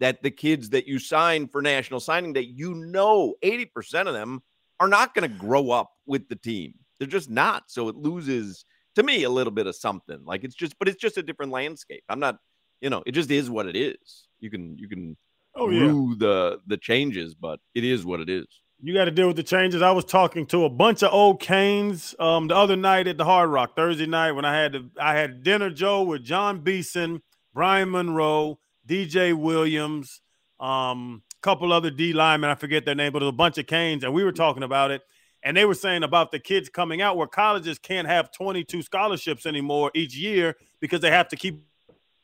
that 0.00 0.22
the 0.22 0.30
kids 0.30 0.70
that 0.70 0.86
you 0.86 0.98
sign 0.98 1.48
for 1.48 1.62
National 1.62 2.00
Signing 2.00 2.32
Day, 2.32 2.42
you 2.42 2.74
know, 2.74 3.34
80% 3.42 4.06
of 4.06 4.12
them 4.12 4.42
are 4.80 4.88
not 4.88 5.14
going 5.14 5.30
to 5.30 5.38
grow 5.38 5.70
up 5.70 5.92
with 6.04 6.28
the 6.28 6.36
team. 6.36 6.74
They're 6.98 7.08
just 7.08 7.30
not. 7.30 7.64
So 7.68 7.88
it 7.88 7.96
loses 7.96 8.64
to 8.96 9.02
me 9.02 9.22
a 9.22 9.30
little 9.30 9.52
bit 9.52 9.66
of 9.66 9.76
something. 9.76 10.18
Like 10.24 10.44
it's 10.44 10.54
just, 10.54 10.78
but 10.78 10.88
it's 10.88 11.00
just 11.00 11.16
a 11.16 11.22
different 11.22 11.52
landscape. 11.52 12.04
I'm 12.08 12.20
not, 12.20 12.38
you 12.84 12.90
know, 12.90 13.02
it 13.04 13.12
just 13.12 13.30
is 13.30 13.50
what 13.50 13.66
it 13.66 13.74
is. 13.74 14.28
You 14.38 14.50
can, 14.50 14.78
you 14.78 14.88
can 14.88 15.16
Oh 15.56 15.70
yeah. 15.70 15.86
the 16.18 16.60
the 16.66 16.76
changes, 16.76 17.34
but 17.34 17.60
it 17.74 17.84
is 17.84 18.04
what 18.04 18.20
it 18.20 18.28
is. 18.28 18.46
You 18.82 18.92
got 18.92 19.04
to 19.04 19.10
deal 19.10 19.28
with 19.28 19.36
the 19.36 19.42
changes. 19.42 19.82
I 19.82 19.92
was 19.92 20.04
talking 20.04 20.46
to 20.46 20.64
a 20.64 20.68
bunch 20.68 21.02
of 21.02 21.12
old 21.12 21.40
Canes 21.40 22.14
um, 22.18 22.48
the 22.48 22.56
other 22.56 22.76
night 22.76 23.06
at 23.06 23.16
the 23.16 23.24
Hard 23.24 23.48
Rock 23.50 23.76
Thursday 23.76 24.06
night 24.06 24.32
when 24.32 24.44
I 24.44 24.54
had 24.60 24.72
to, 24.72 24.90
I 25.00 25.14
had 25.14 25.42
dinner, 25.42 25.70
Joe, 25.70 26.02
with 26.02 26.24
Jon 26.24 26.60
Beason, 26.60 27.22
Brian 27.54 27.90
Monroe, 27.90 28.58
DJ 28.86 29.32
Williams, 29.32 30.20
um, 30.60 31.22
a 31.32 31.42
couple 31.42 31.72
other 31.72 31.90
D 31.90 32.12
linemen. 32.12 32.50
I 32.50 32.56
forget 32.56 32.84
their 32.84 32.96
name, 32.96 33.12
but 33.12 33.22
it 33.22 33.26
was 33.26 33.32
a 33.32 33.36
bunch 33.36 33.56
of 33.58 33.66
Canes, 33.66 34.04
and 34.04 34.12
we 34.12 34.24
were 34.24 34.32
talking 34.32 34.64
about 34.64 34.90
it. 34.90 35.02
And 35.42 35.56
they 35.56 35.64
were 35.64 35.74
saying 35.74 36.02
about 36.02 36.32
the 36.32 36.38
kids 36.38 36.68
coming 36.68 37.00
out 37.00 37.16
where 37.16 37.26
colleges 37.26 37.78
can't 37.78 38.08
have 38.08 38.32
22 38.32 38.82
scholarships 38.82 39.46
anymore 39.46 39.90
each 39.94 40.16
year 40.16 40.56
because 40.80 41.00
they 41.00 41.10
have 41.10 41.28
to 41.28 41.36
keep 41.36 41.62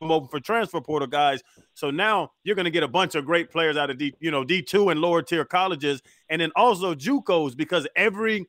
open 0.00 0.28
for 0.28 0.40
transfer 0.40 0.80
portal 0.80 1.08
guys. 1.08 1.42
So 1.74 1.90
now 1.90 2.32
you're 2.44 2.56
going 2.56 2.64
to 2.64 2.70
get 2.70 2.82
a 2.82 2.88
bunch 2.88 3.14
of 3.14 3.26
great 3.26 3.50
players 3.50 3.76
out 3.76 3.90
of 3.90 3.98
D, 3.98 4.14
you 4.20 4.30
know, 4.30 4.44
D2 4.44 4.92
and 4.92 5.00
lower 5.00 5.22
tier 5.22 5.44
colleges, 5.44 6.00
and 6.28 6.40
then 6.40 6.50
also 6.56 6.94
JUCOs 6.94 7.56
because 7.56 7.86
every 7.94 8.46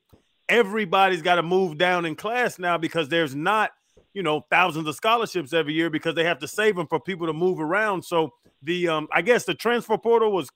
everybody's 0.48 1.22
got 1.22 1.36
to 1.36 1.42
move 1.42 1.78
down 1.78 2.04
in 2.04 2.14
class 2.14 2.58
now 2.58 2.76
because 2.78 3.08
there's 3.08 3.34
not 3.34 3.70
you 4.12 4.22
know 4.22 4.44
thousands 4.50 4.86
of 4.86 4.94
scholarships 4.94 5.52
every 5.52 5.72
year 5.72 5.88
because 5.88 6.14
they 6.14 6.24
have 6.24 6.38
to 6.38 6.48
save 6.48 6.76
them 6.76 6.86
for 6.86 7.00
people 7.00 7.26
to 7.26 7.32
move 7.32 7.60
around. 7.60 8.04
So 8.04 8.32
the 8.62 8.88
um, 8.88 9.08
I 9.12 9.22
guess 9.22 9.44
the 9.44 9.54
transfer 9.54 9.98
portal 9.98 10.32
was 10.32 10.48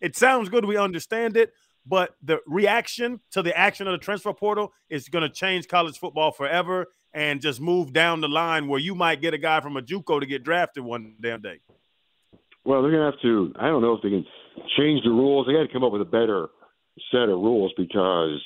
it 0.00 0.16
sounds 0.16 0.48
good. 0.48 0.64
We 0.64 0.76
understand 0.76 1.36
it, 1.36 1.52
but 1.86 2.14
the 2.22 2.40
reaction 2.46 3.20
to 3.30 3.42
the 3.42 3.56
action 3.56 3.86
of 3.86 3.92
the 3.92 4.04
transfer 4.04 4.34
portal 4.34 4.72
is 4.90 5.08
going 5.08 5.22
to 5.22 5.30
change 5.30 5.68
college 5.68 5.98
football 5.98 6.30
forever 6.30 6.88
and 7.14 7.40
just 7.40 7.60
move 7.60 7.92
down 7.92 8.20
the 8.20 8.28
line 8.28 8.66
where 8.66 8.80
you 8.80 8.94
might 8.94 9.22
get 9.22 9.32
a 9.32 9.38
guy 9.38 9.60
from 9.60 9.76
a 9.76 9.82
JUCO 9.82 10.20
to 10.20 10.26
get 10.26 10.42
drafted 10.42 10.84
one 10.84 11.14
damn 11.22 11.40
day. 11.40 11.60
Well, 12.64 12.82
they're 12.82 12.90
to 12.90 13.04
have 13.04 13.20
to. 13.22 13.52
I 13.58 13.68
don't 13.68 13.82
know 13.82 13.94
if 13.94 14.02
they 14.02 14.10
can 14.10 14.26
change 14.76 15.04
the 15.04 15.10
rules. 15.10 15.46
They 15.46 15.52
got 15.52 15.62
to 15.62 15.72
come 15.72 15.84
up 15.84 15.92
with 15.92 16.02
a 16.02 16.06
better 16.06 16.48
set 17.10 17.22
of 17.22 17.40
rules 17.40 17.72
because 17.76 18.42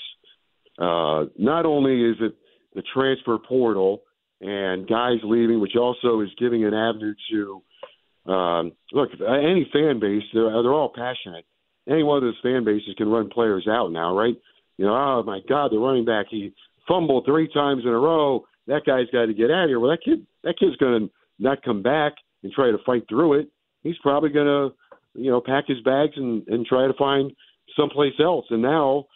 uh, 0.78 1.24
not 1.38 1.64
only 1.64 2.10
is 2.10 2.16
it 2.20 2.34
the 2.74 2.82
transfer 2.94 3.38
portal 3.38 4.02
and 4.40 4.88
guys 4.88 5.18
leaving, 5.24 5.60
which 5.60 5.76
also 5.76 6.20
is 6.20 6.28
giving 6.38 6.64
an 6.64 6.74
avenue 6.74 7.14
to 7.30 8.32
um, 8.32 8.72
look 8.92 9.10
any 9.20 9.68
fan 9.72 9.98
base. 10.00 10.22
They're 10.34 10.50
they're 10.50 10.72
all 10.72 10.92
passionate. 10.94 11.44
Any 11.88 12.02
one 12.02 12.18
of 12.18 12.22
those 12.22 12.38
fan 12.42 12.64
bases 12.64 12.94
can 12.98 13.08
run 13.08 13.30
players 13.30 13.66
out 13.68 13.90
now, 13.92 14.16
right? 14.16 14.36
You 14.76 14.84
know, 14.84 14.94
oh 14.94 15.22
my 15.24 15.40
God, 15.48 15.72
the 15.72 15.78
running 15.78 16.04
back 16.04 16.26
he 16.30 16.52
fumbled 16.86 17.24
three 17.24 17.48
times 17.52 17.82
in 17.84 17.90
a 17.90 17.98
row. 17.98 18.44
That 18.68 18.84
guy's 18.86 19.10
got 19.12 19.26
to 19.26 19.34
get 19.34 19.50
out 19.50 19.64
of 19.64 19.70
here. 19.70 19.80
Well, 19.80 19.90
that 19.90 20.04
kid, 20.04 20.26
that 20.44 20.58
kid's 20.58 20.76
going 20.76 21.08
to 21.08 21.10
not 21.38 21.62
come 21.62 21.82
back 21.82 22.12
and 22.42 22.52
try 22.52 22.70
to 22.70 22.78
fight 22.84 23.04
through 23.08 23.40
it. 23.40 23.48
He's 23.82 23.96
probably 24.02 24.30
going 24.30 24.46
to, 24.46 25.20
you 25.20 25.30
know, 25.30 25.40
pack 25.40 25.64
his 25.66 25.80
bags 25.80 26.12
and 26.16 26.46
and 26.48 26.66
try 26.66 26.86
to 26.86 26.94
find 26.94 27.32
someplace 27.76 28.14
else. 28.20 28.46
And 28.50 28.62
now 28.62 29.06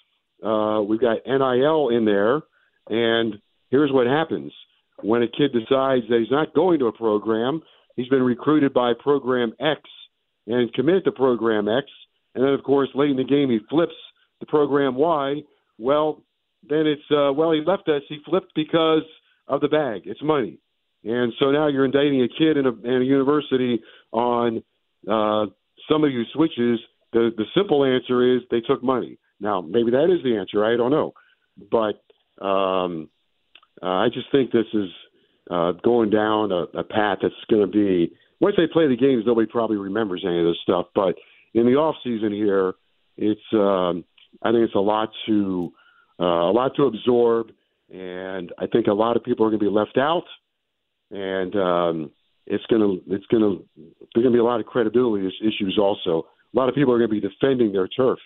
uh, 0.42 0.82
we've 0.82 1.00
got 1.00 1.18
NIL 1.26 1.90
in 1.90 2.04
there, 2.04 2.40
and 2.88 3.34
here's 3.70 3.92
what 3.92 4.06
happens 4.06 4.52
when 5.02 5.22
a 5.22 5.28
kid 5.28 5.52
decides 5.52 6.08
that 6.08 6.18
he's 6.20 6.30
not 6.30 6.54
going 6.54 6.78
to 6.78 6.86
a 6.86 6.92
program. 6.92 7.62
He's 7.96 8.08
been 8.08 8.22
recruited 8.22 8.72
by 8.72 8.92
program 8.98 9.52
X 9.60 9.80
and 10.46 10.72
committed 10.72 11.04
to 11.04 11.12
program 11.12 11.68
X, 11.68 11.86
and 12.34 12.42
then 12.42 12.54
of 12.54 12.62
course 12.62 12.88
late 12.94 13.10
in 13.10 13.16
the 13.16 13.24
game 13.24 13.50
he 13.50 13.58
flips 13.68 13.94
to 14.40 14.46
program 14.46 14.94
Y. 14.94 15.42
Well, 15.78 16.22
then 16.68 16.86
it's 16.86 17.02
uh, 17.10 17.32
well 17.32 17.52
he 17.52 17.60
left 17.64 17.88
us. 17.88 18.02
He 18.08 18.18
flipped 18.24 18.52
because 18.54 19.02
of 19.48 19.60
the 19.60 19.68
bag. 19.68 20.02
It's 20.04 20.22
money, 20.22 20.58
and 21.04 21.32
so 21.38 21.50
now 21.50 21.68
you're 21.68 21.84
indicting 21.84 22.22
a 22.22 22.28
kid 22.28 22.56
in 22.56 22.66
a, 22.66 22.72
in 22.72 23.02
a 23.02 23.04
university 23.04 23.80
on 24.12 24.62
uh, 25.10 25.46
somebody 25.90 26.14
who 26.14 26.24
switches. 26.32 26.80
The 27.12 27.30
the 27.36 27.44
simple 27.56 27.84
answer 27.84 28.36
is 28.36 28.42
they 28.50 28.60
took 28.60 28.82
money. 28.82 29.18
Now 29.40 29.60
maybe 29.60 29.90
that 29.90 30.04
is 30.04 30.22
the 30.24 30.36
answer. 30.36 30.64
I 30.64 30.76
don't 30.76 30.90
know, 30.90 31.12
but 31.70 32.02
um, 32.44 33.08
uh, 33.82 33.86
I 33.86 34.08
just 34.12 34.26
think 34.32 34.52
this 34.52 34.66
is 34.72 34.88
uh, 35.50 35.72
going 35.84 36.10
down 36.10 36.52
a, 36.52 36.78
a 36.78 36.84
path 36.84 37.18
that's 37.22 37.34
going 37.50 37.62
to 37.62 37.72
be 37.72 38.14
once 38.42 38.56
they 38.56 38.66
play 38.66 38.88
the 38.88 38.96
games, 38.96 39.22
nobody 39.24 39.46
probably 39.46 39.76
remembers 39.76 40.24
any 40.26 40.40
of 40.40 40.46
this 40.46 40.56
stuff. 40.64 40.86
But 40.96 41.14
in 41.54 41.64
the 41.64 41.74
off 41.74 41.94
season 42.02 42.32
here, 42.32 42.74
it's 43.16 43.40
um, 43.52 44.04
I 44.42 44.50
think 44.50 44.64
it's 44.64 44.74
a 44.74 44.80
lot 44.80 45.10
to 45.26 45.72
uh, 46.18 46.50
a 46.50 46.52
lot 46.52 46.72
to 46.76 46.86
absorb, 46.86 47.52
and 47.92 48.52
I 48.58 48.66
think 48.66 48.86
a 48.86 48.92
lot 48.92 49.16
of 49.16 49.22
people 49.22 49.44
are 49.44 49.50
going 49.50 49.60
to 49.60 49.66
be 49.66 49.70
left 49.70 49.98
out, 49.98 50.24
and 51.10 51.54
um, 51.54 52.10
it's 52.46 52.64
going 52.66 52.80
to 52.80 53.14
it's 53.14 53.26
going 53.26 53.42
to 53.42 53.64
there's 53.76 54.24
going 54.24 54.32
to 54.32 54.32
be 54.32 54.38
a 54.38 54.44
lot 54.44 54.60
of 54.60 54.66
credibility 54.66 55.28
issues 55.40 55.78
also. 55.80 56.26
A 56.54 56.58
lot 56.58 56.68
of 56.68 56.74
people 56.74 56.92
are 56.92 56.98
going 56.98 57.10
to 57.10 57.20
be 57.20 57.28
defending 57.28 57.72
their 57.72 57.88
turf 57.88 58.18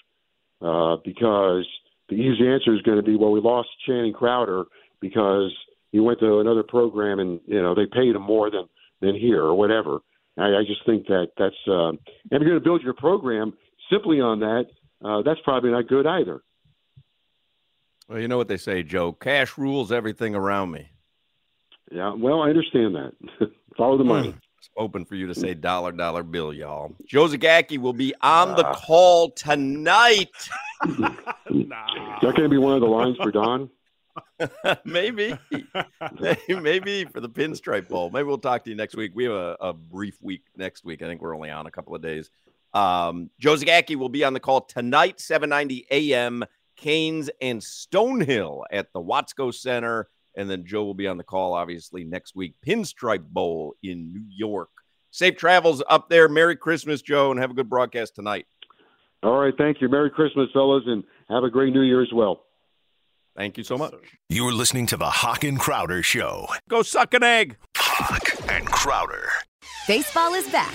uh, 0.63 0.97
because 1.05 1.67
the 2.09 2.15
easy 2.15 2.49
answer 2.49 2.75
is 2.75 2.83
going 2.83 2.97
to 2.97 3.03
be, 3.03 3.17
well, 3.17 3.31
we 3.31 3.41
lost 3.41 3.69
Channing 3.87 4.13
Crowder 4.13 4.65
because 5.01 5.53
he 5.93 6.01
went 6.01 6.21
to 6.21 6.41
another 6.41 6.63
program 6.63 7.19
and 7.19 7.41
you 7.47 7.61
know 7.61 7.75
they 7.75 7.87
paid 7.87 8.15
him 8.15 8.23
more 8.23 8.51
than 8.51 8.69
than 9.01 9.17
here 9.17 9.43
or 9.43 9.55
whatever. 9.55 9.99
I, 10.39 10.45
I 10.45 10.63
just 10.67 10.87
think 10.87 11.07
that 11.07 11.29
that's 11.37 11.57
uh, 11.67 11.89
and 11.89 11.99
if 12.31 12.41
you're 12.43 12.51
going 12.51 12.61
to 12.61 12.65
build 12.65 12.83
your 12.83 12.95
program 12.95 13.53
simply 13.91 14.21
on 14.21 14.41
that, 14.41 14.67
uh, 15.05 15.23
that's 15.23 15.41
probably 15.45 15.71
not 15.71 15.89
good 15.89 16.07
either. 16.07 16.43
Well, 18.09 18.21
you 18.21 18.29
know 18.29 18.37
what 18.37 18.49
they 18.49 18.57
say, 18.57 18.83
Joe. 18.83 19.13
Cash 19.13 19.59
rules 19.59 19.91
everything 19.91 20.35
around 20.35 20.71
me. 20.71 20.91
Yeah, 21.91 22.15
well, 22.15 22.43
I 22.43 22.51
understand 22.51 22.95
that. 22.95 23.13
Follow 23.77 23.99
the 23.99 24.05
money. 24.05 24.35
It's 24.59 24.71
open 24.77 25.05
for 25.05 25.17
you 25.17 25.27
to 25.27 25.35
say 25.35 25.55
dollar 25.55 25.93
dollar 25.93 26.23
bill, 26.23 26.53
y'all. 26.53 26.95
Joe 27.07 27.27
Zagacki 27.27 27.79
will 27.79 27.93
be 27.93 28.15
on 28.23 28.57
the 28.57 28.65
call 28.65 29.31
tonight. 29.31 30.31
Is 30.89 30.97
that 30.99 32.21
going 32.23 32.35
to 32.37 32.49
be 32.49 32.59
one 32.59 32.75
of 32.75 32.81
the 32.81 32.87
lines 32.87 33.17
for 33.23 33.31
Don? 33.31 33.71
maybe, 34.85 35.37
maybe 36.49 37.05
for 37.05 37.21
the 37.21 37.29
Pinstripe 37.29 37.89
Bowl. 37.89 38.11
Maybe 38.11 38.25
we'll 38.25 38.39
talk 38.39 38.65
to 38.65 38.71
you 38.71 38.77
next 38.77 38.97
week. 38.97 39.13
We 39.15 39.25
have 39.25 39.33
a, 39.33 39.57
a 39.61 39.73
brief 39.73 40.17
week 40.23 40.43
next 40.57 40.85
week. 40.85 41.03
I 41.03 41.07
think 41.07 41.21
we're 41.21 41.35
only 41.35 41.51
on 41.51 41.67
a 41.67 41.71
couple 41.71 41.95
of 41.95 42.03
days. 42.03 42.31
Um, 42.73 43.31
Joe 43.39 43.57
Zagacki 43.57 43.97
will 43.97 44.09
be 44.09 44.25
on 44.25 44.33
the 44.33 44.41
call 44.41 44.63
tonight, 44.63 45.19
7:90 45.19 45.87
a.m. 45.91 46.45
Canes 46.77 47.31
and 47.41 47.61
Stonehill 47.61 48.65
at 48.71 48.93
the 48.93 49.01
Watsco 49.01 49.53
Center, 49.53 50.09
and 50.37 50.51
then 50.51 50.67
Joe 50.67 50.85
will 50.85 50.95
be 50.95 51.07
on 51.07 51.17
the 51.17 51.25
call 51.25 51.55
obviously 51.55 52.05
next 52.05 52.37
week. 52.37 52.55
Pinstripe 52.67 53.27
Bowl 53.27 53.75
in 53.83 54.13
New 54.13 54.25
York. 54.29 54.69
Safe 55.11 55.37
travels 55.37 55.83
up 55.89 56.11
there. 56.11 56.29
Merry 56.29 56.57
Christmas, 56.57 57.01
Joe, 57.01 57.31
and 57.31 57.41
have 57.41 57.51
a 57.51 57.55
good 57.55 57.71
broadcast 57.71 58.15
tonight. 58.15 58.47
All 59.23 59.39
right, 59.39 59.55
thank 59.57 59.81
you. 59.81 59.89
Merry 59.89 60.11
Christmas, 60.11 60.49
fellas, 60.53 60.85
and 60.87 61.03
have 61.31 61.43
a 61.43 61.51
great 61.51 61.73
New 61.73 61.81
Year 61.83 62.03
as 62.03 62.13
well. 62.13 62.45
Thank 63.35 63.59
you 63.59 63.65
so 63.65 63.77
much. 63.77 63.95
You're 64.29 64.53
listening 64.53 64.87
to 64.87 64.97
the 64.97 65.11
Hoch 65.11 65.45
and 65.45 65.59
Crowder 65.59 66.03
Show. 66.03 66.49
Go 66.69 66.83
suck 66.83 67.13
an 67.15 67.23
egg. 67.23 67.57
Hoch 67.77 68.51
and 68.51 68.67
Crowder. 68.67 69.29
Baseball 69.87 70.35
is 70.35 70.49
back, 70.51 70.75